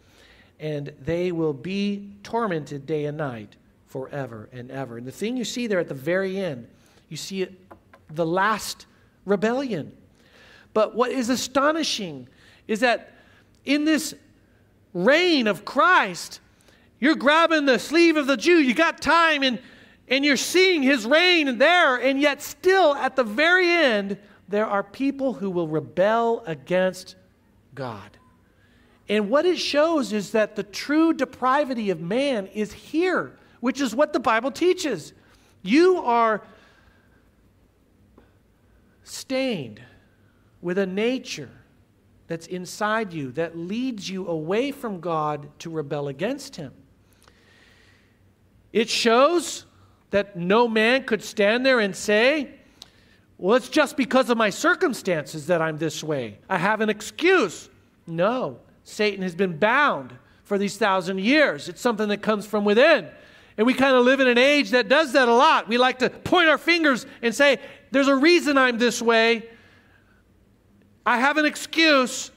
And 0.61 0.93
they 1.01 1.33
will 1.33 1.53
be 1.53 2.13
tormented 2.23 2.85
day 2.85 3.05
and 3.05 3.17
night 3.17 3.57
forever 3.87 4.47
and 4.53 4.71
ever. 4.71 4.97
And 4.97 5.05
the 5.05 5.11
thing 5.11 5.35
you 5.35 5.43
see 5.43 5.67
there 5.67 5.79
at 5.79 5.89
the 5.89 5.93
very 5.93 6.37
end, 6.37 6.67
you 7.09 7.17
see 7.17 7.41
it, 7.41 7.53
the 8.09 8.25
last 8.25 8.85
rebellion. 9.25 9.91
But 10.73 10.95
what 10.95 11.11
is 11.11 11.29
astonishing 11.29 12.29
is 12.67 12.79
that 12.79 13.11
in 13.65 13.85
this 13.85 14.15
reign 14.93 15.47
of 15.47 15.65
Christ, 15.65 16.39
you're 16.99 17.15
grabbing 17.15 17.65
the 17.65 17.79
sleeve 17.79 18.15
of 18.15 18.27
the 18.27 18.37
Jew. 18.37 18.59
You 18.59 18.73
got 18.73 19.01
time 19.01 19.43
and, 19.43 19.59
and 20.07 20.23
you're 20.23 20.37
seeing 20.37 20.83
his 20.83 21.05
reign 21.05 21.57
there, 21.57 21.97
and 21.97 22.21
yet 22.21 22.41
still 22.41 22.93
at 22.95 23.15
the 23.15 23.23
very 23.23 23.67
end, 23.67 24.17
there 24.47 24.67
are 24.67 24.83
people 24.83 25.33
who 25.33 25.49
will 25.49 25.67
rebel 25.67 26.43
against 26.45 27.15
God. 27.73 28.17
And 29.11 29.29
what 29.29 29.45
it 29.45 29.59
shows 29.59 30.13
is 30.13 30.31
that 30.31 30.55
the 30.55 30.63
true 30.63 31.11
depravity 31.11 31.89
of 31.89 31.99
man 31.99 32.47
is 32.47 32.71
here, 32.71 33.37
which 33.59 33.81
is 33.81 33.93
what 33.93 34.13
the 34.13 34.21
Bible 34.21 34.51
teaches. 34.51 35.11
You 35.63 35.97
are 35.97 36.41
stained 39.03 39.81
with 40.61 40.77
a 40.77 40.85
nature 40.85 41.49
that's 42.27 42.47
inside 42.47 43.11
you 43.11 43.33
that 43.33 43.57
leads 43.57 44.09
you 44.09 44.29
away 44.29 44.71
from 44.71 45.01
God 45.01 45.49
to 45.59 45.69
rebel 45.69 46.07
against 46.07 46.55
Him. 46.55 46.71
It 48.71 48.87
shows 48.89 49.65
that 50.11 50.37
no 50.37 50.69
man 50.69 51.03
could 51.03 51.21
stand 51.21 51.65
there 51.65 51.81
and 51.81 51.93
say, 51.93 52.51
Well, 53.37 53.57
it's 53.57 53.67
just 53.67 53.97
because 53.97 54.29
of 54.29 54.37
my 54.37 54.51
circumstances 54.51 55.47
that 55.47 55.61
I'm 55.61 55.77
this 55.77 56.01
way. 56.01 56.39
I 56.47 56.57
have 56.57 56.79
an 56.79 56.89
excuse. 56.89 57.69
No, 58.07 58.61
Satan 58.83 59.21
has 59.21 59.35
been 59.35 59.57
bound 59.57 60.13
for 60.43 60.57
these 60.57 60.77
thousand 60.77 61.19
years. 61.19 61.69
It's 61.69 61.81
something 61.81 62.09
that 62.09 62.21
comes 62.21 62.45
from 62.45 62.65
within. 62.65 63.07
And 63.57 63.67
we 63.67 63.73
kind 63.73 63.95
of 63.95 64.05
live 64.05 64.19
in 64.19 64.27
an 64.27 64.37
age 64.37 64.71
that 64.71 64.89
does 64.89 65.13
that 65.13 65.27
a 65.27 65.33
lot. 65.33 65.67
We 65.67 65.77
like 65.77 65.99
to 65.99 66.09
point 66.09 66.49
our 66.49 66.57
fingers 66.57 67.05
and 67.21 67.33
say, 67.33 67.59
There's 67.91 68.07
a 68.07 68.15
reason 68.15 68.57
I'm 68.57 68.77
this 68.77 69.01
way. 69.01 69.49
I 71.05 71.19
have 71.19 71.37
an 71.37 71.45
excuse. 71.45 72.31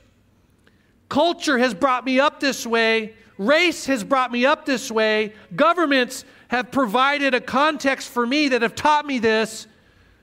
Culture 1.09 1.59
has 1.59 1.75
brought 1.75 2.05
me 2.05 2.19
up 2.19 2.41
this 2.41 2.67
way. 2.67 3.15
Race 3.37 3.87
has 3.87 4.05
brought 4.05 4.31
me 4.31 4.47
up 4.47 4.65
this 4.65 4.91
way. 4.91 5.33
Governments 5.55 6.25
have 6.49 6.71
provided 6.71 7.35
a 7.35 7.41
context 7.41 8.09
for 8.09 8.27
me 8.27 8.49
that 8.49 8.63
have 8.63 8.75
taught 8.75 9.07
me 9.07 9.19
this, 9.19 9.67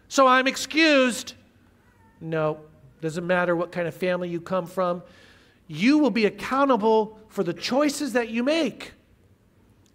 so 0.07 0.27
I'm 0.27 0.47
excused. 0.47 1.33
No, 2.19 2.59
it 2.99 3.01
Doesn't 3.01 3.27
matter 3.27 3.55
what 3.55 3.71
kind 3.71 3.87
of 3.87 3.93
family 3.93 4.29
you 4.29 4.39
come 4.39 4.65
from. 4.65 5.03
You 5.71 5.99
will 5.99 6.11
be 6.11 6.25
accountable 6.25 7.17
for 7.29 7.43
the 7.43 7.53
choices 7.53 8.11
that 8.13 8.29
you 8.29 8.43
make. 8.43 8.91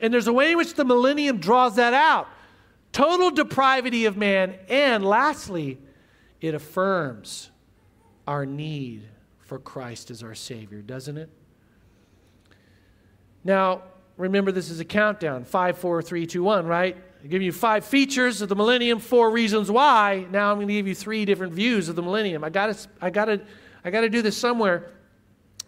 And 0.01 0.13
there's 0.13 0.27
a 0.27 0.33
way 0.33 0.53
in 0.53 0.57
which 0.57 0.75
the 0.75 0.85
millennium 0.85 1.39
draws 1.39 1.77
that 1.77 1.93
out 1.93 2.29
total 2.93 3.31
depravity 3.31 4.07
of 4.07 4.17
man. 4.17 4.55
And 4.71 5.05
lastly, 5.05 5.79
it 6.41 6.55
affirms 6.55 7.51
our 8.27 8.47
need 8.47 9.07
for 9.41 9.59
Christ 9.59 10.11
as 10.11 10.23
our 10.23 10.35
Savior, 10.35 10.81
doesn't 10.81 11.19
it? 11.19 11.29
Now, 13.45 13.83
remember 14.17 14.53
this 14.53 14.71
is 14.71 14.81
a 14.81 14.85
countdown 14.85 15.45
five, 15.45 15.77
four, 15.77 16.01
three, 16.01 16.27
two, 16.27 16.43
one, 16.43 16.67
right? 16.67 16.97
I 17.23 17.27
give 17.27 17.43
you 17.43 17.53
five 17.53 17.85
features 17.85 18.41
of 18.41 18.49
the 18.49 18.57
millennium, 18.57 18.99
four 18.99 19.31
reasons 19.31 19.71
why. 19.71 20.27
Now 20.31 20.51
I'm 20.51 20.57
going 20.57 20.69
to 20.69 20.75
give 20.75 20.87
you 20.87 20.95
three 20.95 21.27
different 21.27 21.53
views 21.53 21.91
of 21.91 21.97
the 21.97 22.03
millennium. 22.03 22.43
I 22.45 22.49
got 22.49 22.75
to, 22.75 22.89
I 23.03 23.11
got 23.11 23.27
to, 23.27 23.43
I 23.85 23.91
got 23.91 24.01
to 24.01 24.09
do 24.09 24.23
this 24.23 24.39
somewhere. 24.39 24.91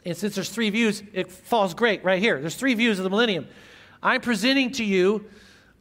And 0.04 0.16
since 0.16 0.34
there's 0.34 0.50
three 0.50 0.70
views, 0.70 1.02
it 1.12 1.30
falls 1.30 1.74
great 1.74 2.04
right 2.04 2.20
here. 2.20 2.40
There's 2.40 2.56
three 2.56 2.74
views 2.74 2.98
of 2.98 3.04
the 3.04 3.10
millennium. 3.10 3.46
I'm 4.02 4.20
presenting 4.20 4.70
to 4.72 4.84
you 4.84 5.24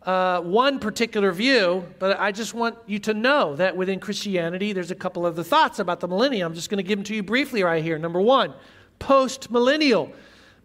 uh, 0.03 0.39
one 0.41 0.79
particular 0.79 1.31
view, 1.31 1.85
but 1.99 2.19
I 2.19 2.31
just 2.31 2.53
want 2.53 2.77
you 2.87 2.97
to 2.99 3.13
know 3.13 3.55
that 3.57 3.75
within 3.75 3.99
Christianity, 3.99 4.71
there's 4.71 4.91
a 4.91 4.95
couple 4.95 5.25
of 5.25 5.35
the 5.35 5.43
thoughts 5.43 5.79
about 5.79 5.99
the 5.99 6.07
millennium. 6.07 6.51
I'm 6.51 6.55
just 6.55 6.69
going 6.69 6.77
to 6.77 6.87
give 6.87 6.97
them 6.97 7.03
to 7.05 7.15
you 7.15 7.23
briefly 7.23 7.61
right 7.61 7.83
here. 7.83 7.97
Number 7.99 8.21
one, 8.21 8.53
post 8.99 9.51
millennial. 9.51 10.11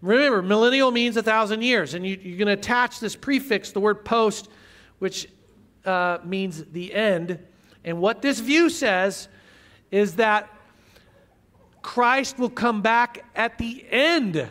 Remember, 0.01 0.43
millennial 0.43 0.91
means 0.91 1.17
a 1.17 1.23
thousand 1.23 1.63
years, 1.63 1.95
and 1.95 2.07
you, 2.07 2.15
are 2.15 2.39
going 2.39 2.47
to 2.47 2.53
attach 2.53 3.01
this 3.01 3.17
prefix, 3.17 3.73
the 3.73 3.81
word 3.81 4.05
post, 4.05 4.49
which 5.01 5.29
uh, 5.85 6.19
means 6.25 6.65
the 6.73 6.95
end. 6.95 7.39
And 7.85 8.01
what 8.01 8.23
this 8.23 8.39
view 8.39 8.71
says 8.71 9.29
is 9.91 10.17
that 10.17 10.52
Christ 11.83 12.39
will 12.39 12.51
come 12.51 12.81
back 12.81 13.25
at 13.35 13.59
the 13.59 13.85
end 13.91 14.51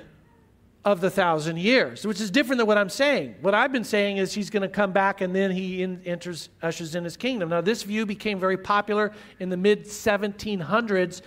of 0.83 0.99
the 0.99 1.09
thousand 1.09 1.59
years, 1.59 2.05
which 2.05 2.19
is 2.19 2.31
different 2.31 2.57
than 2.57 2.67
what 2.67 2.77
I'm 2.77 2.89
saying. 2.89 3.35
What 3.41 3.53
I've 3.53 3.71
been 3.71 3.83
saying 3.83 4.17
is 4.17 4.33
he's 4.33 4.49
going 4.49 4.63
to 4.63 4.69
come 4.69 4.91
back 4.91 5.21
and 5.21 5.35
then 5.35 5.51
he 5.51 5.83
in, 5.83 6.01
enters, 6.05 6.49
ushers 6.61 6.95
in 6.95 7.03
his 7.03 7.15
kingdom. 7.15 7.49
Now, 7.49 7.61
this 7.61 7.83
view 7.83 8.05
became 8.05 8.39
very 8.39 8.57
popular 8.57 9.13
in 9.39 9.49
the 9.49 9.57
mid 9.57 9.85
1700s. 9.85 11.21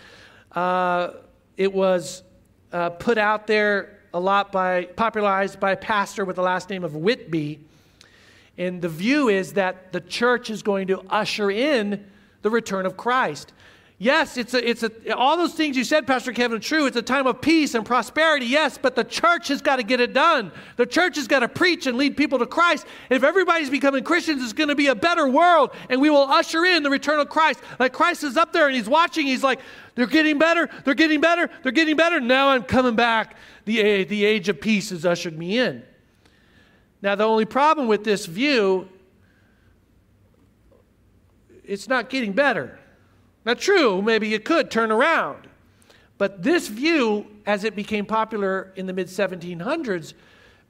Uh, 0.52 1.10
it 1.56 1.72
was 1.72 2.24
uh, 2.72 2.90
put 2.90 3.16
out 3.16 3.46
there 3.46 4.00
a 4.12 4.20
lot 4.20 4.50
by, 4.50 4.84
popularized 4.84 5.60
by 5.60 5.72
a 5.72 5.76
pastor 5.76 6.24
with 6.24 6.36
the 6.36 6.42
last 6.42 6.68
name 6.68 6.82
of 6.82 6.96
Whitby. 6.96 7.60
And 8.58 8.82
the 8.82 8.88
view 8.88 9.28
is 9.28 9.52
that 9.54 9.92
the 9.92 10.00
church 10.00 10.50
is 10.50 10.62
going 10.62 10.88
to 10.88 11.00
usher 11.10 11.50
in 11.50 12.04
the 12.42 12.50
return 12.50 12.86
of 12.86 12.96
Christ. 12.96 13.52
Yes, 14.04 14.36
it's 14.36 14.52
a, 14.52 14.68
it's 14.68 14.82
a, 14.82 15.16
all 15.16 15.38
those 15.38 15.54
things 15.54 15.78
you 15.78 15.82
said, 15.82 16.06
Pastor 16.06 16.30
Kevin, 16.30 16.58
are 16.58 16.60
true. 16.60 16.84
It's 16.84 16.98
a 16.98 17.00
time 17.00 17.26
of 17.26 17.40
peace 17.40 17.74
and 17.74 17.86
prosperity, 17.86 18.44
yes, 18.44 18.76
but 18.76 18.94
the 18.94 19.02
church 19.02 19.48
has 19.48 19.62
got 19.62 19.76
to 19.76 19.82
get 19.82 19.98
it 19.98 20.12
done. 20.12 20.52
The 20.76 20.84
church 20.84 21.16
has 21.16 21.26
got 21.26 21.40
to 21.40 21.48
preach 21.48 21.86
and 21.86 21.96
lead 21.96 22.14
people 22.14 22.38
to 22.40 22.44
Christ. 22.44 22.84
If 23.08 23.22
everybody's 23.24 23.70
becoming 23.70 24.04
Christians, 24.04 24.42
it's 24.42 24.52
going 24.52 24.68
to 24.68 24.74
be 24.74 24.88
a 24.88 24.94
better 24.94 25.26
world, 25.26 25.70
and 25.88 26.02
we 26.02 26.10
will 26.10 26.24
usher 26.24 26.66
in 26.66 26.82
the 26.82 26.90
return 26.90 27.18
of 27.18 27.30
Christ. 27.30 27.60
Like 27.78 27.94
Christ 27.94 28.24
is 28.24 28.36
up 28.36 28.52
there 28.52 28.66
and 28.66 28.76
he's 28.76 28.90
watching, 28.90 29.26
he's 29.26 29.42
like, 29.42 29.60
they're 29.94 30.04
getting 30.04 30.38
better, 30.38 30.68
they're 30.84 30.92
getting 30.92 31.22
better, 31.22 31.48
they're 31.62 31.72
getting 31.72 31.96
better. 31.96 32.20
Now 32.20 32.50
I'm 32.50 32.64
coming 32.64 32.96
back. 32.96 33.38
The, 33.64 34.04
the 34.04 34.26
age 34.26 34.50
of 34.50 34.60
peace 34.60 34.90
has 34.90 35.06
ushered 35.06 35.38
me 35.38 35.58
in. 35.58 35.82
Now, 37.00 37.14
the 37.14 37.24
only 37.24 37.46
problem 37.46 37.88
with 37.88 38.04
this 38.04 38.26
view, 38.26 38.86
it's 41.64 41.88
not 41.88 42.10
getting 42.10 42.34
better. 42.34 42.80
Now, 43.44 43.54
true, 43.54 44.00
maybe 44.00 44.28
you 44.28 44.40
could 44.40 44.70
turn 44.70 44.90
around. 44.90 45.48
But 46.16 46.42
this 46.42 46.68
view, 46.68 47.26
as 47.44 47.64
it 47.64 47.76
became 47.76 48.06
popular 48.06 48.72
in 48.76 48.86
the 48.86 48.92
mid 48.92 49.08
1700s, 49.08 50.14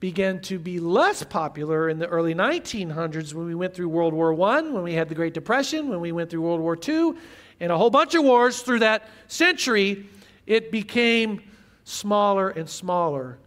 began 0.00 0.40
to 0.40 0.58
be 0.58 0.80
less 0.80 1.22
popular 1.22 1.88
in 1.88 1.98
the 1.98 2.06
early 2.06 2.34
1900s 2.34 3.32
when 3.32 3.46
we 3.46 3.54
went 3.54 3.74
through 3.74 3.88
World 3.88 4.12
War 4.12 4.38
I, 4.48 4.60
when 4.62 4.82
we 4.82 4.94
had 4.94 5.08
the 5.08 5.14
Great 5.14 5.34
Depression, 5.34 5.88
when 5.88 6.00
we 6.00 6.12
went 6.12 6.30
through 6.30 6.42
World 6.42 6.60
War 6.60 6.76
II, 6.76 7.14
and 7.60 7.70
a 7.70 7.78
whole 7.78 7.90
bunch 7.90 8.14
of 8.14 8.24
wars 8.24 8.60
through 8.62 8.80
that 8.80 9.08
century. 9.28 10.06
It 10.46 10.70
became 10.70 11.42
smaller 11.84 12.50
and 12.50 12.68
smaller 12.68 13.38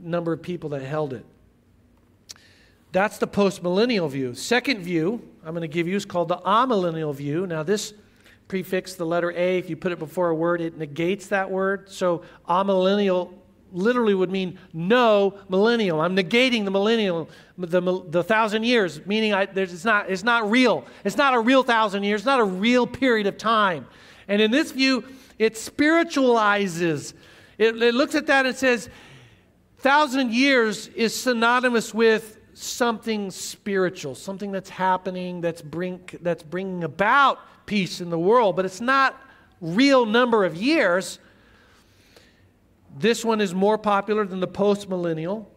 number 0.00 0.32
of 0.32 0.42
people 0.42 0.70
that 0.70 0.82
held 0.82 1.12
it. 1.12 1.24
That's 2.92 3.18
the 3.18 3.28
postmillennial 3.28 4.10
view. 4.10 4.34
Second 4.34 4.82
view 4.82 5.22
I'm 5.44 5.54
going 5.54 5.62
to 5.62 5.68
give 5.68 5.88
you 5.88 5.96
is 5.96 6.04
called 6.04 6.28
the 6.28 6.38
amillennial 6.38 7.14
view. 7.14 7.46
Now, 7.46 7.62
this 7.62 7.94
prefix, 8.52 8.96
the 8.96 9.06
letter 9.06 9.32
A, 9.34 9.56
if 9.56 9.70
you 9.70 9.76
put 9.76 9.92
it 9.92 9.98
before 9.98 10.28
a 10.28 10.34
word, 10.34 10.60
it 10.60 10.76
negates 10.76 11.28
that 11.28 11.50
word. 11.50 11.88
So, 11.88 12.22
amillennial 12.46 13.32
literally 13.72 14.12
would 14.12 14.30
mean 14.30 14.58
no 14.74 15.38
millennial. 15.48 16.02
I'm 16.02 16.14
negating 16.14 16.66
the 16.66 16.70
millennial, 16.70 17.30
the, 17.56 17.80
the 17.80 18.22
thousand 18.22 18.64
years, 18.64 19.06
meaning 19.06 19.32
I, 19.32 19.44
it's, 19.54 19.86
not, 19.86 20.10
it's 20.10 20.22
not 20.22 20.50
real. 20.50 20.84
It's 21.02 21.16
not 21.16 21.32
a 21.32 21.40
real 21.40 21.62
thousand 21.62 22.04
years, 22.04 22.26
not 22.26 22.40
a 22.40 22.44
real 22.44 22.86
period 22.86 23.26
of 23.26 23.38
time. 23.38 23.86
And 24.28 24.42
in 24.42 24.50
this 24.50 24.70
view, 24.70 25.02
it 25.38 25.54
spiritualizes. 25.54 27.14
It, 27.56 27.82
it 27.82 27.94
looks 27.94 28.14
at 28.14 28.26
that 28.26 28.44
and 28.44 28.54
says, 28.54 28.90
thousand 29.78 30.34
years 30.34 30.88
is 30.88 31.18
synonymous 31.18 31.94
with 31.94 32.36
something 32.52 33.30
spiritual, 33.30 34.14
something 34.14 34.52
that's 34.52 34.68
happening 34.68 35.40
that's, 35.40 35.62
bring, 35.62 36.02
that's 36.20 36.42
bringing 36.42 36.84
about 36.84 37.38
peace 37.72 38.02
in 38.02 38.10
the 38.10 38.18
world, 38.18 38.54
but 38.54 38.66
it's 38.66 38.82
not 38.82 39.18
real 39.62 40.04
number 40.04 40.44
of 40.44 40.54
years. 40.54 41.18
This 42.98 43.24
one 43.24 43.40
is 43.40 43.54
more 43.54 43.78
popular 43.78 44.26
than 44.26 44.40
the 44.40 44.46
post 44.46 44.90
millennial, 44.90 45.50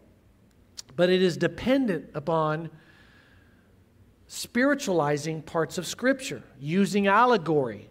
but 0.96 1.10
it 1.10 1.20
is 1.20 1.36
dependent 1.36 2.08
upon 2.14 2.70
spiritualizing 4.28 5.42
parts 5.42 5.76
of 5.76 5.86
Scripture, 5.86 6.42
using 6.58 7.06
allegory. 7.06 7.90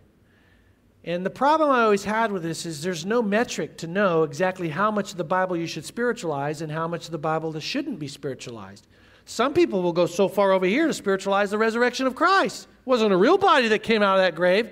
And 1.04 1.24
the 1.24 1.30
problem 1.30 1.70
I 1.70 1.84
always 1.84 2.04
had 2.04 2.32
with 2.32 2.42
this 2.42 2.66
is 2.66 2.82
there's 2.82 3.06
no 3.06 3.22
metric 3.22 3.78
to 3.78 3.86
know 3.86 4.24
exactly 4.24 4.70
how 4.70 4.90
much 4.90 5.12
of 5.12 5.18
the 5.18 5.24
Bible 5.24 5.56
you 5.56 5.68
should 5.68 5.86
spiritualize 5.86 6.64
and 6.64 6.72
how 6.72 6.88
much 6.88 7.06
of 7.06 7.12
the 7.12 7.20
Bible 7.20 7.52
that 7.52 7.62
shouldn't 7.62 8.00
be 8.00 8.08
spiritualized. 8.08 8.88
Some 9.26 9.54
people 9.54 9.84
will 9.84 9.94
go 9.94 10.08
so 10.08 10.28
far 10.28 10.52
over 10.52 10.66
here 10.66 10.88
to 10.88 10.96
spiritualize 10.96 11.52
the 11.52 11.60
resurrection 11.60 12.08
of 12.08 12.16
Christ. 12.16 12.68
It 12.86 12.90
wasn't 12.90 13.14
a 13.14 13.18
real 13.18 13.38
body 13.40 13.68
that 13.70 13.82
came 13.82 14.04
out 14.04 14.20
of 14.20 14.24
that 14.24 14.36
grave. 14.36 14.72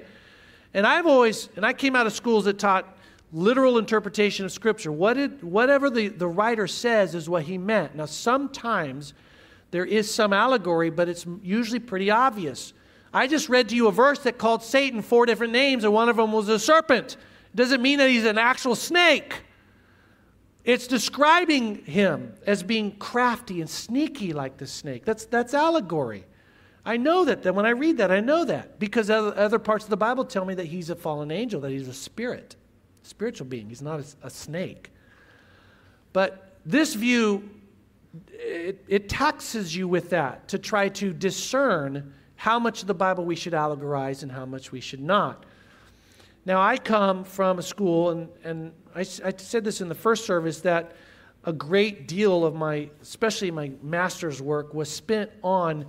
And 0.74 0.86
I've 0.86 1.08
always, 1.08 1.50
and 1.56 1.66
I 1.66 1.74
came 1.74 1.96
out 1.96 2.06
of 2.06 2.14
schools 2.14 2.46
that 2.46 2.60
taught 2.60 2.98
literal 3.32 3.80
interpretation 3.80 4.46
of 4.46 4.52
Scripture. 4.52 4.92
What 4.92 5.16
did, 5.16 5.44
whatever 5.44 5.90
the, 5.90 6.10
the 6.10 6.28
writer 6.28 6.68
says 6.68 7.16
is 7.16 7.28
what 7.28 7.44
he 7.44 7.58
meant. 7.58 7.96
Now, 7.96 8.06
sometimes 8.06 9.14
there 9.72 9.86
is 9.86 10.14
some 10.14 10.34
allegory, 10.34 10.92
but 10.92 11.10
it's 11.10 11.26
usually 11.42 11.80
pretty 11.80 12.12
obvious. 12.12 12.74
I 13.12 13.26
just 13.26 13.50
read 13.50 13.70
to 13.70 13.76
you 13.76 13.88
a 13.88 13.92
verse 13.92 14.20
that 14.20 14.38
called 14.38 14.62
Satan 14.62 15.02
four 15.02 15.26
different 15.26 15.54
names, 15.54 15.84
and 15.84 15.92
one 15.92 16.10
of 16.10 16.16
them 16.16 16.32
was 16.32 16.50
a 16.50 16.60
serpent. 16.60 17.18
It 17.54 17.56
doesn't 17.56 17.82
mean 17.82 17.98
that 17.98 18.10
he's 18.10 18.26
an 18.26 18.38
actual 18.38 18.76
snake. 18.76 19.42
It's 20.64 20.86
describing 20.86 21.84
him 21.86 22.36
as 22.46 22.62
being 22.62 22.92
crafty 22.98 23.62
and 23.62 23.70
sneaky 23.70 24.34
like 24.34 24.58
the 24.58 24.68
snake. 24.68 25.06
That's, 25.06 25.26
that's 25.26 25.54
allegory. 25.56 26.26
I 26.86 26.98
know 26.98 27.26
that, 27.26 27.44
that 27.44 27.56
when 27.56 27.66
I 27.66 27.70
read 27.70 27.98
that, 27.98 28.12
I 28.12 28.20
know 28.20 28.44
that 28.46 28.78
because 28.80 29.10
other 29.10 29.60
parts 29.60 29.86
of 29.86 29.90
the 29.90 29.98
Bible 29.98 30.26
tell 30.26 30.44
me 30.44 30.54
that 30.56 30.66
he's 30.66 30.90
a 30.90 30.96
fallen 30.96 31.32
angel, 31.32 31.62
that 31.62 31.72
he's 31.72 31.88
a 31.88 31.94
spirit, 31.94 32.56
spiritual 33.04 33.48
being. 33.48 33.70
He's 33.70 33.82
not 33.82 34.02
a, 34.02 34.28
a 34.28 34.30
snake. 34.30 34.92
But 36.12 36.58
this 36.66 36.94
view, 36.94 37.50
it, 38.30 38.84
it 38.88 39.08
taxes 39.08 39.76
you 39.76 39.88
with 39.88 40.10
that 40.10 40.50
to 40.50 40.60
try 40.60 40.90
to 40.90 41.14
discern 41.14 42.14
how 42.36 42.60
much 42.60 42.82
of 42.82 42.88
the 42.88 42.94
Bible 42.94 43.24
we 43.24 43.36
should 43.36 43.54
allegorize 43.54 44.22
and 44.22 44.32
how 44.32 44.46
much 44.46 44.74
we 44.74 44.82
should 44.82 45.02
not. 45.02 45.46
Now, 46.46 46.62
I 46.62 46.76
come 46.76 47.24
from 47.24 47.60
a 47.60 47.62
school, 47.62 48.10
and, 48.10 48.28
and 48.44 48.74
I, 48.94 49.00
I 49.00 49.34
said 49.38 49.64
this 49.64 49.80
in 49.80 49.88
the 49.88 49.96
first 49.96 50.26
service, 50.26 50.60
that 50.62 50.92
a 51.46 51.54
great 51.54 52.06
deal 52.06 52.46
of 52.46 52.54
my, 52.54 52.90
especially 53.02 53.52
my 53.52 53.72
master's 53.82 54.42
work, 54.42 54.74
was 54.74 54.90
spent 54.90 55.32
on 55.42 55.86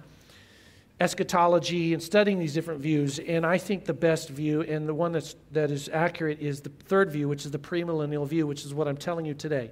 eschatology 1.05 1.92
and 1.92 2.02
studying 2.02 2.38
these 2.38 2.55
different 2.55 2.80
views. 2.80 3.18
And 3.18 3.44
I 3.44 3.59
think 3.59 3.84
the 3.84 3.92
best 3.92 4.30
view, 4.30 4.62
and 4.62 4.88
the 4.88 4.94
one 4.94 5.12
that's, 5.12 5.36
that 5.52 5.70
is 5.70 5.90
accurate, 5.92 6.40
is 6.40 6.62
the 6.62 6.70
third 6.86 7.11
view, 7.11 7.28
which 7.28 7.44
is 7.44 7.50
the 7.50 7.59
premillennial 7.59 8.26
view, 8.26 8.46
which 8.46 8.64
is 8.64 8.72
what 8.72 8.88
I'm 8.88 8.96
telling 8.96 9.26
you 9.26 9.34
today. 9.34 9.70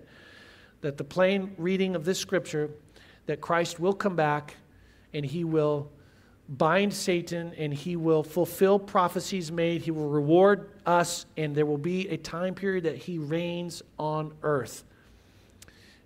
That 0.83 0.99
the 0.99 1.05
plain 1.05 1.55
reading 1.57 1.97
of 1.97 2.05
this 2.05 2.19
scripture, 2.19 2.69
that 3.25 3.41
Christ 3.41 3.81
will 3.81 3.95
come 3.95 4.15
back 4.15 4.57
and 5.15 5.25
he 5.25 5.45
will 5.45 5.91
bind 6.51 6.93
Satan 6.93 7.55
and 7.57 7.73
he 7.73 7.97
will 7.97 8.23
fulfill 8.23 8.79
prophecies 8.79 9.51
made. 9.51 9.81
He 9.81 9.91
will 9.91 10.11
reward 10.11 10.69
us, 10.85 11.25
and 11.39 11.55
there 11.55 11.65
will 11.67 11.79
be 11.79 12.09
a 12.09 12.19
time 12.19 12.55
period 12.55 12.85
that 12.85 12.99
he 12.99 13.17
reigns 13.17 13.83
on 13.99 14.35
earth. 14.43 14.85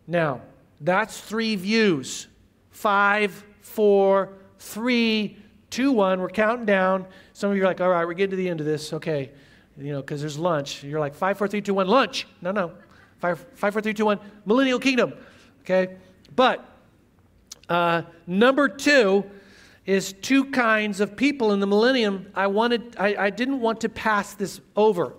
Now, 0.07 0.43
that's 0.81 1.21
three 1.21 1.57
views 1.57 2.29
five, 2.71 3.43
four, 3.61 4.35
three, 4.59 5.37
two, 5.71 5.93
one. 5.93 6.21
We're 6.21 6.29
counting 6.29 6.67
down. 6.67 7.07
Some 7.33 7.51
of 7.51 7.57
you 7.57 7.63
are 7.63 7.67
like, 7.67 7.81
all 7.81 7.91
right, 7.91 8.07
we're 8.07 8.15
getting 8.15 8.31
to 8.31 8.37
the 8.37 8.49
end 8.49 8.61
of 8.61 8.67
this. 8.67 8.93
Okay. 8.93 9.31
you 9.77 9.93
know, 9.93 10.01
because 10.01 10.21
there's 10.21 10.39
lunch. 10.39 10.83
You're 10.83 11.01
like, 11.01 11.15
five, 11.15 11.39
four, 11.39 11.49
three, 11.49 11.61
two, 11.61 11.75
one, 11.75 11.89
lunch. 11.89 12.27
No, 12.41 12.51
no. 12.51 12.73
Five, 13.19 13.45
five, 13.55 13.73
four, 13.73 13.83
three, 13.83 13.95
two, 13.95 14.05
one, 14.05 14.21
millennial 14.45 14.79
kingdom. 14.79 15.15
Okay? 15.61 15.97
But 16.35 16.65
uh, 17.69 18.03
number 18.27 18.69
two 18.69 19.25
is 19.85 20.13
two 20.13 20.47
kinds 20.47 21.01
of 21.01 21.17
people 21.17 21.53
in 21.53 21.61
the 21.61 21.67
millennium. 21.67 22.31
I 22.35 22.49
wanted, 22.49 22.97
I, 22.99 23.17
I 23.17 23.31
didn't 23.31 23.61
want 23.61 23.81
to 23.83 23.89
pass 23.89 24.35
this 24.35 24.61
over. 24.75 25.15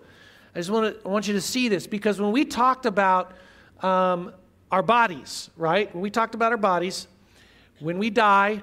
I 0.53 0.59
just 0.59 0.69
want 0.69 0.95
to, 0.95 1.07
I 1.07 1.11
want 1.11 1.27
you 1.27 1.33
to 1.33 1.41
see 1.41 1.69
this 1.69 1.87
because 1.87 2.19
when 2.19 2.31
we 2.31 2.43
talked 2.43 2.85
about 2.85 3.33
um, 3.81 4.33
our 4.71 4.81
bodies, 4.81 5.49
right? 5.55 5.93
When 5.93 6.01
we 6.01 6.09
talked 6.09 6.35
about 6.35 6.51
our 6.51 6.57
bodies, 6.57 7.07
when 7.79 7.97
we 7.97 8.09
die, 8.09 8.61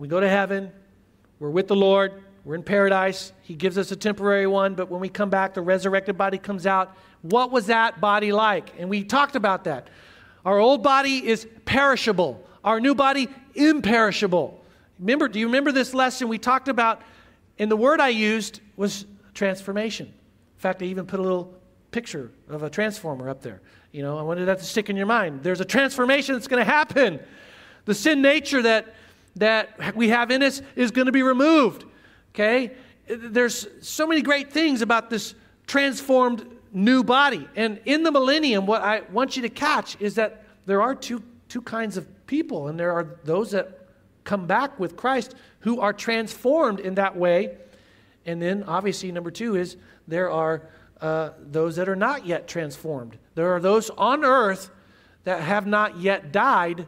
we 0.00 0.08
go 0.08 0.18
to 0.18 0.28
heaven, 0.28 0.72
we're 1.40 1.50
with 1.50 1.68
the 1.68 1.76
Lord, 1.76 2.24
we're 2.46 2.54
in 2.54 2.62
paradise. 2.62 3.34
He 3.42 3.54
gives 3.54 3.76
us 3.76 3.92
a 3.92 3.96
temporary 3.96 4.46
one, 4.46 4.74
but 4.74 4.90
when 4.90 4.98
we 4.98 5.10
come 5.10 5.28
back, 5.28 5.52
the 5.52 5.60
resurrected 5.60 6.16
body 6.16 6.38
comes 6.38 6.66
out. 6.66 6.96
What 7.20 7.50
was 7.50 7.66
that 7.66 8.00
body 8.00 8.32
like? 8.32 8.72
And 8.78 8.88
we 8.88 9.04
talked 9.04 9.36
about 9.36 9.64
that. 9.64 9.88
Our 10.42 10.58
old 10.58 10.82
body 10.82 11.28
is 11.28 11.46
perishable, 11.66 12.42
our 12.64 12.80
new 12.80 12.94
body, 12.94 13.28
imperishable. 13.54 14.64
Remember, 14.98 15.28
do 15.28 15.38
you 15.38 15.46
remember 15.46 15.70
this 15.70 15.92
lesson 15.92 16.28
we 16.28 16.38
talked 16.38 16.68
about? 16.68 17.02
And 17.58 17.70
the 17.70 17.76
word 17.76 18.00
I 18.00 18.08
used 18.08 18.62
was 18.76 19.04
transformation. 19.34 20.06
In 20.06 20.60
fact, 20.60 20.80
I 20.80 20.86
even 20.86 21.04
put 21.04 21.20
a 21.20 21.22
little 21.22 21.54
picture 21.90 22.30
of 22.48 22.62
a 22.62 22.70
transformer 22.70 23.28
up 23.28 23.42
there. 23.42 23.60
You 23.92 24.02
know, 24.02 24.18
I 24.18 24.22
wanted 24.22 24.46
that 24.46 24.60
to 24.60 24.64
stick 24.64 24.88
in 24.88 24.96
your 24.96 25.04
mind. 25.04 25.42
There's 25.42 25.60
a 25.60 25.64
transformation 25.66 26.36
that's 26.36 26.48
going 26.48 26.64
to 26.64 26.70
happen. 26.70 27.20
The 27.84 27.94
sin 27.94 28.22
nature 28.22 28.62
that, 28.62 28.94
that 29.36 29.94
we 29.94 30.08
have 30.08 30.30
in 30.30 30.42
us 30.42 30.62
is 30.76 30.90
going 30.90 31.06
to 31.06 31.12
be 31.12 31.22
removed. 31.22 31.84
Okay? 32.34 32.72
There's 33.06 33.66
so 33.80 34.06
many 34.06 34.22
great 34.22 34.52
things 34.52 34.82
about 34.82 35.10
this 35.10 35.34
transformed 35.66 36.46
new 36.72 37.02
body. 37.02 37.48
And 37.56 37.80
in 37.84 38.02
the 38.02 38.12
millennium, 38.12 38.66
what 38.66 38.82
I 38.82 39.02
want 39.12 39.36
you 39.36 39.42
to 39.42 39.48
catch 39.48 40.00
is 40.00 40.14
that 40.16 40.44
there 40.66 40.82
are 40.82 40.94
two, 40.94 41.22
two 41.48 41.62
kinds 41.62 41.96
of 41.96 42.06
people, 42.26 42.68
and 42.68 42.78
there 42.78 42.92
are 42.92 43.18
those 43.24 43.50
that 43.52 43.88
come 44.24 44.46
back 44.46 44.78
with 44.78 44.96
Christ 44.96 45.34
who 45.60 45.80
are 45.80 45.92
transformed 45.92 46.80
in 46.80 46.94
that 46.94 47.16
way. 47.16 47.56
And 48.26 48.40
then, 48.40 48.62
obviously, 48.64 49.10
number 49.10 49.30
two 49.30 49.56
is 49.56 49.76
there 50.06 50.30
are 50.30 50.62
uh, 51.00 51.30
those 51.40 51.76
that 51.76 51.88
are 51.88 51.96
not 51.96 52.26
yet 52.26 52.46
transformed. 52.46 53.16
There 53.34 53.54
are 53.54 53.60
those 53.60 53.90
on 53.90 54.24
earth 54.24 54.70
that 55.24 55.42
have 55.42 55.66
not 55.66 55.98
yet 55.98 56.30
died 56.32 56.86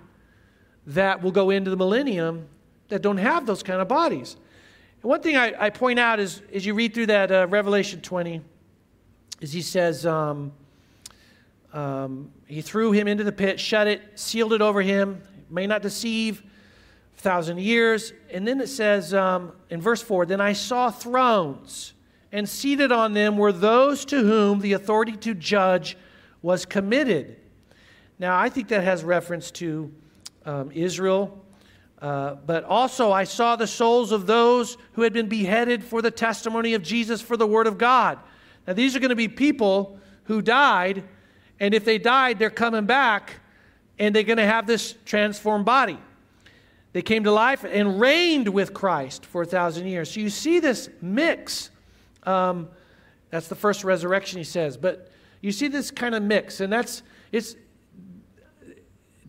that 0.87 1.23
will 1.23 1.33
go 1.33 1.51
into 1.51 1.71
the 1.71 1.77
millennium 1.77 2.47
that 2.89 3.03
don't 3.03 3.19
have 3.19 3.47
those 3.47 3.63
kind 3.63 3.81
of 3.81 3.89
bodies. 3.89 4.37
And 5.03 5.09
one 5.09 5.21
thing 5.23 5.37
I, 5.37 5.55
I, 5.59 5.71
point 5.71 5.99
out 5.99 6.21
is, 6.21 6.43
as 6.53 6.67
you 6.67 6.75
read 6.75 6.95
through 6.95 7.07
that 7.07 7.31
uh, 7.31 7.47
Revelation 7.49 8.01
20, 8.01 8.41
is 9.41 9.53
he 9.53 9.63
says, 9.63 10.07
um, 10.07 10.53
um, 11.73 12.31
he 12.47 12.61
threw 12.61 12.93
him 12.93 13.09
into 13.09 13.25
the 13.25 13.33
pit, 13.33 13.59
shut 13.59 13.87
it, 13.87 14.03
sealed 14.15 14.53
it 14.53 14.61
over 14.61 14.83
him, 14.83 15.23
may 15.49 15.67
not 15.67 15.83
deceive, 15.83 16.43
a 17.17 17.21
thousand 17.21 17.61
years. 17.61 18.13
And 18.31 18.47
then 18.47 18.61
it 18.61 18.69
says 18.69 19.15
um, 19.15 19.53
in 19.71 19.81
verse 19.81 20.03
4 20.03 20.27
Then 20.27 20.41
I 20.41 20.53
saw 20.53 20.91
thrones 20.91 21.95
and 22.31 22.49
seated 22.49 22.93
on 22.93 23.13
them 23.13 23.37
were 23.37 23.53
those 23.53 24.05
to 24.07 24.23
whom 24.25 24.61
the 24.61 24.73
authority 24.73 25.17
to 25.19 25.35
judge 25.35 25.97
was 26.41 26.65
committed. 26.65 27.37
Now, 28.19 28.39
I 28.39 28.49
think 28.49 28.69
that 28.69 28.85
has 28.85 29.05
reference 29.05 29.51
to 29.53 29.93
um, 30.45 30.71
Israel, 30.73 31.45
uh, 32.01 32.35
but 32.47 32.65
also 32.65 33.13
I 33.13 33.25
saw 33.25 33.57
the 33.57 33.67
souls 33.67 34.13
of 34.13 34.27
those 34.27 34.77
who 34.93 35.03
had 35.03 35.13
been 35.13 35.29
beheaded 35.29 35.85
for 35.85 36.03
the 36.03 36.11
testimony 36.11 36.75
of 36.75 36.83
Jesus 36.83 37.21
for 37.21 37.37
the 37.37 37.47
word 37.47 37.67
of 37.67 37.79
God. 37.79 38.19
Now, 38.67 38.73
these 38.73 38.97
are 38.97 39.01
going 39.01 39.11
to 39.11 39.17
be 39.17 39.29
people 39.29 39.99
who 40.25 40.43
died, 40.43 41.05
and 41.61 41.75
if 41.75 41.85
they 41.85 41.99
died, 41.99 42.39
they're 42.39 42.51
coming 42.51 42.87
back, 42.87 43.41
and 43.99 44.15
they're 44.15 44.23
going 44.23 44.39
to 44.39 44.47
have 44.47 44.67
this 44.67 44.95
transformed 45.05 45.65
body. 45.65 45.99
They 46.93 47.03
came 47.03 47.25
to 47.25 47.33
life 47.33 47.65
and 47.65 48.01
reigned 48.01 48.49
with 48.49 48.75
Christ 48.75 49.25
for 49.25 49.43
a 49.43 49.47
thousand 49.47 49.87
years. 49.87 50.13
So 50.13 50.21
you 50.21 50.29
see 50.29 50.61
this 50.61 50.91
mix 51.01 51.71
um, 52.25 52.69
that's 53.31 53.49
the 53.49 53.55
first 53.55 53.83
resurrection, 53.83 54.39
he 54.39 54.45
says. 54.45 54.77
But 54.77 55.11
you 55.41 55.53
see 55.53 55.69
this 55.69 55.91
kind 55.91 56.15
of 56.15 56.23
mix, 56.23 56.61
and 56.61 56.73
that's 56.73 57.03
it's 57.33 57.57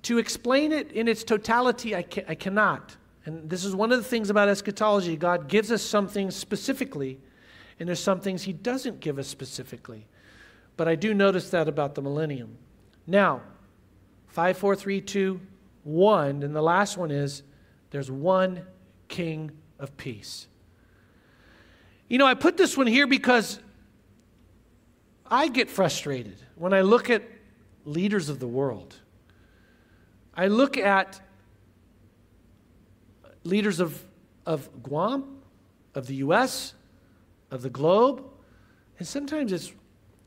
to 0.04 0.18
explain 0.18 0.72
it 0.72 0.92
in 0.92 1.08
its 1.08 1.24
totality. 1.24 1.96
I, 1.96 2.06
I 2.28 2.36
cannot, 2.36 2.96
and 3.26 3.50
this 3.50 3.66
is 3.66 3.76
one 3.76 3.92
of 3.92 3.98
the 3.98 4.04
things 4.04 4.30
about 4.30 4.50
eschatology. 4.50 5.16
God 5.16 5.48
gives 5.48 5.72
us 5.72 5.82
something 5.82 6.30
specifically, 6.32 7.20
and 7.80 7.88
there's 7.88 8.00
some 8.00 8.20
things 8.20 8.44
He 8.44 8.54
doesn't 8.54 9.00
give 9.00 9.18
us 9.18 9.28
specifically. 9.28 10.08
But 10.76 10.88
I 10.88 10.96
do 10.96 11.14
notice 11.14 11.50
that 11.52 11.68
about 11.68 11.96
the 11.96 12.02
millennium. 12.02 12.58
Now, 13.06 13.42
five, 14.28 14.58
four, 14.58 14.76
three, 14.76 15.02
two, 15.02 15.40
one, 15.84 16.44
and 16.44 16.56
the 16.56 16.62
last 16.62 16.98
one 16.98 17.12
is 17.12 17.44
there's 17.92 18.10
one 18.10 18.66
King 19.08 19.52
of 19.80 19.96
peace. 19.98 20.48
You 22.08 22.18
know, 22.18 22.26
I 22.26 22.34
put 22.34 22.58
this 22.58 22.78
one 22.78 22.88
here 22.88 23.08
because 23.08 23.60
I 25.30 25.48
get 25.48 25.70
frustrated 25.70 26.38
when 26.56 26.74
I 26.74 26.82
look 26.82 27.10
at 27.10 27.24
leaders 27.86 28.30
of 28.30 28.40
the 28.40 28.48
world. 28.48 28.96
I 30.36 30.48
look 30.48 30.78
at 30.78 31.22
leaders 33.44 33.80
of, 33.80 34.04
of 34.46 34.70
Guam, 34.82 35.42
of 35.94 36.08
the 36.08 36.16
U.S., 36.16 36.74
of 37.52 37.62
the 37.62 37.70
globe, 37.70 38.24
and 38.98 39.08
sometimes 39.08 39.52
it's, 39.52 39.72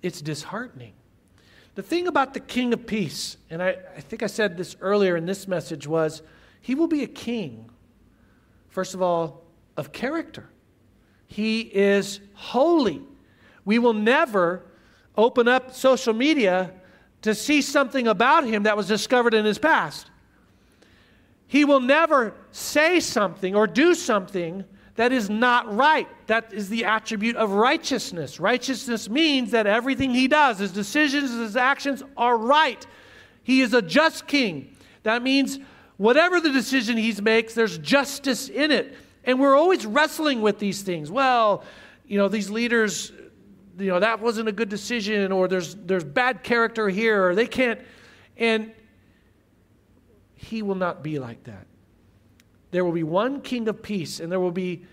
it's 0.03 0.21
disheartening. 0.21 0.93
The 1.75 1.83
thing 1.83 2.07
about 2.07 2.35
the 2.35 2.41
King 2.41 2.73
of 2.73 2.87
Peace, 2.87 3.37
and 3.51 3.63
I, 3.63 3.77
I 3.97 4.01
think 4.01 4.23
I 4.23 4.27
said 4.27 4.57
this 4.57 4.77
earlier 4.81 5.17
in 5.17 5.27
this 5.27 5.49
message, 5.49 5.87
was 5.87 6.23
he 6.61 6.75
will 6.75 6.87
be 6.87 7.03
a 7.03 7.09
king, 7.09 7.71
first 8.69 8.95
of 8.95 9.03
all, 9.03 9.45
of 9.77 9.93
character. 9.93 10.49
He 11.27 11.63
is 11.63 12.21
holy. 12.35 13.03
We 13.65 13.79
will 13.79 13.93
never 13.93 14.63
open 15.17 15.49
up 15.49 15.75
social 15.75 16.15
media 16.15 16.73
to 17.23 17.35
see 17.35 17.63
something 17.63 18.07
about 18.07 18.45
him 18.45 18.65
that 18.65 18.77
was 18.77 18.87
discovered 18.87 19.35
in 19.35 19.45
his 19.45 19.59
past. 19.59 20.11
He 21.47 21.65
will 21.65 21.81
never 21.81 22.35
say 22.51 23.01
something 23.01 23.55
or 23.55 23.67
do 23.67 23.95
something 23.95 24.65
that 24.97 25.13
is 25.13 25.29
not 25.31 25.73
right. 25.75 26.09
That 26.27 26.53
is 26.53 26.69
the 26.69 26.85
attribute 26.87 27.37
of 27.37 27.53
righteousness. 27.53 28.41
Righteousness 28.41 29.09
means 29.09 29.51
that 29.53 29.67
everything 29.67 30.11
he 30.11 30.27
does, 30.27 30.59
his 30.59 30.73
decisions, 30.73 31.31
his 31.31 31.57
actions 31.57 32.03
are 32.17 32.37
right. 32.37 32.85
He 33.43 33.61
is 33.61 33.75
a 33.75 33.83
just 33.83 34.27
king. 34.27 34.75
That 35.03 35.23
means 35.23 35.59
whatever 35.99 36.41
the 36.41 36.51
decision 36.51 36.97
he 36.97 37.15
makes, 37.21 37.55
there's 37.55 37.79
justice 37.79 38.49
in 38.49 38.73
it. 38.73 38.97
And 39.25 39.39
we're 39.39 39.57
always 39.57 39.85
wrestling 39.85 40.41
with 40.41 40.59
these 40.59 40.83
things. 40.83 41.11
Well, 41.11 41.63
you 42.07 42.19
know, 42.19 42.29
these 42.29 42.51
leaders, 42.51 43.13
you 43.79 43.91
know, 43.91 44.01
that 44.01 44.21
wasn't 44.21 44.49
a 44.49 44.53
good 44.53 44.69
decision, 44.69 45.33
or 45.33 45.49
there's, 45.49 45.75
there's 45.75 46.05
bad 46.05 46.43
character 46.43 46.89
here, 46.89 47.29
or 47.29 47.35
they 47.35 47.47
can't. 47.47 47.81
And 48.37 48.73
he 50.35 50.63
will 50.63 50.75
not 50.75 51.03
be 51.03 51.19
like 51.19 51.45
that. 51.45 51.67
There 52.71 52.85
will 52.85 52.93
be 52.93 53.03
one 53.03 53.41
king 53.41 53.69
of 53.69 53.83
peace, 53.83 54.21
and 54.21 54.31
there 54.31 54.41
will 54.41 54.51
be, 54.51 54.85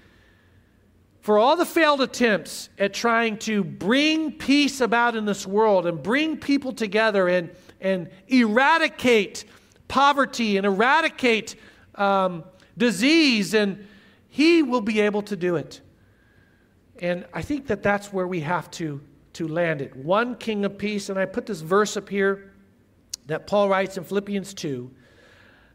for 1.21 1.37
all 1.37 1.55
the 1.55 1.65
failed 1.65 2.01
attempts 2.01 2.69
at 2.77 2.93
trying 2.93 3.37
to 3.39 3.63
bring 3.63 4.31
peace 4.31 4.81
about 4.81 5.15
in 5.15 5.25
this 5.25 5.47
world 5.47 5.85
and 5.85 6.01
bring 6.01 6.37
people 6.37 6.73
together 6.73 7.27
and, 7.27 7.49
and 7.81 8.09
eradicate 8.27 9.45
poverty 9.87 10.57
and 10.57 10.65
eradicate 10.65 11.55
um, 11.95 12.43
disease 12.77 13.53
and 13.53 13.87
he 14.29 14.63
will 14.63 14.81
be 14.81 14.99
able 14.99 15.21
to 15.21 15.35
do 15.35 15.55
it. 15.55 15.81
And 17.01 17.25
I 17.33 17.41
think 17.41 17.67
that 17.67 17.83
that's 17.83 18.13
where 18.13 18.27
we 18.27 18.41
have 18.41 18.69
to, 18.71 19.01
to 19.33 19.47
land 19.47 19.81
it. 19.81 19.95
One 19.95 20.35
king 20.35 20.63
of 20.65 20.77
peace, 20.77 21.09
and 21.09 21.17
I 21.19 21.25
put 21.25 21.45
this 21.45 21.61
verse 21.61 21.97
up 21.97 22.09
here 22.09 22.51
that 23.27 23.47
Paul 23.47 23.69
writes 23.69 23.97
in 23.97 24.03
Philippians 24.03 24.53
2 24.53 24.91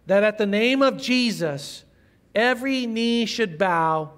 that 0.07 0.23
at 0.23 0.39
the 0.39 0.47
name 0.47 0.83
of 0.83 0.97
Jesus, 0.97 1.85
every 2.35 2.87
knee 2.87 3.27
should 3.27 3.59
bow 3.59 4.13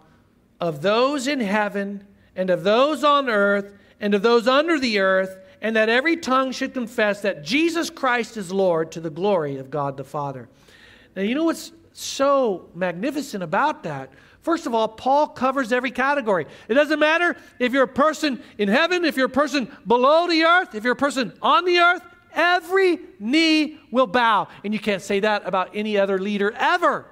of 0.61 0.82
those 0.82 1.26
in 1.26 1.40
heaven 1.40 2.07
and 2.36 2.51
of 2.51 2.62
those 2.62 3.03
on 3.03 3.28
earth 3.28 3.72
and 3.98 4.14
of 4.14 4.22
those 4.22 4.46
under 4.46 4.78
the 4.78 4.98
earth, 4.98 5.38
and 5.61 5.76
that 5.76 5.88
every 5.88 6.16
tongue 6.16 6.53
should 6.53 6.72
confess 6.72 7.20
that 7.20 7.44
Jesus 7.44 7.90
Christ 7.90 8.36
is 8.36 8.51
Lord 8.51 8.92
to 8.92 9.01
the 9.01 9.11
glory 9.11 9.59
of 9.59 9.70
God 9.70 9.96
the 9.96 10.05
Father. 10.05 10.48
Now, 11.14 11.22
you 11.22 11.34
know 11.34 11.44
what's 11.44 11.72
so 11.92 12.70
magnificent 12.74 13.42
about 13.42 13.82
that? 13.82 14.11
First 14.43 14.66
of 14.66 14.74
all, 14.74 14.88
Paul 14.88 15.28
covers 15.28 15.72
every 15.72 15.91
category. 15.91 16.47
It 16.68 16.74
doesn't 16.74 16.99
matter 16.99 17.36
if 17.59 17.72
you're 17.72 17.82
a 17.82 17.88
person 17.88 18.43
in 18.57 18.68
heaven, 18.68 19.05
if 19.05 19.16
you're 19.16 19.26
a 19.26 19.28
person 19.28 19.70
below 19.86 20.26
the 20.28 20.45
earth, 20.45 20.74
if 20.74 20.82
you're 20.82 20.95
a 20.95 20.97
person 20.97 21.32
on 21.43 21.64
the 21.66 21.78
earth, 21.78 22.03
every 22.32 22.99
knee 23.18 23.78
will 23.91 24.07
bow. 24.07 24.49
And 24.64 24.72
you 24.72 24.80
can't 24.80 25.03
say 25.03 25.20
that 25.20 25.47
about 25.47 25.70
any 25.74 25.99
other 25.99 26.18
leader 26.18 26.53
ever. 26.57 27.07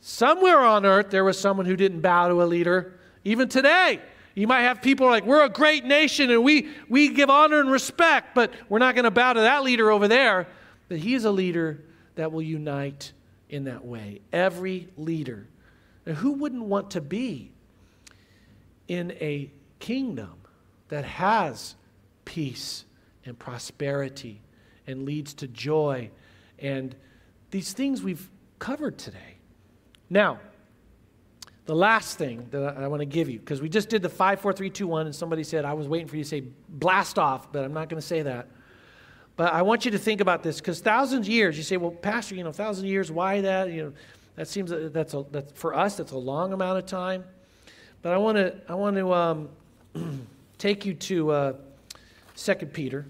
Somewhere 0.00 0.60
on 0.60 0.84
earth, 0.84 1.10
there 1.10 1.24
was 1.24 1.38
someone 1.38 1.64
who 1.64 1.76
didn't 1.76 2.00
bow 2.00 2.28
to 2.28 2.42
a 2.42 2.44
leader. 2.44 2.98
Even 3.24 3.48
today, 3.48 4.00
You 4.34 4.46
might 4.46 4.62
have 4.62 4.80
people 4.80 5.06
like, 5.06 5.26
we're 5.26 5.44
a 5.44 5.48
great 5.48 5.84
nation 5.84 6.30
and 6.30 6.42
we, 6.42 6.68
we 6.88 7.10
give 7.10 7.28
honor 7.28 7.60
and 7.60 7.70
respect, 7.70 8.34
but 8.34 8.52
we're 8.68 8.78
not 8.78 8.94
going 8.94 9.04
to 9.04 9.10
bow 9.10 9.34
to 9.34 9.40
that 9.40 9.62
leader 9.62 9.90
over 9.90 10.08
there. 10.08 10.48
But 10.88 10.98
he 10.98 11.14
is 11.14 11.24
a 11.24 11.30
leader 11.30 11.82
that 12.14 12.32
will 12.32 12.42
unite 12.42 13.12
in 13.48 13.64
that 13.64 13.84
way. 13.84 14.20
Every 14.32 14.88
leader. 14.96 15.48
And 16.06 16.16
who 16.16 16.32
wouldn't 16.32 16.64
want 16.64 16.90
to 16.92 17.00
be 17.00 17.52
in 18.88 19.12
a 19.12 19.50
kingdom 19.78 20.34
that 20.88 21.04
has 21.04 21.74
peace 22.24 22.84
and 23.24 23.38
prosperity 23.38 24.40
and 24.86 25.04
leads 25.04 25.32
to 25.34 25.48
joy 25.48 26.10
and 26.58 26.94
these 27.50 27.72
things 27.72 28.02
we've 28.02 28.28
covered 28.58 28.98
today? 28.98 29.36
Now, 30.10 30.40
the 31.64 31.74
last 31.76 32.18
thing 32.18 32.48
that 32.50 32.76
I 32.76 32.88
want 32.88 33.00
to 33.00 33.06
give 33.06 33.30
you, 33.30 33.38
because 33.38 33.62
we 33.62 33.68
just 33.68 33.88
did 33.88 34.02
the 34.02 34.08
five, 34.08 34.40
four, 34.40 34.52
three, 34.52 34.68
two, 34.68 34.88
one, 34.88 35.06
and 35.06 35.14
somebody 35.14 35.44
said, 35.44 35.64
I 35.64 35.74
was 35.74 35.86
waiting 35.86 36.08
for 36.08 36.16
you 36.16 36.24
to 36.24 36.28
say 36.28 36.42
blast 36.68 37.18
off, 37.18 37.52
but 37.52 37.64
I'm 37.64 37.72
not 37.72 37.88
going 37.88 38.00
to 38.00 38.06
say 38.06 38.22
that. 38.22 38.48
But 39.36 39.52
I 39.52 39.62
want 39.62 39.84
you 39.84 39.92
to 39.92 39.98
think 39.98 40.20
about 40.20 40.42
this, 40.42 40.60
because 40.60 40.80
thousands 40.80 41.26
of 41.28 41.32
years, 41.32 41.56
you 41.56 41.62
say, 41.62 41.76
well, 41.76 41.92
Pastor, 41.92 42.34
you 42.34 42.42
know, 42.42 42.52
thousand 42.52 42.88
years, 42.88 43.12
why 43.12 43.40
that? 43.42 43.70
You 43.70 43.84
know, 43.84 43.92
that 44.36 44.48
seems 44.48 44.72
that's 44.92 45.14
a, 45.14 45.24
that's 45.30 45.52
for 45.52 45.74
us, 45.74 45.96
that's 45.96 46.12
a 46.12 46.18
long 46.18 46.52
amount 46.52 46.78
of 46.78 46.86
time. 46.86 47.24
But 48.00 48.12
I 48.12 48.16
want 48.16 48.36
to 48.36 48.54
I 48.68 48.74
want 48.74 48.96
to 48.96 49.12
um, 49.12 49.48
take 50.58 50.86
you 50.86 50.94
to 50.94 51.30
uh, 51.30 51.52
2 52.36 52.54
Peter 52.66 53.06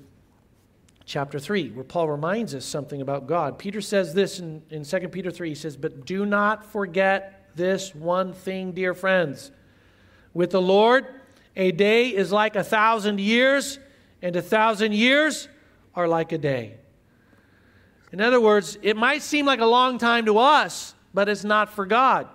chapter 1.04 1.38
3, 1.38 1.70
where 1.70 1.84
Paul 1.84 2.08
reminds 2.08 2.54
us 2.54 2.64
something 2.64 3.00
about 3.00 3.26
God. 3.26 3.58
Peter 3.58 3.80
says 3.80 4.14
this 4.14 4.38
in, 4.38 4.62
in 4.70 4.84
2 4.84 5.08
Peter 5.08 5.30
3. 5.30 5.48
He 5.50 5.54
says, 5.54 5.76
But 5.76 6.06
do 6.06 6.24
not 6.24 6.64
forget 6.64 7.50
this 7.54 7.94
one 7.94 8.32
thing, 8.32 8.72
dear 8.72 8.94
friends. 8.94 9.50
With 10.34 10.50
the 10.50 10.62
Lord, 10.62 11.06
a 11.56 11.72
day 11.72 12.08
is 12.08 12.32
like 12.32 12.56
a 12.56 12.64
thousand 12.64 13.20
years, 13.20 13.78
and 14.22 14.34
a 14.36 14.42
thousand 14.42 14.94
years 14.94 15.48
are 15.94 16.08
like 16.08 16.32
a 16.32 16.38
day. 16.38 16.78
In 18.12 18.20
other 18.20 18.40
words, 18.40 18.78
it 18.82 18.96
might 18.96 19.22
seem 19.22 19.46
like 19.46 19.60
a 19.60 19.66
long 19.66 19.98
time 19.98 20.26
to 20.26 20.38
us, 20.38 20.94
but 21.14 21.28
it's 21.28 21.44
not 21.44 21.70
for 21.70 21.86
God. 21.86 22.28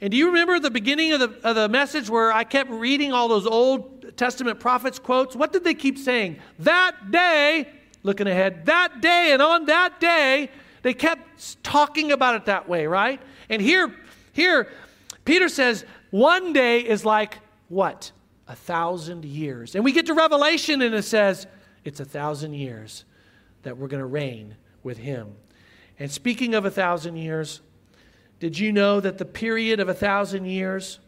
And 0.00 0.10
do 0.10 0.16
you 0.16 0.26
remember 0.26 0.60
the 0.60 0.70
beginning 0.70 1.12
of 1.12 1.20
the, 1.20 1.48
of 1.48 1.56
the 1.56 1.68
message 1.68 2.10
where 2.10 2.30
I 2.32 2.44
kept 2.44 2.70
reading 2.70 3.12
all 3.12 3.28
those 3.28 3.46
Old 3.46 4.16
Testament 4.16 4.60
prophets' 4.60 4.98
quotes? 4.98 5.34
What 5.34 5.52
did 5.52 5.64
they 5.64 5.74
keep 5.74 5.98
saying? 5.98 6.38
That 6.58 7.10
day, 7.10 7.68
looking 8.02 8.26
ahead, 8.26 8.66
that 8.66 9.00
day, 9.00 9.32
and 9.32 9.40
on 9.40 9.66
that 9.66 9.98
day, 9.98 10.50
they 10.82 10.92
kept 10.92 11.62
talking 11.64 12.12
about 12.12 12.34
it 12.34 12.44
that 12.44 12.68
way, 12.68 12.86
right? 12.86 13.20
And 13.48 13.62
here, 13.62 13.94
here, 14.32 14.68
Peter 15.24 15.48
says, 15.48 15.84
one 16.10 16.52
day 16.52 16.80
is 16.80 17.04
like 17.04 17.38
what? 17.68 18.12
A 18.48 18.54
thousand 18.54 19.24
years. 19.24 19.74
And 19.74 19.84
we 19.84 19.92
get 19.92 20.06
to 20.06 20.14
Revelation 20.14 20.82
and 20.82 20.94
it 20.94 21.02
says, 21.02 21.46
it's 21.84 22.00
a 22.00 22.04
thousand 22.04 22.52
years 22.54 23.04
that 23.62 23.78
we're 23.78 23.88
going 23.88 24.00
to 24.00 24.06
reign 24.06 24.56
with 24.82 24.98
him. 24.98 25.34
And 25.98 26.10
speaking 26.10 26.54
of 26.54 26.64
a 26.64 26.70
thousand 26.70 27.16
years, 27.16 27.62
did 28.38 28.58
you 28.58 28.72
know 28.72 29.00
that 29.00 29.18
the 29.18 29.24
period 29.24 29.80
of 29.80 29.88
a 29.88 29.94
thousand 29.94 30.44
years 30.46 30.98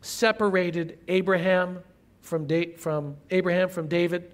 separated 0.00 0.98
Abraham 1.08 1.80
from, 2.20 2.46
da- 2.46 2.74
from 2.76 3.16
Abraham 3.30 3.68
from 3.68 3.88
David? 3.88 4.32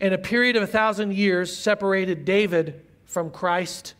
And 0.00 0.14
a 0.14 0.18
period 0.18 0.56
of 0.56 0.62
a 0.62 0.66
thousand 0.66 1.14
years 1.14 1.54
separated 1.54 2.24
David 2.24 2.82
from 3.04 3.30
Christ? 3.30 3.94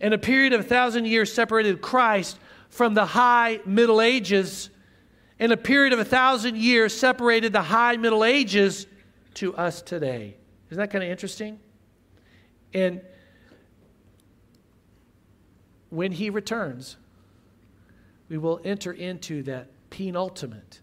And 0.00 0.14
a 0.14 0.18
period 0.18 0.52
of 0.52 0.60
a 0.60 0.64
thousand 0.64 1.06
years 1.06 1.32
separated 1.32 1.80
Christ 1.80 2.38
from 2.68 2.94
the 2.94 3.06
high 3.06 3.60
Middle 3.64 4.00
Ages 4.00 4.70
and 5.38 5.52
a 5.52 5.56
period 5.56 5.92
of 5.92 5.98
a 5.98 6.04
thousand 6.04 6.56
years 6.56 6.96
separated 6.96 7.52
the 7.52 7.62
high 7.62 7.96
Middle 7.96 8.24
Ages 8.24 8.86
to 9.34 9.54
us 9.56 9.82
today. 9.82 10.36
Isn't 10.70 10.80
that 10.80 10.90
kind 10.90 11.04
of 11.04 11.10
interesting? 11.10 11.58
And 12.72 13.00
when 15.94 16.12
he 16.12 16.28
returns, 16.30 16.96
we 18.28 18.38
will 18.38 18.60
enter 18.64 18.92
into 18.92 19.42
that 19.44 19.68
penultimate, 19.90 20.80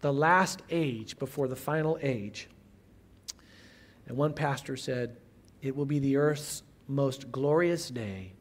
the 0.00 0.12
last 0.12 0.62
age 0.70 1.18
before 1.18 1.48
the 1.48 1.56
final 1.56 1.98
age. 2.02 2.48
And 4.06 4.16
one 4.16 4.34
pastor 4.34 4.76
said, 4.76 5.16
It 5.62 5.74
will 5.74 5.86
be 5.86 5.98
the 5.98 6.16
earth's 6.16 6.62
most 6.86 7.32
glorious 7.32 7.88
day, 7.88 8.32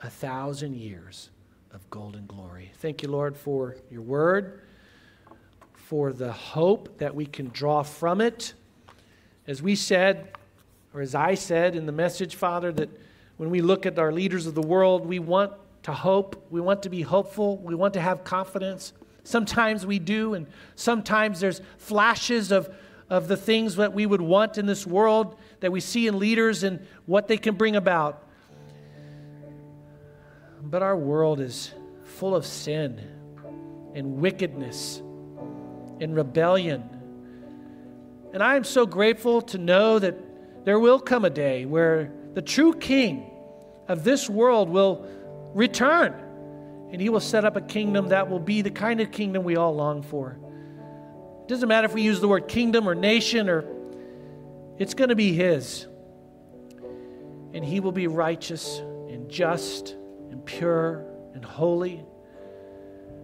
a 0.00 0.10
thousand 0.10 0.76
years 0.76 1.30
of 1.72 1.88
golden 1.90 2.26
glory. 2.26 2.72
Thank 2.78 3.02
you, 3.02 3.08
Lord, 3.08 3.36
for 3.36 3.76
your 3.90 4.02
word, 4.02 4.62
for 5.74 6.12
the 6.12 6.32
hope 6.32 6.98
that 6.98 7.14
we 7.14 7.26
can 7.26 7.48
draw 7.48 7.82
from 7.82 8.20
it. 8.20 8.54
As 9.46 9.62
we 9.62 9.74
said, 9.74 10.36
or 10.92 11.00
as 11.00 11.14
I 11.14 11.34
said 11.34 11.76
in 11.76 11.86
the 11.86 11.92
message, 11.92 12.34
Father, 12.34 12.72
that 12.72 12.90
when 13.38 13.50
we 13.50 13.62
look 13.62 13.86
at 13.86 13.98
our 13.98 14.12
leaders 14.12 14.46
of 14.46 14.54
the 14.54 14.62
world, 14.62 15.06
we 15.06 15.18
want 15.18 15.52
to 15.84 15.92
hope, 15.92 16.46
we 16.50 16.60
want 16.60 16.82
to 16.82 16.90
be 16.90 17.02
hopeful, 17.02 17.56
we 17.58 17.74
want 17.74 17.94
to 17.94 18.00
have 18.00 18.24
confidence. 18.24 18.92
Sometimes 19.22 19.86
we 19.86 19.98
do, 19.98 20.34
and 20.34 20.46
sometimes 20.74 21.40
there's 21.40 21.62
flashes 21.78 22.50
of, 22.50 22.68
of 23.08 23.28
the 23.28 23.36
things 23.36 23.76
that 23.76 23.92
we 23.92 24.06
would 24.06 24.20
want 24.20 24.58
in 24.58 24.66
this 24.66 24.86
world 24.86 25.36
that 25.60 25.70
we 25.70 25.80
see 25.80 26.08
in 26.08 26.18
leaders 26.18 26.64
and 26.64 26.84
what 27.06 27.28
they 27.28 27.38
can 27.38 27.54
bring 27.54 27.76
about. 27.76 28.24
But 30.60 30.82
our 30.82 30.96
world 30.96 31.40
is 31.40 31.72
full 32.04 32.34
of 32.34 32.44
sin 32.44 33.00
and 33.94 34.16
wickedness 34.16 35.00
and 36.00 36.14
rebellion. 36.16 36.82
And 38.32 38.42
I 38.42 38.56
am 38.56 38.64
so 38.64 38.84
grateful 38.84 39.42
to 39.42 39.58
know 39.58 40.00
that 40.00 40.16
there 40.64 40.80
will 40.80 40.98
come 40.98 41.24
a 41.24 41.30
day 41.30 41.64
where 41.64 42.12
the 42.34 42.42
true 42.42 42.74
king 42.74 43.30
of 43.88 44.04
this 44.04 44.28
world 44.28 44.68
will 44.68 45.06
return 45.54 46.14
and 46.90 47.00
he 47.00 47.08
will 47.08 47.20
set 47.20 47.44
up 47.44 47.56
a 47.56 47.60
kingdom 47.60 48.08
that 48.08 48.28
will 48.28 48.38
be 48.38 48.62
the 48.62 48.70
kind 48.70 49.00
of 49.00 49.10
kingdom 49.10 49.44
we 49.44 49.56
all 49.56 49.74
long 49.74 50.02
for. 50.02 50.38
It 51.42 51.48
doesn't 51.48 51.68
matter 51.68 51.86
if 51.86 51.94
we 51.94 52.02
use 52.02 52.20
the 52.20 52.28
word 52.28 52.48
kingdom 52.48 52.88
or 52.88 52.94
nation 52.94 53.48
or 53.48 53.64
it's 54.78 54.94
going 54.94 55.08
to 55.08 55.16
be 55.16 55.32
his. 55.32 55.86
And 57.52 57.64
he 57.64 57.80
will 57.80 57.92
be 57.92 58.06
righteous 58.06 58.78
and 58.78 59.28
just 59.28 59.96
and 60.30 60.44
pure 60.44 61.04
and 61.34 61.44
holy. 61.44 62.04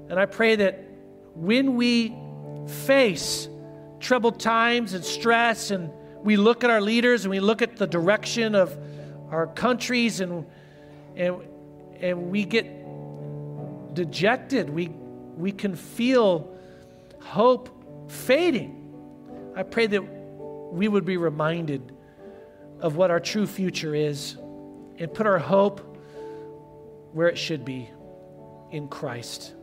And 0.09 0.19
I 0.19 0.27
pray 0.27 0.57
that 0.57 0.85
when 1.35 1.77
we 1.77 2.15
face 2.67 3.49
troubled 4.01 4.41
times 4.41 4.95
and 4.95 5.05
stress, 5.05 5.71
and 5.71 5.91
we 6.23 6.37
look 6.37 6.65
at 6.65 6.71
our 6.71 6.81
leaders 6.81 7.25
and 7.25 7.31
we 7.31 7.41
look 7.41 7.63
at 7.63 7.77
the 7.77 7.87
direction 7.87 8.55
of 8.55 8.77
our 9.35 9.49
countries 9.49 10.21
and, 10.21 10.47
and, 11.17 11.37
and 12.01 12.31
we 12.31 12.45
get 12.45 12.67
dejected, 13.95 14.71
we, 14.71 14.89
we 15.37 15.53
can 15.53 15.75
feel 15.75 16.57
hope 17.21 17.69
fading. 18.11 18.81
I 19.57 19.63
pray 19.63 19.87
that 19.89 20.01
we 20.01 20.89
would 20.89 21.05
be 21.05 21.17
reminded 21.17 21.93
of 22.81 22.97
what 22.97 23.11
our 23.11 23.21
true 23.21 23.47
future 23.47 23.95
is 23.95 24.37
and 24.99 25.13
put 25.13 25.27
our 25.27 25.39
hope 25.39 25.81
where 27.13 27.29
it 27.29 27.39
should 27.39 27.65
be 27.65 27.91
in 28.71 28.89
Christ. 28.89 29.55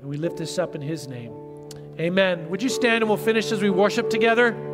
And 0.00 0.08
we 0.08 0.16
lift 0.16 0.36
this 0.36 0.58
up 0.58 0.74
in 0.74 0.82
His 0.82 1.08
name. 1.08 1.32
Amen. 1.98 2.48
Would 2.48 2.62
you 2.62 2.68
stand 2.68 3.02
and 3.02 3.08
we'll 3.08 3.18
finish 3.18 3.52
as 3.52 3.60
we 3.62 3.70
worship 3.70 4.08
together? 4.08 4.71